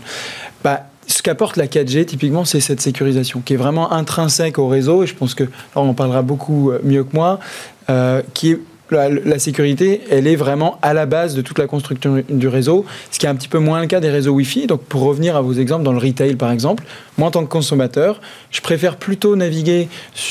Bah, 0.62 0.86
ce 1.10 1.22
qu'apporte 1.22 1.56
la 1.56 1.66
4G, 1.66 2.04
typiquement, 2.04 2.44
c'est 2.44 2.60
cette 2.60 2.80
sécurisation 2.80 3.40
qui 3.40 3.54
est 3.54 3.56
vraiment 3.56 3.92
intrinsèque 3.92 4.58
au 4.58 4.68
réseau, 4.68 5.02
et 5.02 5.06
je 5.06 5.14
pense 5.14 5.34
que 5.34 5.44
là, 5.44 5.50
on 5.76 5.88
en 5.88 5.94
parlera 5.94 6.22
beaucoup 6.22 6.70
euh, 6.70 6.80
mieux 6.82 7.04
que 7.04 7.14
moi, 7.14 7.40
euh, 7.88 8.22
qui 8.34 8.52
est 8.52 8.60
la, 8.90 9.08
la 9.08 9.38
sécurité, 9.38 10.00
elle 10.10 10.26
est 10.26 10.36
vraiment 10.36 10.78
à 10.82 10.92
la 10.94 11.06
base 11.06 11.34
de 11.34 11.42
toute 11.42 11.58
la 11.58 11.66
construction 11.66 12.22
du 12.28 12.48
réseau, 12.48 12.84
ce 13.10 13.18
qui 13.18 13.26
est 13.26 13.28
un 13.28 13.34
petit 13.34 13.48
peu 13.48 13.58
moins 13.58 13.80
le 13.80 13.86
cas 13.86 14.00
des 14.00 14.10
réseaux 14.10 14.32
Wi-Fi. 14.32 14.66
Donc, 14.66 14.82
pour 14.84 15.02
revenir 15.02 15.36
à 15.36 15.40
vos 15.40 15.52
exemples, 15.52 15.84
dans 15.84 15.92
le 15.92 15.98
retail 15.98 16.34
par 16.36 16.50
exemple, 16.50 16.84
moi 17.18 17.28
en 17.28 17.30
tant 17.30 17.44
que 17.44 17.50
consommateur, 17.50 18.20
je 18.50 18.60
préfère 18.60 18.96
plutôt 18.96 19.36
naviguer 19.36 19.88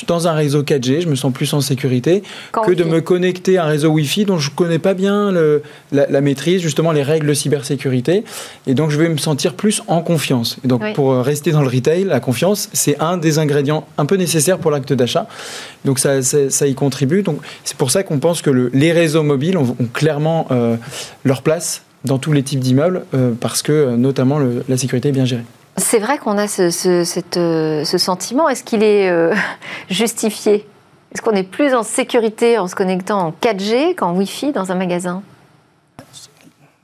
dans 0.08 0.28
un 0.28 0.34
réseau 0.34 0.63
4G, 0.63 1.02
je 1.02 1.08
me 1.08 1.15
sens 1.15 1.32
plus 1.34 1.54
en 1.54 1.62
sécurité, 1.62 2.24
que 2.65 2.72
de 2.74 2.84
me 2.84 3.02
connecter 3.02 3.58
à 3.58 3.65
un 3.65 3.67
réseau 3.67 3.89
Wi-Fi 3.89 4.26
dont 4.26 4.38
je 4.39 4.50
ne 4.50 4.56
connais 4.56 4.80
pas 4.80 4.93
bien 4.93 5.32
le- 5.32 5.62
la, 5.91 6.08
la 6.10 6.22
maîtrise, 6.22 6.62
justement 6.62 6.91
les 6.91 7.04
règles 7.04 7.28
de 7.28 7.34
cybersécurité. 7.34 8.24
Et 8.67 8.74
donc, 8.74 8.89
je 8.91 8.98
vais 8.98 9.10
me 9.10 9.17
sentir 9.17 9.54
plus 9.54 9.82
en 9.88 10.02
confiance. 10.02 10.58
Et 10.63 10.67
donc, 10.67 10.82
Oui. 10.84 10.93
pour 10.93 11.12
euh, 11.12 11.22
rester 11.22 11.52
dans 11.52 11.62
le 11.62 11.67
retail, 11.67 12.04
la 12.06 12.19
confiance, 12.19 12.69
c'est 12.74 13.00
un 13.00 13.17
des 13.17 13.39
ingrédients 13.39 13.86
un 13.98 14.06
peu 14.06 14.15
nécessaires 14.15 14.58
pour 14.58 14.72
l'acte 14.72 14.93
d'achat. 14.93 15.28
Donc, 15.86 16.00
ça, 16.00 16.22
ça, 16.22 16.50
ça 16.50 16.67
y 16.67 16.74
contribue. 16.76 17.22
Donc, 17.24 17.39
c'est 17.63 17.78
pour 17.78 17.91
ça 17.91 18.04
qu'on 18.04 18.19
pense 18.19 18.41
que 18.41 18.49
le- 18.52 18.70
les 18.74 18.92
réseaux 18.92 19.24
mobiles 19.24 19.58
ont, 19.58 19.76
ont 19.80 19.86
clairement 19.94 20.48
euh, 20.52 20.76
leur 21.24 21.42
place 21.42 21.84
dans 22.06 22.18
tous 22.18 22.32
les 22.32 22.44
types 22.44 22.60
d'immeubles 22.60 23.04
euh, 23.14 23.32
parce 23.40 23.62
que, 23.62 23.72
euh, 23.72 23.96
notamment, 23.98 24.40
le- 24.40 24.64
la 24.70 24.78
sécurité 24.78 25.10
est 25.10 25.14
bien 25.14 25.26
gérée. 25.26 25.44
C'est 25.78 26.00
vrai 26.00 26.18
qu'on 26.18 26.38
a 26.38 26.48
ce, 26.48 26.70
ce- 26.72 27.04
cette, 27.04 27.36
ce 27.36 27.98
sentiment. 27.98 28.50
Est-ce 28.50 28.64
qu'il 28.64 28.84
est 28.84 29.10
euh, 29.10 29.34
justifié? 29.90 30.66
Est-ce 31.14 31.22
qu'on 31.22 31.32
est 31.32 31.44
plus 31.44 31.74
en 31.74 31.84
sécurité 31.84 32.58
en 32.60 32.68
se 32.68 32.76
connectant 32.76 33.20
en 33.28 33.32
4G 33.42 33.96
qu'en 33.96 34.14
Wi-Fi 34.16 34.52
dans 34.52 34.72
un 34.72 34.76
magasin? 34.76 35.24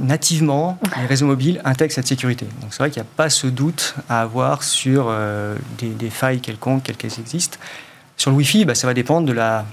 Nativement, 0.04 0.78
les 1.00 1.06
réseaux 1.08 1.26
mobiles 1.26 1.62
intègrent 1.64 1.94
cette 1.94 2.08
sécurité. 2.08 2.46
Donc 2.62 2.72
c'est 2.72 2.80
vrai 2.80 2.90
qu'il 2.92 3.02
n'y 3.02 3.08
a 3.08 3.12
pas 3.16 3.30
ce 3.30 3.48
doute 3.48 3.96
à 4.10 4.22
avoir 4.22 4.62
sur 4.62 5.08
euh, 5.10 5.56
des, 5.78 5.88
des 5.88 6.10
failles 6.10 6.42
quelconques, 6.42 6.84
quelles 6.84 6.98
qu'elles 6.98 7.18
existent. 7.20 7.58
Sur 8.18 8.32
le 8.32 8.38
Wi-Fi, 8.38 8.66
bah, 8.66 8.76
ça 8.76 8.88
va 8.88 8.94
dépendre 8.94 9.26
de 9.26 9.32
la 9.34 9.66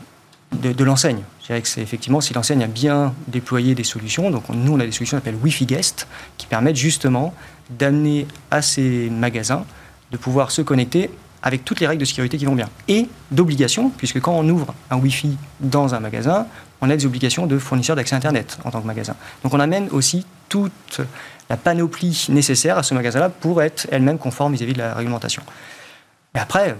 de, 0.52 0.84
l'enseigne. 0.84 1.22
Je 1.40 1.46
dirais 1.46 1.62
que 1.62 1.68
c'est 1.68 1.80
effectivement 1.80 2.20
si 2.20 2.34
l'enseigne 2.34 2.62
a 2.62 2.66
bien 2.66 3.14
déployé 3.28 3.74
des 3.74 3.84
solutions. 3.84 4.30
Donc 4.30 4.48
on- 4.48 4.54
nous, 4.54 4.72
on 4.74 4.80
a 4.80 4.86
des 4.86 4.92
solutions 4.92 5.20
qu'on 5.20 5.32
Wi-Fi 5.42 5.66
Guest, 5.66 6.06
qui 6.38 6.46
permettent 6.46 6.76
justement 6.76 7.34
d'amener 7.70 8.26
à 8.50 8.62
ces 8.62 9.08
magasins 9.10 9.64
de 10.10 10.16
pouvoir 10.16 10.50
se 10.50 10.62
connecter 10.62 11.10
avec 11.42 11.64
toutes 11.64 11.80
les 11.80 11.86
règles 11.86 12.00
de 12.00 12.04
sécurité 12.04 12.38
qui 12.38 12.44
vont 12.44 12.54
bien. 12.54 12.68
Et 12.86 13.08
d'obligations, 13.30 13.90
puisque 13.90 14.20
quand 14.20 14.32
on 14.32 14.48
ouvre 14.48 14.74
un 14.90 14.96
Wi-Fi 14.96 15.36
dans 15.60 15.94
un 15.94 16.00
magasin, 16.00 16.46
on 16.80 16.90
a 16.90 16.96
des 16.96 17.06
obligations 17.06 17.46
de 17.46 17.58
fournisseur 17.58 17.96
d'accès 17.96 18.14
Internet 18.14 18.58
en 18.64 18.70
tant 18.70 18.80
que 18.80 18.86
magasin. 18.86 19.14
Donc 19.42 19.52
on 19.54 19.60
amène 19.60 19.88
aussi 19.90 20.24
toute 20.48 21.00
la 21.48 21.56
panoplie 21.56 22.26
nécessaire 22.28 22.78
à 22.78 22.82
ce 22.82 22.94
magasin-là 22.94 23.28
pour 23.28 23.62
être 23.62 23.86
elle-même 23.90 24.18
conforme 24.18 24.54
vis-à-vis 24.54 24.74
de 24.74 24.78
la 24.78 24.94
réglementation. 24.94 25.42
Mais 26.34 26.40
après, 26.40 26.76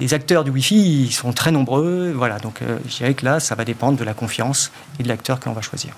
les 0.00 0.14
acteurs 0.14 0.44
du 0.44 0.50
Wi-Fi 0.50 1.04
ils 1.06 1.12
sont 1.12 1.32
très 1.32 1.50
nombreux. 1.50 2.12
Voilà, 2.14 2.38
donc 2.38 2.62
euh, 2.62 2.78
je 2.88 2.96
dirais 2.96 3.14
que 3.14 3.24
là, 3.24 3.40
ça 3.40 3.54
va 3.54 3.64
dépendre 3.64 3.98
de 3.98 4.04
la 4.04 4.14
confiance 4.14 4.72
et 4.98 5.02
de 5.02 5.08
l'acteur 5.08 5.40
que 5.40 5.48
l'on 5.48 5.54
va 5.54 5.60
choisir. 5.60 5.92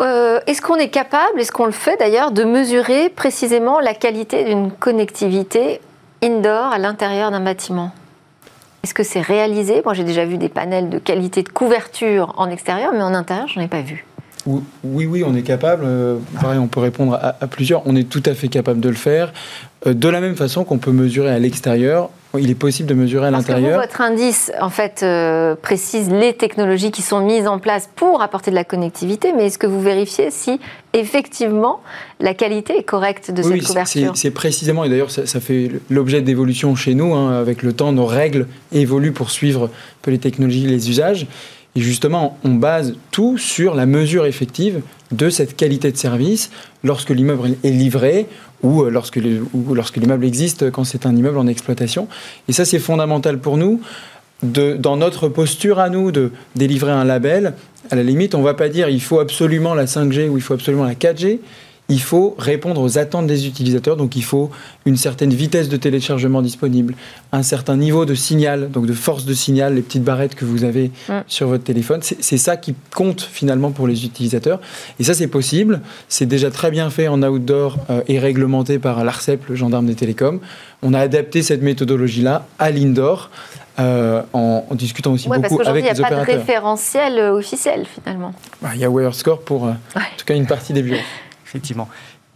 Euh, 0.00 0.40
Est-ce 0.46 0.62
qu'on 0.62 0.76
est 0.76 0.90
capable, 0.90 1.40
est-ce 1.40 1.50
qu'on 1.52 1.66
le 1.66 1.72
fait 1.72 1.96
d'ailleurs, 1.98 2.30
de 2.30 2.44
mesurer 2.44 3.08
précisément 3.08 3.80
la 3.80 3.94
qualité 3.94 4.44
d'une 4.44 4.70
connectivité 4.70 5.80
indoor 6.22 6.72
à 6.72 6.78
l'intérieur 6.78 7.30
d'un 7.30 7.40
bâtiment? 7.40 7.92
Est-ce 8.84 8.94
que 8.94 9.02
c'est 9.02 9.20
réalisé? 9.20 9.82
Moi, 9.84 9.94
j'ai 9.94 10.04
déjà 10.04 10.24
vu 10.24 10.38
des 10.38 10.48
panels 10.48 10.88
de 10.88 10.98
qualité 10.98 11.42
de 11.42 11.48
couverture 11.48 12.32
en 12.36 12.48
extérieur, 12.48 12.92
mais 12.92 13.02
en 13.02 13.12
intérieur, 13.12 13.48
je 13.48 13.58
n'en 13.58 13.64
ai 13.64 13.68
pas 13.68 13.82
vu. 13.82 14.06
Oui, 14.84 15.06
oui, 15.06 15.24
on 15.26 15.34
est 15.34 15.42
capable. 15.42 15.84
pareil, 16.40 16.58
on 16.58 16.68
peut 16.68 16.80
répondre 16.80 17.14
à, 17.14 17.36
à, 17.40 17.46
plusieurs. 17.46 17.86
On 17.86 17.96
est 17.96 18.08
tout 18.08 18.22
à 18.26 18.34
fait 18.34 18.48
capable 18.48 18.80
de 18.80 18.88
le 18.88 18.94
faire. 18.94 19.32
de 19.86 20.08
la 20.08 20.20
même 20.20 20.36
façon 20.36 20.64
qu'on 20.64 20.78
peut 20.78 20.92
mesurer 20.92 21.30
à 21.30 21.38
l'extérieur 21.38 22.10
il 22.36 22.50
est 22.50 22.54
possible 22.54 22.88
de 22.88 22.94
mesurer 22.94 23.28
à 23.28 23.30
l'intérieur. 23.30 23.80
Votre 23.80 24.02
indice, 24.02 24.52
en 24.60 24.68
fait, 24.68 25.00
euh, 25.02 25.54
précise 25.54 26.10
les 26.10 26.34
technologies 26.34 26.90
qui 26.90 27.00
sont 27.00 27.20
mises 27.20 27.46
en 27.46 27.58
place 27.58 27.88
pour 27.96 28.20
apporter 28.20 28.50
de 28.50 28.56
la 28.56 28.64
connectivité, 28.64 29.32
mais 29.32 29.46
est-ce 29.46 29.58
que 29.58 29.66
vous 29.66 29.80
vérifiez 29.80 30.30
si 30.30 30.60
effectivement 30.92 31.80
la 32.20 32.34
qualité 32.34 32.76
est 32.78 32.82
correcte 32.82 33.30
de 33.30 33.42
cette 33.42 33.64
couverture 33.64 34.12
C'est 34.14 34.30
précisément, 34.30 34.84
et 34.84 34.90
d'ailleurs 34.90 35.10
ça, 35.10 35.40
fait 35.40 35.70
l'objet 35.88 36.20
d'évolution 36.20 36.74
chez 36.74 36.94
nous, 36.94 37.14
hein, 37.14 37.38
avec 37.38 37.62
le 37.62 37.72
temps, 37.72 37.92
nos 37.92 38.06
règles 38.06 38.46
évoluent 38.72 39.12
pour 39.12 39.30
suivre 39.30 39.70
peu 40.02 40.10
les 40.10 40.18
technologies, 40.18 40.66
les 40.66 40.90
usages. 40.90 41.26
Et 41.78 41.80
justement, 41.80 42.36
on 42.42 42.54
base 42.54 42.96
tout 43.12 43.38
sur 43.38 43.76
la 43.76 43.86
mesure 43.86 44.26
effective 44.26 44.80
de 45.12 45.30
cette 45.30 45.54
qualité 45.54 45.92
de 45.92 45.96
service 45.96 46.50
lorsque 46.82 47.10
l'immeuble 47.10 47.50
est 47.62 47.70
livré 47.70 48.26
ou 48.64 48.82
euh, 48.82 48.90
lorsque 48.90 49.96
l'immeuble 49.96 50.24
existe 50.24 50.72
quand 50.72 50.82
c'est 50.82 51.06
un 51.06 51.14
immeuble 51.14 51.38
en 51.38 51.46
exploitation. 51.46 52.08
Et 52.48 52.52
ça, 52.52 52.64
c'est 52.64 52.80
fondamental 52.80 53.38
pour 53.38 53.58
nous. 53.58 53.80
De, 54.42 54.74
dans 54.76 54.96
notre 54.96 55.28
posture 55.28 55.78
à 55.78 55.88
nous 55.88 56.10
de 56.10 56.32
délivrer 56.56 56.90
un 56.90 57.04
label, 57.04 57.54
à 57.92 57.94
la 57.94 58.02
limite, 58.02 58.34
on 58.34 58.38
ne 58.38 58.44
va 58.44 58.54
pas 58.54 58.68
dire 58.68 58.88
il 58.88 59.00
faut 59.00 59.20
absolument 59.20 59.74
la 59.74 59.84
5G 59.84 60.28
ou 60.28 60.36
il 60.36 60.42
faut 60.42 60.54
absolument 60.54 60.84
la 60.84 60.94
4G 60.94 61.38
il 61.90 62.00
faut 62.02 62.36
répondre 62.38 62.82
aux 62.82 62.98
attentes 62.98 63.26
des 63.26 63.46
utilisateurs. 63.46 63.96
Donc, 63.96 64.14
il 64.14 64.22
faut 64.22 64.50
une 64.84 64.96
certaine 64.96 65.32
vitesse 65.32 65.70
de 65.70 65.76
téléchargement 65.78 66.42
disponible, 66.42 66.94
un 67.32 67.42
certain 67.42 67.76
niveau 67.76 68.04
de 68.04 68.14
signal, 68.14 68.70
donc 68.70 68.84
de 68.84 68.92
force 68.92 69.24
de 69.24 69.32
signal, 69.32 69.74
les 69.74 69.82
petites 69.82 70.04
barrettes 70.04 70.34
que 70.34 70.44
vous 70.44 70.64
avez 70.64 70.90
sur 71.26 71.48
votre 71.48 71.64
téléphone. 71.64 72.00
C'est 72.02 72.38
ça 72.38 72.56
qui 72.58 72.74
compte 72.94 73.22
finalement 73.22 73.70
pour 73.70 73.86
les 73.86 74.04
utilisateurs. 74.04 74.60
Et 75.00 75.04
ça, 75.04 75.14
c'est 75.14 75.28
possible. 75.28 75.80
C'est 76.08 76.26
déjà 76.26 76.50
très 76.50 76.70
bien 76.70 76.90
fait 76.90 77.08
en 77.08 77.22
outdoor 77.22 77.78
euh, 77.88 78.02
et 78.06 78.18
réglementé 78.18 78.78
par 78.78 79.02
l'ARCEP, 79.02 79.48
le 79.48 79.54
gendarme 79.56 79.86
des 79.86 79.94
télécoms. 79.94 80.40
On 80.82 80.92
a 80.92 81.00
adapté 81.00 81.42
cette 81.42 81.62
méthodologie-là 81.62 82.46
à 82.58 82.70
l'indoor. 82.70 83.30
Euh, 83.80 84.22
en, 84.32 84.64
discutant 84.72 85.12
aussi 85.12 85.28
beaucoup 85.28 85.60
avec 85.64 85.84
les 85.84 86.00
opérateurs. 86.00 86.02
il 86.02 86.02
n'y 86.02 86.04
a 86.04 86.08
pas 86.08 86.32
de 86.32 86.38
référentiel 86.38 87.18
euh, 87.20 87.38
officiel 87.38 87.86
finalement. 87.86 88.32
Bah, 88.60 88.70
il 88.74 88.80
y 88.80 88.84
a 88.84 88.90
Wirescore 88.90 89.42
pour 89.42 89.62
en 89.62 89.76
tout 90.16 90.24
cas 90.26 90.34
une 90.34 90.48
partie 90.48 90.72
des 90.72 90.82
bureaux 90.82 90.98
effectivement. 91.48 91.88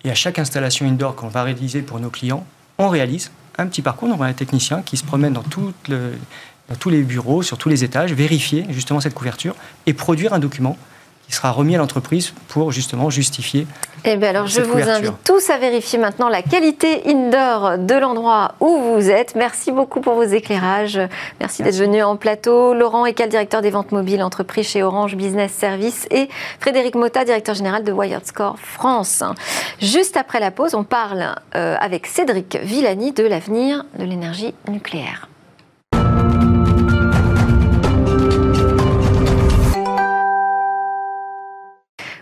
Et 0.05 0.11
à 0.11 0.14
chaque 0.14 0.38
installation 0.38 0.87
indoor 0.87 1.14
qu'on 1.14 1.29
va 1.29 1.42
réaliser 1.44 1.83
pour 1.83 2.01
nos 2.01 2.11
clients, 2.11 2.44
on 2.79 2.88
réalise 2.88 3.31
un 3.59 3.66
petit 3.66 3.83
parcours. 3.83 4.09
On 4.09 4.22
a 4.22 4.27
un 4.27 4.33
technicien 4.33 4.83
qui 4.83 4.96
se 4.96 5.05
promène 5.05 5.33
dans, 5.33 5.44
dans 5.88 6.77
tous 6.79 6.90
les 6.90 7.03
bureaux, 7.03 7.42
sur 7.42 7.59
tous 7.59 7.68
les 7.68 7.85
étages, 7.85 8.12
vérifier 8.12 8.66
justement 8.70 9.01
cette 9.01 9.14
couverture 9.14 9.55
et 9.87 9.92
produire 9.92 10.33
un 10.33 10.38
document 10.38 10.77
qui 11.27 11.35
sera 11.35 11.51
remis 11.51 11.75
à 11.75 11.79
l'entreprise 11.79 12.33
pour 12.49 12.73
justement 12.73 13.11
justifier. 13.11 13.67
Eh 14.05 14.17
bien 14.17 14.31
alors, 14.31 14.49
je 14.49 14.61
vous 14.61 14.89
invite 14.89 15.13
tous 15.25 15.49
à 15.51 15.59
vérifier 15.59 15.99
maintenant 15.99 16.29
la 16.29 16.43
qualité 16.43 17.03
indoor 17.09 17.79
de 17.79 17.95
l'endroit 17.95 18.57
où 18.59 18.77
vous 18.79 19.11
êtes. 19.11 19.37
Merci 19.37 19.71
beaucoup 19.71 20.01
pour 20.01 20.15
vos 20.15 20.25
éclairages. 20.25 21.01
Merci, 21.39 21.63
d'être 21.63 21.77
venu 21.77 22.03
en 22.03 22.17
plateau. 22.17 22.75
Laurent 22.75 23.07
Ecal, 23.07 23.29
directeur 23.29 23.63
des 23.63 23.71
ventes 23.71 23.93
mobiles 23.93 24.23
entreprise 24.23 24.67
chez 24.67 24.83
Orange 24.83 25.15
Business 25.15 25.53
Service 25.53 26.07
et 26.11 26.29
Frédéric 26.59 26.97
Motta, 26.97 27.25
directeur 27.25 27.55
général 27.55 27.85
de 27.85 27.93
Wired 27.93 28.27
Score 28.27 28.59
France. 28.59 29.23
Juste 29.81 30.17
après 30.17 30.41
la 30.41 30.51
pause, 30.51 30.75
on 30.75 30.85
parle 30.85 31.37
euh, 31.55 31.77
avec 31.79 32.07
Cédric 32.07 32.59
Villani 32.63 33.13
de 33.13 33.25
l'avenir 33.25 33.85
de 33.99 34.05
l'énergie 34.05 34.55
nucléaire. 34.69 35.29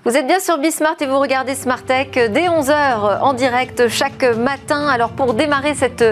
Vous 0.06 0.16
êtes 0.16 0.26
bien 0.26 0.40
sur 0.40 0.56
Bismart 0.56 0.96
et 1.00 1.06
vous 1.06 1.18
regardez 1.18 1.54
Smart 1.54 1.82
Tech 1.82 2.12
dès 2.12 2.48
11h 2.48 3.20
en 3.20 3.34
direct 3.34 3.86
chaque 3.88 4.22
matin. 4.22 4.86
Alors 4.88 5.10
pour 5.10 5.34
démarrer 5.34 5.74
cette 5.74 6.02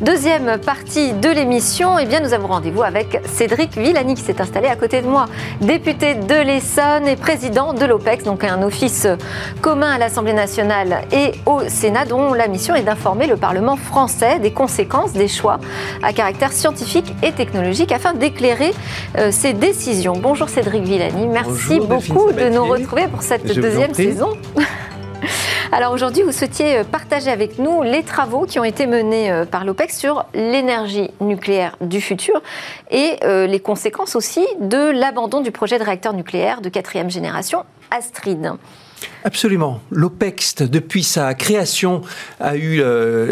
deuxième 0.00 0.56
partie 0.56 1.12
de 1.12 1.28
l'émission, 1.28 1.98
eh 1.98 2.06
bien 2.06 2.20
nous 2.20 2.32
avons 2.32 2.46
rendez-vous 2.46 2.82
avec 2.82 3.20
Cédric 3.26 3.76
Villani 3.76 4.14
qui 4.14 4.22
s'est 4.22 4.40
installé 4.40 4.68
à 4.68 4.76
côté 4.76 5.02
de 5.02 5.06
moi, 5.06 5.26
député 5.60 6.14
de 6.14 6.34
l'Essonne 6.36 7.06
et 7.06 7.16
président 7.16 7.74
de 7.74 7.84
l'OPEX, 7.84 8.24
donc 8.24 8.44
un 8.44 8.62
office 8.62 9.06
commun 9.60 9.90
à 9.90 9.98
l'Assemblée 9.98 10.32
nationale 10.32 11.02
et 11.12 11.32
au 11.44 11.68
Sénat 11.68 12.06
dont 12.06 12.32
la 12.32 12.48
mission 12.48 12.74
est 12.74 12.82
d'informer 12.82 13.26
le 13.26 13.36
Parlement 13.36 13.76
français 13.76 14.38
des 14.38 14.52
conséquences 14.52 15.12
des 15.12 15.28
choix 15.28 15.60
à 16.02 16.14
caractère 16.14 16.50
scientifique 16.52 17.12
et 17.22 17.32
technologique 17.32 17.92
afin 17.92 18.14
d'éclairer 18.14 18.72
euh, 19.18 19.30
ses 19.30 19.52
décisions. 19.52 20.14
Bonjour 20.14 20.48
Cédric 20.48 20.84
Villani, 20.84 21.26
merci 21.26 21.78
beaucoup 21.78 22.32
de 22.32 22.48
nous 22.48 22.64
retrouver 22.64 23.06
pour 23.06 23.20
cette 23.20 23.34
cette 23.44 23.60
deuxième 23.60 23.94
saison. 23.94 24.36
Alors 25.72 25.92
aujourd'hui, 25.92 26.22
vous 26.22 26.32
souhaitiez 26.32 26.78
euh, 26.78 26.84
partager 26.84 27.30
avec 27.30 27.58
nous 27.58 27.82
les 27.82 28.02
travaux 28.02 28.44
qui 28.44 28.58
ont 28.58 28.64
été 28.64 28.86
menés 28.86 29.30
euh, 29.30 29.44
par 29.44 29.64
l'OPEX 29.64 29.98
sur 29.98 30.24
l'énergie 30.34 31.10
nucléaire 31.20 31.76
du 31.80 32.00
futur 32.00 32.42
et 32.90 33.16
euh, 33.24 33.46
les 33.46 33.60
conséquences 33.60 34.14
aussi 34.14 34.46
de 34.60 34.90
l'abandon 34.90 35.40
du 35.40 35.50
projet 35.50 35.78
de 35.78 35.84
réacteur 35.84 36.12
nucléaire 36.12 36.60
de 36.60 36.68
quatrième 36.68 37.10
génération 37.10 37.64
Astrid. 37.90 38.52
Absolument. 39.22 39.80
L'OPEX, 39.90 40.56
depuis 40.56 41.02
sa 41.02 41.34
création, 41.34 42.02
a 42.40 42.56
eu 42.56 42.82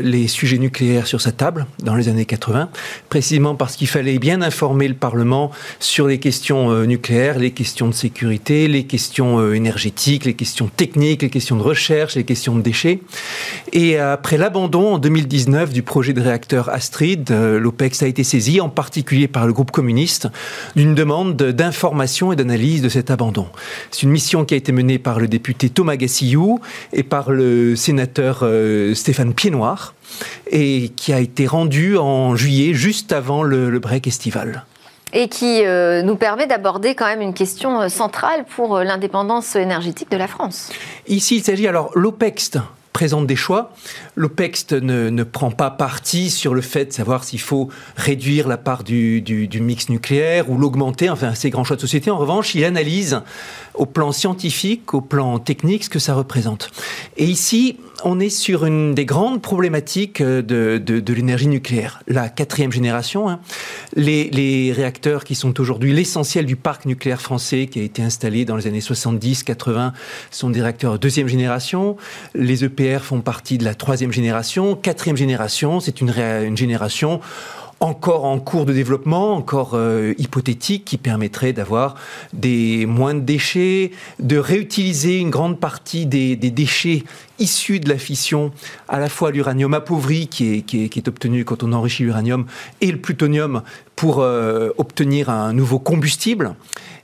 les 0.03 0.29
sujets 0.29 0.59
nucléaires 0.59 1.07
sur 1.07 1.21
sa 1.21 1.33
table 1.33 1.67
dans 1.83 1.95
les 1.95 2.09
années 2.09 2.27
80, 2.27 2.69
précisément 3.09 3.55
parce 3.55 3.77
qu'il 3.77 3.89
fallait 3.89 4.19
bien 4.19 4.43
informer 4.43 4.87
le 4.87 4.95
Parlement 4.95 5.51
sur 5.81 6.07
les 6.07 6.19
questions 6.19 6.85
nucléaires, 6.85 7.39
les 7.39 7.53
questions 7.53 7.89
de 7.89 7.95
sécurité, 7.95 8.69
les 8.69 8.85
questions 8.85 9.53
énergétiques, 9.53 10.27
les 10.27 10.35
questions 10.35 10.69
techniques, 10.69 11.23
les 11.23 11.31
questions 11.31 11.57
de 11.57 11.63
recherche, 11.63 12.17
questions 12.25 12.55
de 12.55 12.63
déchets. 12.63 13.01
Et 13.73 13.99
après 13.99 14.37
l'abandon 14.37 14.95
en 14.95 14.99
2019 14.99 15.73
du 15.73 15.83
projet 15.83 16.13
de 16.13 16.21
réacteur 16.21 16.69
Astrid, 16.69 17.31
l'OPEX 17.31 18.03
a 18.03 18.07
été 18.07 18.25
saisi, 18.25 18.61
en 18.61 18.69
particulier 18.69 19.29
par 19.29 19.47
le 19.47 19.53
groupe 19.53 19.71
communiste, 19.71 20.29
d'une 20.77 20.95
demande 20.95 21.37
d'information 21.37 22.33
et 22.33 22.37
d'analyse 22.37 22.83
de 22.83 22.89
cet 22.89 23.11
abandon. 23.11 23.47
C'est 23.91 24.03
une 24.03 24.11
mission 24.11 24.45
qui 24.45 24.55
a 24.55 24.57
été 24.57 24.73
menée 24.73 24.99
par 24.99 25.19
le 25.19 25.29
député 25.29 25.71
Thomas 25.71 25.97
Gassillou 25.97 26.61
et 26.93 27.03
par 27.03 27.31
le 27.31 27.77
sénateur 27.77 28.41
euh, 28.43 28.95
Stéphane 28.95 29.35
Piednoir 29.35 29.95
et 30.51 30.91
qui 30.95 31.13
a 31.13 31.21
été 31.21 31.47
rendu 31.47 31.97
en 31.97 32.37
juillet, 32.37 32.75
juste 32.75 33.13
avant 33.13 33.43
le, 33.43 33.79
break 33.79 34.07
estival 34.07 34.65
et 35.13 35.29
qui 35.29 35.65
euh, 35.65 36.03
nous 36.03 36.17
permet 36.17 36.47
d'aborder 36.47 36.95
quand 36.95 37.07
même 37.07 37.21
une 37.21 37.35
question 37.35 37.81
euh, 37.81 37.89
centrale 37.89 38.45
pour 38.57 38.79
l'indépendance 38.79 39.57
énergétique 39.57 40.11
de 40.11 40.17
la 40.17 40.29
France. 40.29 40.71
Ici, 41.07 41.37
il 41.37 41.43
s'agit 41.43 41.69
alors 41.69 41.91
l'OPEX 41.95 42.53
présente 42.93 43.27
des 43.27 43.37
choix. 43.37 43.73
L'OPEX 44.17 44.73
ne, 44.73 45.09
ne, 45.11 45.23
prend 45.25 45.51
pas 45.51 45.71
parti 45.71 46.31
sur 46.31 46.55
le 46.55 46.61
fait 46.61 46.87
de 46.87 46.93
savoir 46.93 47.25
s'il 47.25 47.41
faut 47.41 47.69
réduire 47.97 48.49
la 48.49 48.59
part 48.59 48.85
du, 48.85 49.23
du, 49.23 49.49
du 49.49 49.61
mix 49.61 49.89
nucléaire 49.89 50.51
ou 50.51 50.59
l'augmenter, 50.59 51.09
enfin, 51.09 51.35
ces 51.35 51.51
grands 51.51 51.65
choix 51.65 51.77
de 51.77 51.81
société. 51.81 52.11
En 52.11 52.19
revanche, 52.19 52.55
il 52.55 52.65
analyse 52.65 53.21
au 53.75 53.87
plan 53.87 54.13
scientifique, 54.13 54.93
au 54.93 55.01
plan 55.01 55.39
technique, 55.39 55.85
ce 55.85 55.91
que 55.91 55.99
ça 55.99 56.15
représente. 56.15 56.71
Et 57.17 57.25
ici, 57.25 57.79
on 58.05 58.21
est 58.21 58.31
sur 58.31 58.65
une 58.65 58.95
des 58.95 59.05
grandes 59.05 59.43
problématiques 59.43 60.21
euh, 60.21 60.43
de, 60.43 60.79
de, 60.79 61.13
l'énergie 61.13 61.49
nucléaire, 61.49 62.03
la 62.07 62.29
quatrième 62.29 62.73
génération. 62.73 63.29
Hein. 63.29 63.41
Les, 63.97 64.73
réacteurs 64.75 65.25
qui 65.25 65.35
sont 65.35 65.61
aujourd'hui 65.61 65.93
l'essentiel 65.93 66.47
du 66.47 66.57
parc 66.57 66.87
nucléaire 66.87 67.21
français 67.21 67.67
qui 67.67 67.81
a 67.81 67.83
été 67.83 68.03
installé 68.03 68.45
dans 68.45 68.57
les 68.57 68.67
années 68.67 68.81
70-80 68.81 69.93
sont 70.31 70.51
des 70.51 70.63
réacteurs 70.63 70.99
deuxième 70.99 71.29
génération. 71.29 71.97
Les 72.35 72.65
EPR 72.65 73.01
font 73.01 73.21
partie 73.21 73.59
de 73.59 73.65
la 73.65 73.75
troisième 73.75 74.13
génération. 74.13 74.75
Quatrième 74.77 75.17
génération, 75.17 75.81
c'est 75.81 76.01
une, 76.01 76.11
une 76.11 76.57
génération 76.57 77.21
encore 77.83 78.25
en 78.25 78.39
cours 78.39 78.65
de 78.65 78.73
développement, 78.73 79.35
encore 79.35 79.73
euh, 79.75 80.15
hypothétique, 80.17 80.85
qui 80.85 80.99
permettrait 80.99 81.53
d'avoir 81.53 81.97
des 82.33 82.87
moins 82.87 83.13
de 83.15 83.21
déchets, 83.21 83.91
de 84.21 84.39
réutiliser 84.39 85.19
une 85.19 85.31
grande 85.31 85.59
partie 85.59 86.07
des, 86.07 86.37
déchets 86.37 87.03
issus 87.43 87.81
de 87.81 87.89
la 87.89 87.99
fission, 87.99 88.53
à 88.89 88.99
la 88.99 89.09
fois 89.09 89.31
l'uranium 89.31 89.75
appauvri 89.75 90.29
qui 90.29 90.55
est, 90.55 90.63
qui, 90.63 90.85
est, 90.85 91.09
obtenu 91.09 91.45
quand 91.45 91.63
on 91.63 91.73
enrichit 91.73 92.05
l'uranium 92.05 92.47
et 92.81 92.91
le 92.91 92.99
plutonium 92.99 93.63
pour 93.97 94.21
euh, 94.21 94.71
obtenir 94.79 95.29
un 95.29 95.53
nouveau 95.53 95.79
combustible 95.79 96.55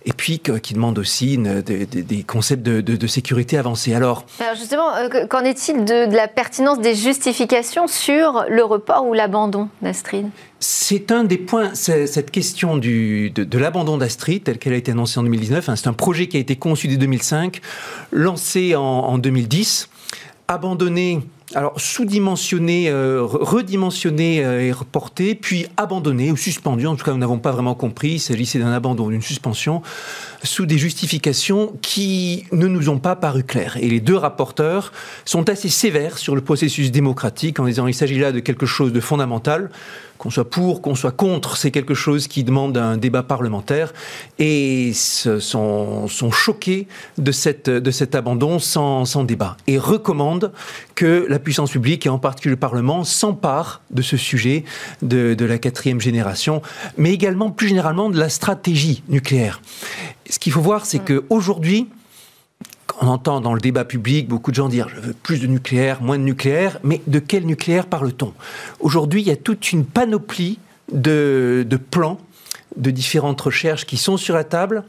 et 0.08 0.12
puis 0.12 0.38
qui 0.38 0.72
demande 0.72 0.98
aussi 0.98 1.36
des, 1.36 2.24
concepts 2.26 2.62
de, 2.62 3.06
sécurité 3.06 3.58
avancés. 3.58 3.94
Alors, 3.94 4.24
justement, 4.56 4.94
euh, 4.94 5.26
qu'en 5.26 5.40
est-il 5.40 5.84
de, 5.84 6.14
la 6.14 6.28
pertinence 6.28 6.80
des 6.80 6.94
justifications 6.94 7.86
sur 7.86 8.46
le 8.48 8.64
report 8.64 9.06
ou 9.06 9.12
l'abandon 9.12 9.68
d'Astrid? 9.82 10.26
C'est 10.60 11.12
un 11.12 11.24
des 11.24 11.36
points, 11.36 11.74
cette 11.74 12.30
question 12.30 12.78
du, 12.78 13.30
de, 13.30 13.58
l'abandon 13.58 13.98
d'Astrid, 13.98 14.44
telle 14.44 14.58
qu'elle 14.58 14.72
a 14.72 14.76
été 14.76 14.92
annoncée 14.92 15.20
en 15.20 15.24
2019. 15.24 15.68
Hein, 15.68 15.76
c'est 15.76 15.88
un 15.88 15.92
projet 15.92 16.26
qui 16.26 16.38
a 16.38 16.40
été 16.40 16.56
conçu 16.56 16.88
dès 16.88 16.96
2005, 16.96 17.60
lancé 18.10 18.76
en, 18.76 18.82
en 18.82 19.18
2010, 19.18 19.90
abandonné 20.48 21.20
alors 21.54 21.80
sous-dimensionné, 21.80 22.90
euh, 22.90 23.22
redimensionné 23.22 24.44
euh, 24.44 24.60
et 24.60 24.72
reporté, 24.72 25.34
puis 25.34 25.66
abandonné 25.76 26.30
ou 26.30 26.36
suspendu. 26.36 26.86
En 26.86 26.94
tout 26.94 27.04
cas, 27.04 27.12
nous 27.12 27.18
n'avons 27.18 27.38
pas 27.38 27.52
vraiment 27.52 27.74
compris. 27.74 28.12
Il 28.12 28.18
s'agissait 28.18 28.58
d'un 28.58 28.72
abandon, 28.72 29.08
d'une 29.08 29.22
suspension, 29.22 29.82
sous 30.42 30.66
des 30.66 30.78
justifications 30.78 31.76
qui 31.82 32.46
ne 32.52 32.66
nous 32.66 32.88
ont 32.88 32.98
pas 32.98 33.16
paru 33.16 33.44
claires. 33.44 33.76
Et 33.80 33.88
les 33.88 34.00
deux 34.00 34.16
rapporteurs 34.16 34.92
sont 35.24 35.48
assez 35.48 35.68
sévères 35.68 36.18
sur 36.18 36.34
le 36.34 36.40
processus 36.40 36.90
démocratique 36.90 37.58
en 37.60 37.66
disant 37.66 37.84
qu'il 37.86 37.94
s'agit 37.94 38.18
là 38.18 38.32
de 38.32 38.40
quelque 38.40 38.66
chose 38.66 38.92
de 38.92 39.00
fondamental 39.00 39.70
qu'on 40.18 40.30
soit 40.30 40.50
pour, 40.50 40.82
qu'on 40.82 40.94
soit 40.94 41.12
contre, 41.12 41.56
c'est 41.56 41.70
quelque 41.70 41.94
chose 41.94 42.28
qui 42.28 42.44
demande 42.44 42.76
un 42.76 42.96
débat 42.96 43.22
parlementaire 43.22 43.94
et 44.38 44.92
sont, 44.92 46.08
sont 46.08 46.30
choqués 46.30 46.88
de, 47.16 47.32
cette, 47.32 47.70
de 47.70 47.90
cet 47.90 48.14
abandon 48.14 48.58
sans, 48.58 49.04
sans 49.04 49.24
débat 49.24 49.56
et 49.66 49.78
recommandent 49.78 50.52
que 50.94 51.24
la 51.28 51.38
puissance 51.38 51.70
publique 51.70 52.04
et 52.04 52.08
en 52.08 52.18
particulier 52.18 52.50
le 52.50 52.58
Parlement 52.60 53.04
s'empare 53.04 53.80
de 53.90 54.02
ce 54.02 54.16
sujet 54.16 54.64
de, 55.02 55.34
de 55.34 55.44
la 55.44 55.58
quatrième 55.58 56.00
génération, 56.00 56.60
mais 56.96 57.12
également 57.12 57.50
plus 57.50 57.68
généralement 57.68 58.10
de 58.10 58.18
la 58.18 58.28
stratégie 58.28 59.02
nucléaire. 59.08 59.62
Ce 60.28 60.38
qu'il 60.38 60.52
faut 60.52 60.60
voir, 60.60 60.86
c'est 60.86 61.10
mm. 61.10 61.20
qu'aujourd'hui, 61.28 61.88
on 63.00 63.06
entend 63.06 63.40
dans 63.40 63.54
le 63.54 63.60
débat 63.60 63.84
public 63.84 64.28
beaucoup 64.28 64.50
de 64.50 64.56
gens 64.56 64.68
dire 64.68 64.88
je 64.88 65.00
veux 65.00 65.12
plus 65.12 65.40
de 65.40 65.46
nucléaire, 65.46 66.02
moins 66.02 66.18
de 66.18 66.24
nucléaire, 66.24 66.78
mais 66.82 67.00
de 67.06 67.18
quel 67.18 67.46
nucléaire 67.46 67.86
parle-t-on? 67.86 68.32
Aujourd'hui, 68.80 69.22
il 69.22 69.28
y 69.28 69.30
a 69.30 69.36
toute 69.36 69.72
une 69.72 69.84
panoplie 69.84 70.58
de, 70.92 71.66
de 71.68 71.76
plans 71.76 72.18
de 72.76 72.90
différentes 72.90 73.40
recherches 73.40 73.86
qui 73.86 73.96
sont 73.96 74.16
sur 74.16 74.34
la 74.34 74.44
table. 74.44 74.84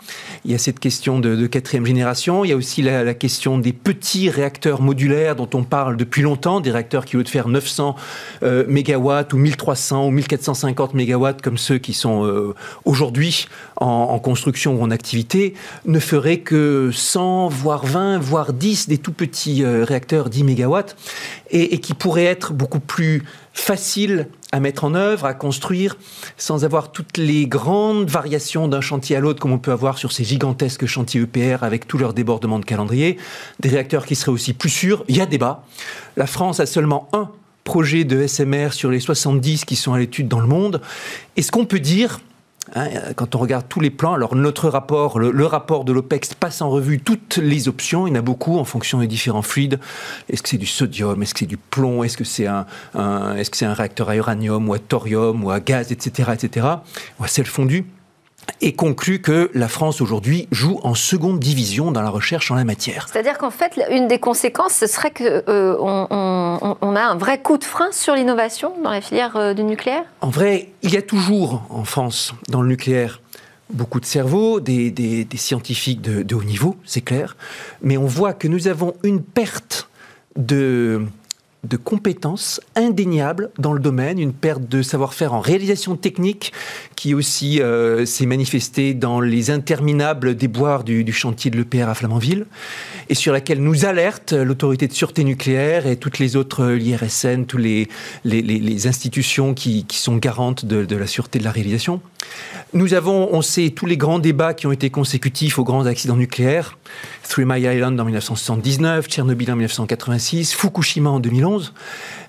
Il 0.46 0.52
y 0.52 0.56
a 0.56 0.58
cette 0.58 0.80
question 0.80 1.20
de, 1.20 1.48
quatrième 1.48 1.86
génération. 1.86 2.44
Il 2.46 2.50
y 2.50 2.54
a 2.54 2.56
aussi 2.56 2.82
la, 2.82 3.14
question 3.14 3.58
des 3.58 3.74
petits 3.74 4.30
réacteurs 4.30 4.82
modulaires 4.82 5.36
dont 5.36 5.50
on 5.54 5.64
parle 5.64 5.98
depuis 5.98 6.22
longtemps, 6.22 6.60
des 6.60 6.72
réacteurs 6.72 7.06
qui, 7.06 7.16
au 7.16 7.20
lieu 7.20 7.24
de 7.24 7.30
faire 7.30 7.48
900 7.48 7.96
euh, 8.44 8.64
mégawatts 8.68 9.34
ou 9.34 9.38
1300 9.38 10.08
ou 10.08 10.12
1450 10.12 10.94
mégawatts 10.94 11.42
comme 11.42 11.58
ceux 11.58 11.78
qui 11.78 11.94
sont 11.94 12.26
euh, 12.26 12.54
aujourd'hui 12.86 13.48
en, 13.78 14.20
construction 14.20 14.76
ou 14.76 14.84
en 14.84 14.92
activité, 14.92 15.54
ne 15.86 16.00
feraient 16.00 16.40
que 16.40 16.92
100, 16.94 17.50
voire 17.50 17.86
20, 17.86 18.20
voire 18.20 18.54
10 18.54 18.88
des 18.88 18.98
tout 18.98 19.14
petits 19.14 19.64
euh, 19.64 19.84
réacteurs 19.84 20.30
10 20.30 20.44
mégawatts 20.44 20.96
et, 21.50 21.74
et 21.74 21.80
qui 21.80 21.94
pourraient 21.94 22.26
être 22.26 22.54
beaucoup 22.54 22.80
plus 22.80 23.24
faciles 23.54 24.28
à 24.52 24.60
mettre 24.60 24.84
en 24.84 24.96
œuvre, 24.96 25.26
à 25.26 25.34
construire, 25.34 25.98
sans 26.38 26.66
avoir 26.66 26.92
toutes 26.92 27.18
les 27.18 27.48
grandes 27.48 28.10
variations 28.10 28.68
d'un 28.68 28.82
chantier 28.82 29.16
à 29.16 29.20
l'autre 29.20 29.40
comme 29.40 29.52
on 29.52 29.60
peut 29.60 29.72
avoir 29.72 29.98
sur 29.98 30.12
ces 30.12 30.24
gigantesques 30.24 30.86
chantiers 30.86 31.22
EPR 31.22 31.64
avec 31.64 31.88
tous 31.88 31.98
leurs 31.98 32.14
débordements 32.14 32.60
de 32.60 32.66
calendrier, 32.66 33.18
des 33.60 33.70
réacteurs 33.70 34.06
qui 34.06 34.16
seraient 34.16 34.32
aussi 34.32 34.54
plus 34.54 34.70
sûrs. 34.70 35.04
Il 35.08 35.18
y 35.18 35.22
a 35.22 35.26
débat. 35.26 35.64
La 36.18 36.26
France 36.26 36.60
a 36.60 36.66
seulement 36.66 37.08
un 37.14 37.30
projet 37.64 38.04
de 38.04 38.26
SMR 38.26 38.74
sur 38.74 38.90
les 38.90 39.00
70 39.00 39.66
qui 39.66 39.76
sont 39.76 39.94
à 39.94 40.00
l'étude 40.00 40.28
dans 40.28 40.40
le 40.40 40.48
monde. 40.48 40.82
Et 41.38 41.44
ce 41.44 41.52
qu'on 41.52 41.66
peut 41.66 41.80
dire, 41.80 42.20
Hein, 42.76 42.88
quand 43.16 43.36
on 43.36 43.40
regarde 43.40 43.66
tous 43.68 43.80
les 43.80 43.90
plans, 43.90 44.14
alors 44.14 44.36
notre 44.36 44.70
rapport, 44.70 45.20
le, 45.20 45.46
rapport 45.46 45.86
de 45.86 45.94
l'OPEX 45.94 46.34
passe 46.34 46.62
en 46.62 46.70
revue 46.70 47.00
toutes 47.00 47.38
les 47.38 47.68
options. 47.68 48.08
Il 48.08 48.12
y 48.12 48.14
en 48.14 48.20
a 48.20 48.22
beaucoup 48.22 48.58
en 48.58 48.66
fonction 48.66 49.00
des 49.00 49.08
différents 49.08 49.42
fluides. 49.42 49.80
Est-ce 50.30 50.44
que 50.44 50.50
c'est 50.50 50.58
du 50.58 50.66
sodium? 50.66 51.22
Est-ce 51.22 51.34
que 51.34 51.40
c'est 51.40 51.46
du 51.46 51.58
plomb? 51.58 52.04
Est-ce 52.04 52.18
que 52.18 52.24
c'est 52.24 52.48
un, 52.48 52.66
est-ce 53.36 53.50
que 53.50 53.66
un 53.66 53.74
réacteur 53.74 54.10
à 54.10 54.16
uranium 54.16 54.70
ou 54.70 54.74
à 54.74 54.80
thorium 54.80 55.44
ou 55.44 55.52
à 55.52 55.60
gaz, 55.60 55.92
etc., 55.92 56.32
etc. 56.34 56.68
Ou 57.20 57.24
à 57.24 57.28
sel 57.28 57.46
fondu 57.46 57.86
et 58.62 58.74
conclut 58.74 59.22
que 59.22 59.50
la 59.54 59.68
France 59.68 60.02
aujourd'hui 60.02 60.48
joue 60.52 60.80
en 60.84 60.96
seconde 60.96 61.40
division 61.40 61.92
dans 61.92 62.02
la 62.02 62.10
recherche 62.10 62.52
en 62.52 62.56
la 62.56 62.64
matière. 62.64 63.08
C'est-à-dire 63.12 63.38
qu'en 63.38 63.52
fait, 63.52 63.80
une 63.92 64.08
des 64.08 64.20
conséquences, 64.20 64.74
ce 64.74 64.88
serait 64.88 65.12
qu'on 65.12 65.24
euh, 65.48 65.76
on, 65.80 66.96
a 66.96 67.02
un 67.02 67.16
vrai 67.16 67.42
coup 67.42 67.58
de 67.58 67.64
frein 67.64 67.92
sur 67.92 68.16
l'innovation 68.16 68.74
dans 68.84 68.92
la 68.92 69.02
filière 69.02 69.36
euh, 69.36 69.54
du 69.54 69.64
nucléaire? 69.64 70.04
En 70.22 70.30
vrai, 70.30 70.70
il 70.84 70.94
y 70.94 70.98
a 70.98 71.02
toujours 71.02 71.64
en 71.70 71.84
France, 71.84 72.34
dans 72.50 72.62
le 72.62 72.68
nucléaire, 72.68 73.22
beaucoup 73.72 74.00
de 74.00 74.06
cerveaux, 74.06 74.60
des, 74.60 74.92
des, 74.92 75.28
scientifiques 75.38 76.02
de, 76.02 76.24
de 76.24 76.36
haut 76.36 76.44
niveau, 76.44 76.76
c'est 76.86 77.02
clair, 77.02 77.38
mais 77.82 77.98
on 77.98 78.06
voit 78.06 78.34
que 78.34 78.48
nous 78.48 78.68
avons 78.68 78.96
une 79.04 79.22
perte 79.22 79.90
de 80.36 81.06
de 81.64 81.76
compétences 81.76 82.62
indéniables 82.76 83.52
dans 83.58 83.74
le 83.74 83.80
domaine, 83.80 84.18
une 84.18 84.32
perte 84.32 84.64
de 84.70 84.82
savoir-faire 84.82 85.34
en 85.34 85.42
réalisation 85.42 85.98
technique 85.98 86.54
qui 86.96 87.14
aussi 87.14 87.62
euh, 87.62 88.06
s'est 88.06 88.26
manifestée 88.26 88.94
dans 88.94 89.20
les 89.20 89.52
interminables 89.52 90.36
déboires 90.36 90.84
du, 90.84 91.12
chantier 91.12 91.52
de 91.52 91.58
l'EPR 91.58 91.90
à 91.90 91.96
Flamanville 91.96 92.46
et 93.10 93.16
sur 93.16 93.34
laquelle 93.34 93.62
nous 93.62 93.86
alerte 93.86 94.32
l'autorité 94.32 94.88
de 94.88 94.94
sûreté 94.94 95.24
nucléaire 95.24 95.86
et 95.86 95.98
toutes 95.98 96.20
les 96.20 96.38
autres, 96.38 96.64
euh, 96.64 96.76
l'IRSN, 96.76 97.44
toutes 97.46 97.62
les, 97.62 98.88
institutions 98.88 99.54
qui, 99.54 99.86
sont 99.92 100.16
garantes 100.16 100.66
de, 100.66 100.86
de, 100.86 100.96
la 100.96 101.08
sûreté 101.08 101.40
de 101.40 101.44
la 101.44 101.52
réalisation. 101.52 102.02
Nous 102.74 102.94
avons, 102.94 103.30
on 103.34 103.42
sait, 103.42 103.72
tous 103.72 103.86
les 103.86 103.98
grands 103.98 104.20
débats 104.20 104.54
qui 104.54 104.68
ont 104.68 104.72
été 104.72 104.90
consécutifs 104.90 105.60
aux 105.60 105.64
grands 105.64 105.86
accidents 105.86 106.16
nucléaires, 106.16 106.78
Three 107.30 107.46
Mile 107.46 107.72
Island 107.72 108.00
en 108.00 108.06
1979, 108.06 109.08
Tchernobyl 109.08 109.52
en 109.52 109.56
1986, 109.56 110.56
Fukushima 110.56 111.12
en 111.12 111.20
2011. 111.20 111.74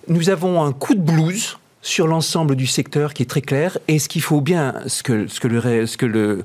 Nous 0.09 0.29
avons 0.29 0.63
un 0.63 0.73
coup 0.73 0.95
de 0.95 1.01
blues 1.01 1.57
sur 1.81 2.07
l'ensemble 2.07 2.55
du 2.55 2.67
secteur 2.67 3.15
qui 3.15 3.23
est 3.23 3.27
très 3.27 3.41
clair. 3.41 3.79
Et 3.89 3.99
ce 3.99 4.11
qu'il 4.11 4.21
faut 4.21 4.43
bien, 4.43 4.75
ce 4.89 5.03
que, 5.03 6.07
le, 6.07 6.45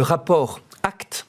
rapport 0.00 0.60
acte, 0.82 1.26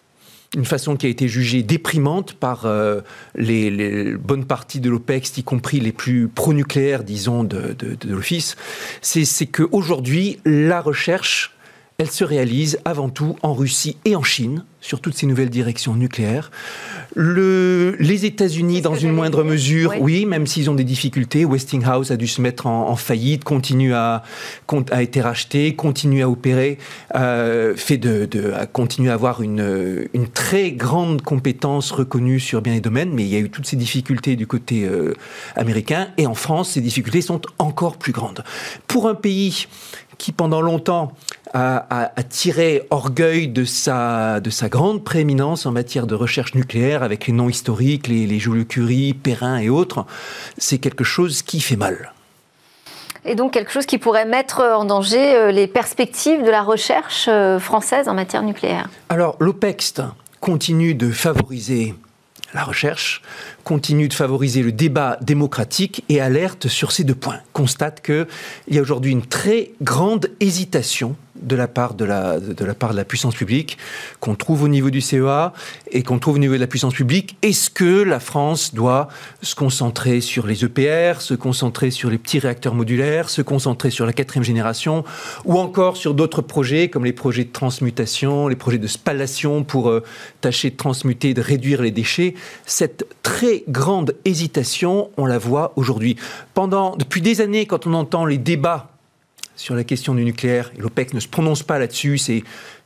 une 0.56 0.64
façon 0.64 0.96
qui 0.96 1.06
a 1.06 1.10
été 1.10 1.28
jugée 1.28 1.64
déprimante 1.64 2.32
par 2.32 2.66
euh, 2.66 3.02
les, 3.36 4.16
bonnes 4.16 4.46
parties 4.46 4.80
de 4.80 4.90
l'OPEX, 4.90 5.38
y 5.38 5.44
compris 5.44 5.82
les 5.82 5.92
plus 5.92 6.30
pro-nucléaires, 6.30 7.04
disons, 7.04 7.44
de, 7.44 7.76
de 7.78 8.10
l'Office, 8.10 8.56
c'est 9.02 9.48
qu'aujourd'hui, 9.48 10.40
la 10.46 10.80
recherche 10.80 11.54
elle 11.98 12.10
se 12.10 12.24
réalise 12.24 12.80
avant 12.86 13.10
tout 13.10 13.38
en 13.44 13.54
Russie 13.54 13.98
et 14.06 14.16
en 14.16 14.24
Chine, 14.24 14.66
sur 14.84 15.00
toutes 15.00 15.16
ces 15.16 15.26
nouvelles 15.26 15.50
directions 15.50 15.96
nucléaires. 15.96 16.52
Le, 17.16 17.96
les 18.00 18.26
États-Unis, 18.26 18.82
dans 18.82 18.96
une 18.96 19.14
moindre 19.14 19.44
mesure, 19.44 19.94
oui. 20.00 20.26
même 20.26 20.46
s'ils 20.46 20.70
ont 20.70 20.76
des 20.76 20.84
difficultés. 20.84 21.46
Westinghouse 21.46 22.12
a 22.12 22.18
dû 22.18 22.28
se 22.28 22.42
mettre 22.42 22.68
en, 22.68 22.96
faillite, 22.98 23.46
continue 23.46 23.94
à, 23.94 24.24
a 24.92 25.02
été 25.02 25.22
racheté, 25.22 25.74
continue 25.76 26.22
à 26.22 26.30
opérer, 26.30 26.80
euh, 27.16 27.76
fait 27.78 27.98
de, 27.98 28.26
de, 28.26 28.52
a 28.52 28.66
continué 28.66 29.10
à 29.10 29.14
avoir 29.14 29.42
une, 29.42 30.10
une, 30.14 30.28
très 30.28 30.72
grande 30.72 31.22
compétence 31.22 31.92
reconnue 31.92 32.42
sur 32.42 32.62
bien 32.62 32.74
des 32.74 32.82
domaines, 32.82 33.14
mais 33.14 33.24
il 33.24 33.30
y 33.30 33.38
a 33.38 33.40
eu 33.40 33.50
toutes 33.50 33.68
ces 33.68 33.78
difficultés 33.78 34.36
du 34.36 34.48
côté 34.48 34.84
euh, 34.84 35.14
américain. 35.56 36.10
Et 36.18 36.28
en 36.28 36.36
France, 36.36 36.72
ces 36.72 36.82
difficultés 36.82 37.22
sont 37.22 37.42
encore 37.58 37.96
plus 37.98 38.12
grandes. 38.12 38.44
Pour 38.88 39.08
un 39.08 39.16
pays 39.16 39.68
qui 40.18 40.32
pendant 40.32 40.62
longtemps 40.62 41.14
a, 41.54 42.10
tiré 42.30 42.88
orgueil 42.90 43.48
de 43.48 43.64
sa, 43.64 44.40
de 44.40 44.50
sa 44.50 44.70
grande 44.70 45.04
prééminence 45.04 45.66
en 45.66 45.72
matière 45.72 46.08
de 46.08 46.16
recherche 46.16 46.56
nucléaire 46.56 47.04
avec 47.04 47.28
les 47.28 47.34
noms 47.34 47.50
historiques, 47.50 48.08
les, 48.08 48.26
les 48.26 48.40
Jules 48.40 48.66
Curie, 48.66 49.14
Perrin 49.14 49.58
et 49.58 49.70
autres, 49.70 50.06
c'est 50.58 50.80
quelque 50.80 51.04
chose 51.04 51.44
qui 51.44 51.60
fait 51.60 51.76
mal. 51.76 52.12
Et 53.26 53.36
donc 53.36 53.54
quelque 53.54 53.72
chose 53.72 53.86
qui 53.86 53.98
pourrait 53.98 54.26
mettre 54.26 54.62
en 54.62 54.86
danger 54.86 55.36
euh, 55.36 55.52
les 55.52 55.68
perspectives 55.68 56.44
de 56.44 56.50
la 56.50 56.62
recherche 56.62 57.28
euh, 57.30 57.60
française 57.60 58.10
en 58.10 58.14
matière 58.14 58.44
nucléaire. 58.44 58.90
Alors 59.10 59.38
l'OPEX 59.40 60.02
continue 60.42 60.94
de 60.94 61.10
favoriser 61.10 61.96
la 62.54 62.64
recherche, 62.64 63.22
continue 63.64 64.08
de 64.08 64.14
favoriser 64.14 64.62
le 64.62 64.72
débat 64.72 65.18
démocratique 65.22 66.04
et 66.10 66.22
alerte 66.22 66.68
sur 66.68 66.92
ces 66.92 67.04
deux 67.04 67.16
points. 67.16 67.40
Constate 67.54 68.02
qu'il 68.02 68.28
y 68.70 68.78
a 68.78 68.82
aujourd'hui 68.82 69.12
une 69.12 69.26
très 69.26 69.72
grande 69.82 70.30
hésitation 70.40 71.16
de 71.44 71.56
la 71.56 71.68
part 71.68 71.94
de 71.94 72.06
la, 72.06 72.40
de 72.40 72.66
la, 72.66 72.74
part 72.74 72.92
de 72.92 72.98
la 72.98 73.06
puissance 73.06 73.36
publique, 73.36 73.78
qu'on 74.20 74.36
trouve 74.36 74.64
au 74.64 74.68
niveau 74.68 74.90
du 74.90 75.02
CEA 75.02 75.54
et 75.92 76.04
qu'on 76.04 76.20
trouve 76.20 76.36
au 76.36 76.40
niveau 76.40 76.54
de 76.54 76.60
la 76.60 76.68
puissance 76.68 76.94
publique. 76.94 77.38
Est-ce 77.42 77.70
que 77.70 78.04
la 78.04 78.20
France 78.20 78.74
doit 78.74 79.08
se 79.42 79.56
concentrer 79.56 80.22
sur 80.22 80.48
les 80.48 80.64
EPR, 80.64 81.22
se 81.22 81.34
concentrer 81.34 81.92
sur 81.92 82.10
les 82.10 82.18
petits 82.18 82.40
réacteurs 82.40 82.76
modulaires, 82.76 83.30
se 83.30 83.42
concentrer 83.42 83.90
sur 83.90 84.06
la 84.06 84.14
quatrième 84.14 84.44
génération, 84.44 85.04
ou 85.46 85.60
encore 85.60 85.98
sur 85.98 86.14
d'autres 86.14 86.42
projets 86.42 86.90
comme 86.90 87.06
les 87.06 87.14
projets 87.14 87.44
de 87.44 87.52
transmutation, 87.52 88.48
les 88.48 88.56
projets 88.56 88.78
de 88.78 88.88
spallation 88.88 89.64
pour 89.64 89.90
euh, 89.90 90.04
tâcher 90.42 90.70
de 90.70 90.78
transmuter, 90.78 91.34
de 91.34 91.42
réduire 91.42 91.82
les 91.82 91.92
déchets? 91.92 92.36
Cette 92.66 93.06
très 93.24 93.64
grande 93.68 94.16
hésitation, 94.26 95.10
on 95.18 95.26
la 95.26 95.38
voit 95.38 95.74
aujourd'hui. 95.76 96.16
Pendant, 96.54 96.96
depuis 96.96 97.22
des 97.22 97.42
années, 97.42 97.66
quand 97.66 97.88
on 97.88 97.94
entend 97.94 98.26
les 98.26 98.38
débats 98.38 98.93
sur 99.56 99.76
la 99.76 99.84
question 99.84 100.16
du 100.16 100.24
nucléaire. 100.26 100.72
L'OPEC 100.78 101.14
ne 101.14 101.20
se 101.20 101.28
prononce 101.28 101.64
pas 101.64 101.80
là-dessus. 101.80 102.20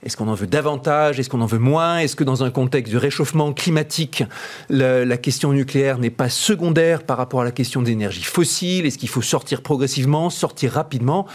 Est-ce 0.04 0.18
qu'on 0.18 0.28
en 0.28 0.34
veut 0.34 0.48
davantage 0.48 1.20
Est-ce 1.20 1.30
qu'on 1.30 1.42
en 1.42 1.46
veut 1.48 1.60
moins 1.60 2.00
Est-ce 2.00 2.16
que 2.16 2.24
dans 2.24 2.44
un 2.44 2.52
contexte 2.52 2.94
de 2.94 2.98
réchauffement 2.98 3.54
climatique, 3.54 4.24
la, 4.70 5.18
question 5.18 5.54
nucléaire 5.54 5.98
n'est 5.98 6.10
pas 6.10 6.30
secondaire 6.30 7.04
par 7.04 7.18
rapport 7.18 7.42
à 7.42 7.44
la 7.44 7.52
question 7.52 7.82
d'énergie 7.82 8.24
fossile 8.24 8.86
Est-ce 8.86 8.98
qu'il 8.98 9.10
faut 9.10 9.22
sortir 9.22 9.62
progressivement, 9.62 10.30
sortir 10.30 10.74
rapidement, 10.74 11.26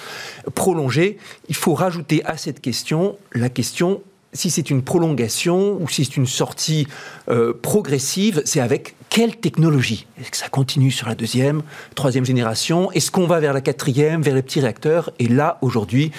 prolonger? 0.55 1.19
Il 1.49 1.57
faut 1.57 1.75
rajouter 1.75 2.25
à 2.25 2.37
cette 2.37 2.61
question 2.61 3.17
la 3.33 3.49
question 3.49 4.03
si 4.33 4.51
c'est 4.51 4.71
une 4.71 4.83
prolongation 4.83 5.77
ou 5.81 5.89
si 5.89 6.05
c'est 6.05 6.17
une 6.17 6.27
sortie 6.27 6.87
euh, 7.29 7.53
progressive, 7.53 8.41
c'est 8.47 8.61
avec 8.61 8.95
quelle 9.13 9.37
technologie 9.37 10.07
Est-ce 10.19 10.31
que 10.31 10.37
ça 10.39 10.49
continue 10.49 10.91
sur 10.91 11.07
la 11.07 11.15
deuxième, 11.15 11.63
troisième 11.95 12.25
génération? 12.25 12.91
Est-ce 12.93 13.11
qu'on 13.11 13.27
va 13.27 13.41
vers 13.41 13.53
la 13.53 13.61
quatrième, 13.61 14.23
vers 14.23 14.35
les 14.35 14.41
petits 14.41 14.61
réacteurs? 14.61 15.11
Et 15.19 15.29
là, 15.29 15.59
aujourd'hui, 15.61 16.13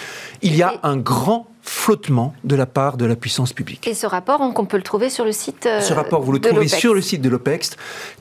il 0.44 0.56
y 0.56 0.62
a 0.62 0.80
un 0.84 0.96
grand 0.98 1.48
flottement 1.64 2.34
de 2.44 2.56
la 2.56 2.66
part 2.66 2.98
de 2.98 3.06
la 3.06 3.16
puissance 3.16 3.54
publique. 3.54 3.88
Et 3.88 3.94
ce 3.94 4.06
rapport, 4.06 4.42
on 4.42 4.66
peut 4.66 4.78
le 4.78 4.84
trouver 4.84 5.10
sur 5.10 5.24
le 5.24 5.32
site 5.32 5.66
euh, 5.66 5.80
Ce 5.80 5.94
rapport, 5.94 6.22
vous 6.22 6.34
le 6.34 6.40
trouvez 6.40 6.68
sur 6.68 6.94
le 6.94 7.02
site 7.02 7.22
de 7.22 7.30
l'OPEX. 7.30 7.72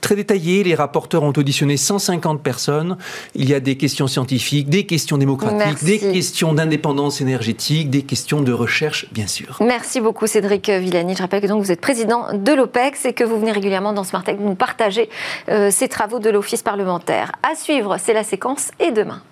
Très 0.01 0.15
détaillé, 0.15 0.63
les 0.63 0.75
rapporteurs 0.77 1.25
ont 1.25 1.33
auditionné 1.37 1.77
150 1.77 2.41
personnes. 2.41 2.97
Il 3.35 3.49
y 3.49 3.55
a 3.55 3.61
des 3.61 3.77
questions 3.77 4.07
scientifiques, 4.07 4.69
des 4.69 4.87
questions 4.87 5.19
démocratiques, 5.19 5.85
des 5.85 5.99
questions 5.99 6.53
d'indépendance 6.53 7.21
énergétique, 7.21 7.91
des 7.91 8.03
questions 8.03 8.41
de 8.41 8.53
recherche, 8.53 9.07
bien 9.13 9.27
sûr. 9.27 9.59
Merci 9.61 10.01
beaucoup 10.01 10.27
Cédric 10.27 10.71
Villani. 10.71 11.17
Je 11.17 11.23
rappelle 11.23 11.43
que 11.43 11.49
donc 11.49 11.63
vous 11.63 11.73
êtes 11.73 11.81
président 11.81 12.33
de 12.33 12.53
l'OPEX 12.53 13.07
et 13.07 13.13
que 13.13 13.25
vous 13.25 13.39
venez 13.41 13.53
régulièrement 13.53 13.93
dans 13.93 14.05
Smart 14.05 14.23
Tech 14.23 14.37
nous 14.39 14.55
partager 14.55 15.11
euh, 15.49 15.71
ces 15.73 15.89
travaux 15.89 16.21
de 16.21 16.31
l'Office 16.31 16.63
parlementaire. 16.63 17.33
À 17.43 17.57
suivre, 17.57 17.97
c'est 17.99 18.13
la 18.13 18.23
séquence 18.23 18.71
et 18.79 18.93
demain. 18.93 19.23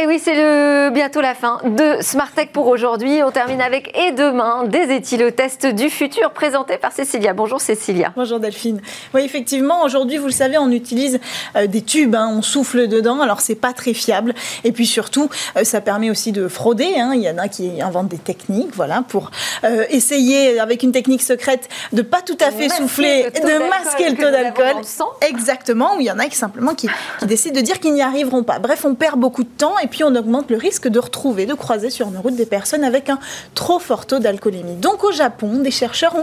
Et 0.00 0.06
oui, 0.06 0.18
c'est 0.18 0.34
le, 0.34 0.88
bientôt 0.88 1.20
la 1.20 1.34
fin 1.34 1.60
de 1.62 2.00
Smart 2.00 2.30
Tech 2.34 2.48
pour 2.54 2.68
aujourd'hui. 2.68 3.22
On 3.22 3.30
termine 3.30 3.60
avec 3.60 3.94
Et 3.98 4.12
demain, 4.12 4.64
des 4.64 4.94
éthylotests 4.94 5.66
du 5.66 5.90
futur 5.90 6.30
présentés 6.30 6.78
par 6.78 6.92
Cécilia. 6.92 7.34
Bonjour 7.34 7.60
Cécilia. 7.60 8.10
Bonjour 8.16 8.40
Delphine. 8.40 8.80
Oui, 9.12 9.20
effectivement, 9.22 9.82
aujourd'hui, 9.82 10.16
vous 10.16 10.24
le 10.24 10.32
savez, 10.32 10.56
on 10.56 10.70
utilise 10.70 11.20
euh, 11.54 11.66
des 11.66 11.82
tubes, 11.82 12.14
hein. 12.14 12.32
on 12.34 12.40
souffle 12.40 12.88
dedans, 12.88 13.20
alors 13.20 13.42
c'est 13.42 13.56
pas 13.56 13.74
très 13.74 13.92
fiable. 13.92 14.32
Et 14.64 14.72
puis 14.72 14.86
surtout, 14.86 15.28
euh, 15.58 15.64
ça 15.64 15.82
permet 15.82 16.08
aussi 16.08 16.32
de 16.32 16.48
frauder. 16.48 16.94
Hein. 16.96 17.12
Il 17.14 17.20
y 17.20 17.28
en 17.28 17.36
a 17.36 17.48
qui 17.48 17.82
inventent 17.82 18.08
des 18.08 18.16
techniques, 18.16 18.74
voilà, 18.74 19.04
pour 19.06 19.30
euh, 19.64 19.84
essayer, 19.90 20.58
avec 20.60 20.82
une 20.82 20.92
technique 20.92 21.20
secrète, 21.20 21.68
de 21.92 22.00
pas 22.00 22.22
tout 22.22 22.38
à 22.40 22.50
fait 22.50 22.70
souffler, 22.70 23.24
de 23.24 23.68
masquer 23.68 24.08
le 24.08 24.16
taux 24.16 24.30
d'alcool. 24.30 24.82
Exactement, 25.28 25.96
ou 25.96 26.00
il 26.00 26.06
y 26.06 26.10
en 26.10 26.18
a 26.18 26.24
qui 26.24 26.36
simplement 26.36 26.74
qui, 26.74 26.88
qui 27.18 27.26
décident 27.26 27.60
de 27.60 27.64
dire 27.66 27.78
qu'ils 27.80 27.92
n'y 27.92 28.02
arriveront 28.02 28.44
pas. 28.44 28.60
Bref, 28.60 28.86
on 28.86 28.94
perd 28.94 29.20
beaucoup 29.20 29.42
de 29.42 29.48
temps 29.48 29.74
et 29.82 29.89
puis 29.90 30.04
on 30.04 30.14
augmente 30.14 30.50
le 30.50 30.56
risque 30.56 30.88
de 30.88 30.98
retrouver, 30.98 31.46
de 31.46 31.54
croiser 31.54 31.90
sur 31.90 32.10
nos 32.10 32.20
routes 32.20 32.36
des 32.36 32.46
personnes 32.46 32.84
avec 32.84 33.10
un 33.10 33.18
trop 33.54 33.78
fort 33.78 34.06
taux 34.06 34.18
d'alcoolémie. 34.18 34.76
Donc 34.76 35.04
au 35.04 35.12
Japon, 35.12 35.58
des 35.58 35.70
chercheurs 35.70 36.14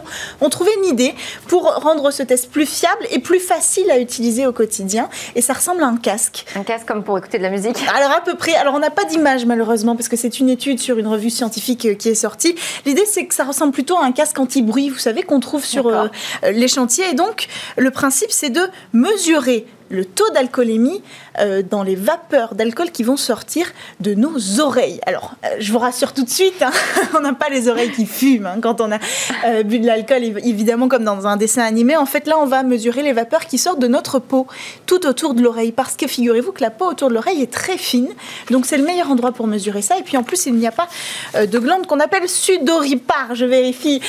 ont, 0.41 0.49
trouvé 0.49 0.71
une 0.81 0.89
idée 0.89 1.13
pour 1.47 1.63
rendre 1.63 2.09
ce 2.11 2.23
test 2.23 2.49
plus 2.49 2.65
fiable 2.65 3.05
et 3.11 3.19
plus 3.19 3.39
facile 3.39 3.91
à 3.91 3.99
utiliser 3.99 4.47
au 4.47 4.53
quotidien. 4.53 5.09
Et 5.35 5.41
ça 5.41 5.53
ressemble 5.53 5.83
à 5.83 5.87
un 5.87 5.97
casque. 5.97 6.45
Un 6.55 6.63
casque 6.63 6.87
comme 6.87 7.03
pour 7.03 7.17
écouter 7.17 7.37
de 7.37 7.43
la 7.43 7.49
musique 7.49 7.77
Alors 7.95 8.11
à 8.11 8.21
peu 8.21 8.35
près. 8.35 8.55
Alors 8.55 8.73
on 8.73 8.79
n'a 8.79 8.89
pas 8.89 9.05
d'image 9.05 9.45
malheureusement 9.45 9.95
parce 9.95 10.07
que 10.07 10.15
c'est 10.15 10.39
une 10.39 10.49
étude 10.49 10.79
sur 10.79 10.97
une 10.97 11.07
revue 11.07 11.29
scientifique 11.29 11.85
euh, 11.85 11.93
qui 11.95 12.09
est 12.09 12.15
sortie. 12.15 12.55
L'idée 12.85 13.05
c'est 13.05 13.25
que 13.25 13.35
ça 13.35 13.43
ressemble 13.43 13.73
plutôt 13.73 13.97
à 13.97 14.05
un 14.05 14.11
casque 14.11 14.39
anti-bruit, 14.39 14.89
vous 14.89 14.97
savez, 14.97 15.23
qu'on 15.23 15.39
trouve 15.39 15.65
sur 15.65 15.87
euh, 15.87 16.07
les 16.51 16.67
chantiers. 16.67 17.05
Et 17.11 17.13
donc 17.13 17.47
le 17.77 17.91
principe 17.91 18.31
c'est 18.31 18.49
de 18.49 18.61
mesurer 18.93 19.65
le 19.89 20.05
taux 20.05 20.29
d'alcoolémie 20.33 21.01
euh, 21.39 21.61
dans 21.61 21.83
les 21.83 21.95
vapeurs 21.95 22.55
d'alcool 22.55 22.89
qui 22.89 23.03
vont 23.03 23.17
sortir 23.17 23.67
de 23.99 24.15
nos 24.15 24.59
oreilles. 24.59 24.99
Alors, 25.05 25.35
euh, 25.45 25.49
je 25.59 25.71
vous 25.71 25.77
rassure 25.77 26.13
tout 26.13 26.23
de 26.23 26.29
suite, 26.29 26.61
hein, 26.61 26.71
on 27.17 27.19
n'a 27.19 27.33
pas 27.33 27.49
les 27.49 27.67
oreilles 27.67 27.91
qui 27.91 28.07
fument 28.07 28.47
hein, 28.47 28.57
quand 28.59 28.81
on 28.81 28.91
a 28.91 28.97
euh, 29.45 29.61
bu 29.61 29.77
de 29.79 29.85
l'alcool, 29.85 30.23
évidemment 30.23 30.87
comme 30.87 31.03
dans 31.03 31.27
un 31.27 31.37
dessin 31.37 31.61
animé. 31.61 31.95
En 31.95 32.07
fait, 32.07 32.25
là, 32.25 32.37
on 32.39 32.45
va 32.47 32.63
mesurer 32.63 33.03
les 33.03 33.13
vapeurs 33.13 33.45
qui 33.45 33.59
sortent 33.59 33.79
de 33.79 33.87
notre 33.87 34.17
peau 34.17 34.47
tout 34.87 35.05
autour 35.05 35.35
de 35.35 35.43
l'oreille. 35.43 35.71
Parce 35.71 35.95
que 35.95 36.07
figurez-vous 36.07 36.53
que 36.53 36.61
la 36.61 36.71
peau 36.71 36.85
autour 36.85 37.09
de 37.09 37.13
l'oreille 37.13 37.43
est 37.43 37.53
très 37.53 37.77
fine, 37.77 38.09
donc 38.49 38.65
c'est 38.65 38.77
le 38.77 38.83
meilleur 38.83 39.11
endroit 39.11 39.31
pour 39.31 39.45
mesurer 39.45 39.83
ça. 39.83 39.97
Et 39.99 40.03
puis 40.03 40.17
en 40.17 40.23
plus, 40.23 40.47
il 40.47 40.55
n'y 40.55 40.67
a 40.67 40.71
pas 40.71 40.87
de 41.35 41.59
glandes 41.59 41.85
qu'on 41.85 41.99
appelle 41.99 42.27
sudoripares. 42.27 43.35
Je 43.35 43.45
vérifie 43.45 44.01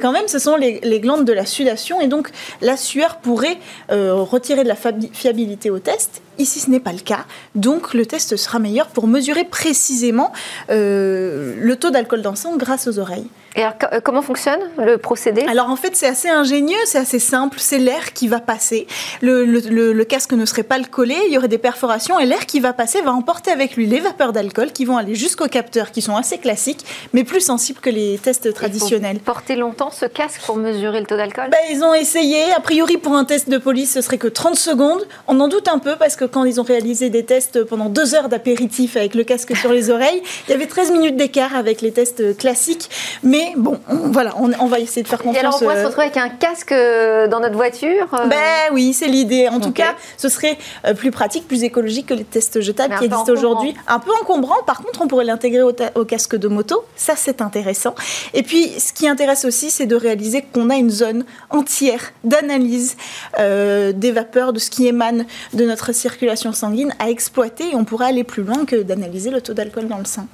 quand 0.00 0.12
même, 0.12 0.28
ce 0.28 0.38
sont 0.38 0.56
les, 0.56 1.00
glandes 1.00 1.24
de 1.24 1.32
la 1.32 1.46
sudation. 1.46 2.00
Et 2.00 2.08
donc, 2.08 2.30
la 2.60 2.76
sueur 2.76 3.16
pourrait 3.16 3.58
retirer 3.88 4.64
de 4.64 4.68
la 4.68 4.76
fiabilité 5.12 5.70
au 5.70 5.78
test 5.78 6.20
Ici, 6.38 6.60
ce 6.60 6.70
n'est 6.70 6.80
pas 6.80 6.92
le 6.92 6.98
cas. 6.98 7.26
Donc, 7.54 7.94
le 7.94 8.06
test 8.06 8.36
sera 8.36 8.58
meilleur 8.58 8.88
pour 8.88 9.06
mesurer 9.06 9.44
précisément 9.44 10.32
euh, 10.70 11.54
le 11.60 11.76
taux 11.76 11.90
d'alcool 11.90 12.22
dans 12.22 12.30
le 12.30 12.36
sang 12.36 12.56
grâce 12.56 12.88
aux 12.88 12.98
oreilles. 12.98 13.28
Et 13.56 13.62
alors, 13.62 13.74
euh, 13.92 14.00
comment 14.02 14.22
fonctionne 14.22 14.58
le 14.78 14.98
procédé? 14.98 15.42
Alors, 15.48 15.70
en 15.70 15.76
fait, 15.76 15.94
c'est 15.94 16.08
assez 16.08 16.28
ingénieux, 16.28 16.76
c'est 16.86 16.98
assez 16.98 17.20
simple. 17.20 17.58
C'est 17.60 17.78
l'air 17.78 18.12
qui 18.12 18.26
va 18.26 18.40
passer. 18.40 18.86
Le, 19.22 19.44
le, 19.44 20.04
casque 20.04 20.32
ne 20.32 20.44
serait 20.44 20.64
pas 20.64 20.78
le 20.78 20.84
collé, 20.84 21.16
il 21.28 21.32
y 21.32 21.38
aurait 21.38 21.48
des 21.48 21.58
perforations 21.58 22.18
et 22.18 22.26
l'air 22.26 22.46
qui 22.46 22.60
va 22.60 22.72
passer 22.72 23.00
va 23.00 23.12
emporter 23.12 23.50
avec 23.50 23.76
lui 23.76 23.86
les 23.86 24.00
vapeurs 24.00 24.32
d'alcool 24.32 24.72
qui 24.72 24.84
vont 24.84 24.96
aller 24.96 25.14
jusqu'aux 25.14 25.46
capteurs 25.46 25.92
qui 25.92 26.02
sont 26.02 26.16
assez 26.16 26.38
classiques, 26.38 26.84
mais 27.12 27.24
plus 27.24 27.40
sensibles 27.40 27.80
que 27.80 27.90
les 27.90 28.18
tests 28.18 28.52
traditionnels. 28.52 29.18
porter 29.18 29.56
longtemps 29.56 29.90
ce 29.90 30.04
casque 30.04 30.42
pour 30.44 30.56
mesurer 30.56 31.00
le 31.00 31.06
taux 31.06 31.16
d'alcool? 31.16 31.48
Ben, 31.50 31.58
Ils 31.70 31.82
ont 31.84 31.94
essayé. 31.94 32.52
A 32.56 32.60
priori, 32.60 32.98
pour 32.98 33.14
un 33.14 33.24
test 33.24 33.48
de 33.48 33.58
police, 33.58 33.92
ce 33.92 34.00
serait 34.00 34.18
que 34.18 34.28
30 34.28 34.56
secondes. 34.56 35.06
On 35.28 35.40
en 35.40 35.48
doute 35.48 35.68
un 35.68 35.78
peu 35.78 35.96
parce 35.96 36.16
que 36.16 36.24
quand 36.24 36.44
ils 36.44 36.60
ont 36.60 36.64
réalisé 36.64 37.08
des 37.08 37.24
tests 37.24 37.64
pendant 37.64 37.88
deux 37.88 38.14
heures 38.14 38.28
d'apéritif 38.28 38.96
avec 38.96 39.14
le 39.14 39.24
casque 39.24 39.56
sur 39.56 39.72
les 39.72 39.90
oreilles, 39.90 40.22
il 40.48 40.50
y 40.50 40.54
avait 40.54 40.66
13 40.66 40.90
minutes 40.90 41.16
d'écart 41.16 41.56
avec 41.56 41.80
les 41.80 41.92
tests 41.92 42.36
classiques. 42.36 42.90
Mais 43.22 43.43
bon, 43.56 43.78
voilà, 43.88 44.34
on, 44.38 44.66
va 44.66 44.80
essayer 44.80 45.02
de 45.02 45.08
faire 45.08 45.18
confiance. 45.18 45.36
Et 45.36 45.40
alors 45.40 45.56
on 45.56 45.58
pourrait 45.58 45.76
se 45.76 45.80
euh, 45.80 45.86
retrouver 45.86 46.06
avec 46.06 46.16
un 46.16 46.28
casque 46.28 46.72
euh, 46.72 47.28
dans 47.28 47.40
notre 47.40 47.54
voiture 47.54 48.08
euh 48.14 48.26
Ben 48.26 48.72
oui, 48.72 48.92
c'est 48.92 49.06
l'idée. 49.06 49.48
En 49.48 49.60
tout 49.60 49.72
cas, 49.72 49.94
ce 50.16 50.28
serait 50.28 50.58
plus 50.96 51.10
pratique, 51.10 51.46
plus 51.46 51.62
écologique 51.62 52.06
que 52.06 52.14
les 52.14 52.24
tests 52.24 52.60
jetables 52.60 52.96
qui 52.98 53.04
existent 53.04 53.32
aujourd'hui. 53.32 53.74
Un 53.86 53.98
peu 53.98 54.10
encombrant, 54.22 54.62
par 54.66 54.82
contre, 54.82 55.02
on 55.02 55.08
pourrait 55.08 55.24
l'intégrer 55.24 55.62
au, 55.62 56.04
casque 56.04 56.36
de 56.36 56.48
moto. 56.48 56.84
Ça, 56.96 57.14
c'est 57.16 57.42
intéressant. 57.42 57.94
Et 58.32 58.42
puis, 58.42 58.68
ce 58.78 58.92
qui 58.92 59.08
intéresse 59.08 59.44
aussi, 59.44 59.70
c'est 59.70 59.86
de 59.86 59.96
réaliser 59.96 60.42
qu'on 60.42 60.70
a 60.70 60.76
une 60.76 60.90
zone 60.90 61.24
entière 61.50 62.12
d'analyse 62.24 62.96
des 63.38 64.12
vapeurs, 64.12 64.52
de 64.52 64.58
ce 64.58 64.70
qui 64.70 64.86
émane 64.86 65.26
de 65.52 65.64
notre 65.64 65.92
circulation 65.92 66.14
circulation 66.14 66.52
sanguine 66.52 66.94
à 66.98 67.10
exploiter 67.10 67.70
et 67.72 67.74
on 67.74 67.84
pourrait 67.84 68.06
aller 68.06 68.24
plus 68.24 68.44
loin 68.44 68.64
que 68.64 68.82
d'analyser 68.82 69.30
le 69.30 69.40
taux 69.40 69.52
d'alcool 69.52 69.88
dans 69.88 69.98
le 69.98 70.04
sang. 70.04 70.26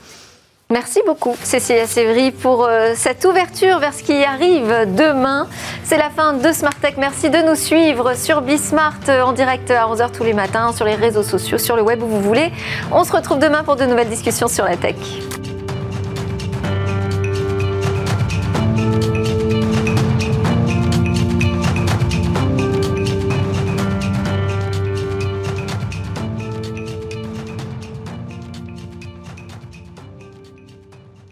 Merci 0.71 1.01
beaucoup 1.05 1.35
Cécilia 1.43 1.85
Sévry 1.89 2.31
pour 2.31 2.65
euh, 2.65 2.93
cette 2.95 3.25
ouverture 3.25 3.81
vers 3.81 3.93
ce 3.93 4.05
qui 4.05 4.23
arrive 4.23 4.73
demain. 4.95 5.49
C'est 5.83 5.97
la 5.97 6.11
fin 6.11 6.33
de 6.33 6.53
Smart 6.53 6.75
Tech. 6.81 6.95
Merci 6.97 7.29
de 7.29 7.39
nous 7.39 7.57
suivre 7.57 8.15
sur 8.15 8.41
Bismart 8.41 9.01
euh, 9.09 9.23
en 9.23 9.33
direct 9.33 9.73
à 9.73 9.89
11h 9.89 10.13
tous 10.13 10.23
les 10.23 10.33
matins, 10.33 10.73
sur 10.73 10.85
les 10.85 10.95
réseaux 10.95 11.25
sociaux, 11.25 11.59
sur 11.59 11.75
le 11.75 11.83
web 11.83 12.01
où 12.05 12.07
vous 12.07 12.21
voulez. 12.21 12.53
On 12.93 13.03
se 13.03 13.11
retrouve 13.11 13.41
demain 13.41 13.65
pour 13.65 13.75
de 13.75 13.85
nouvelles 13.85 14.09
discussions 14.09 14.47
sur 14.47 14.65
la 14.65 14.77
tech. 14.77 14.95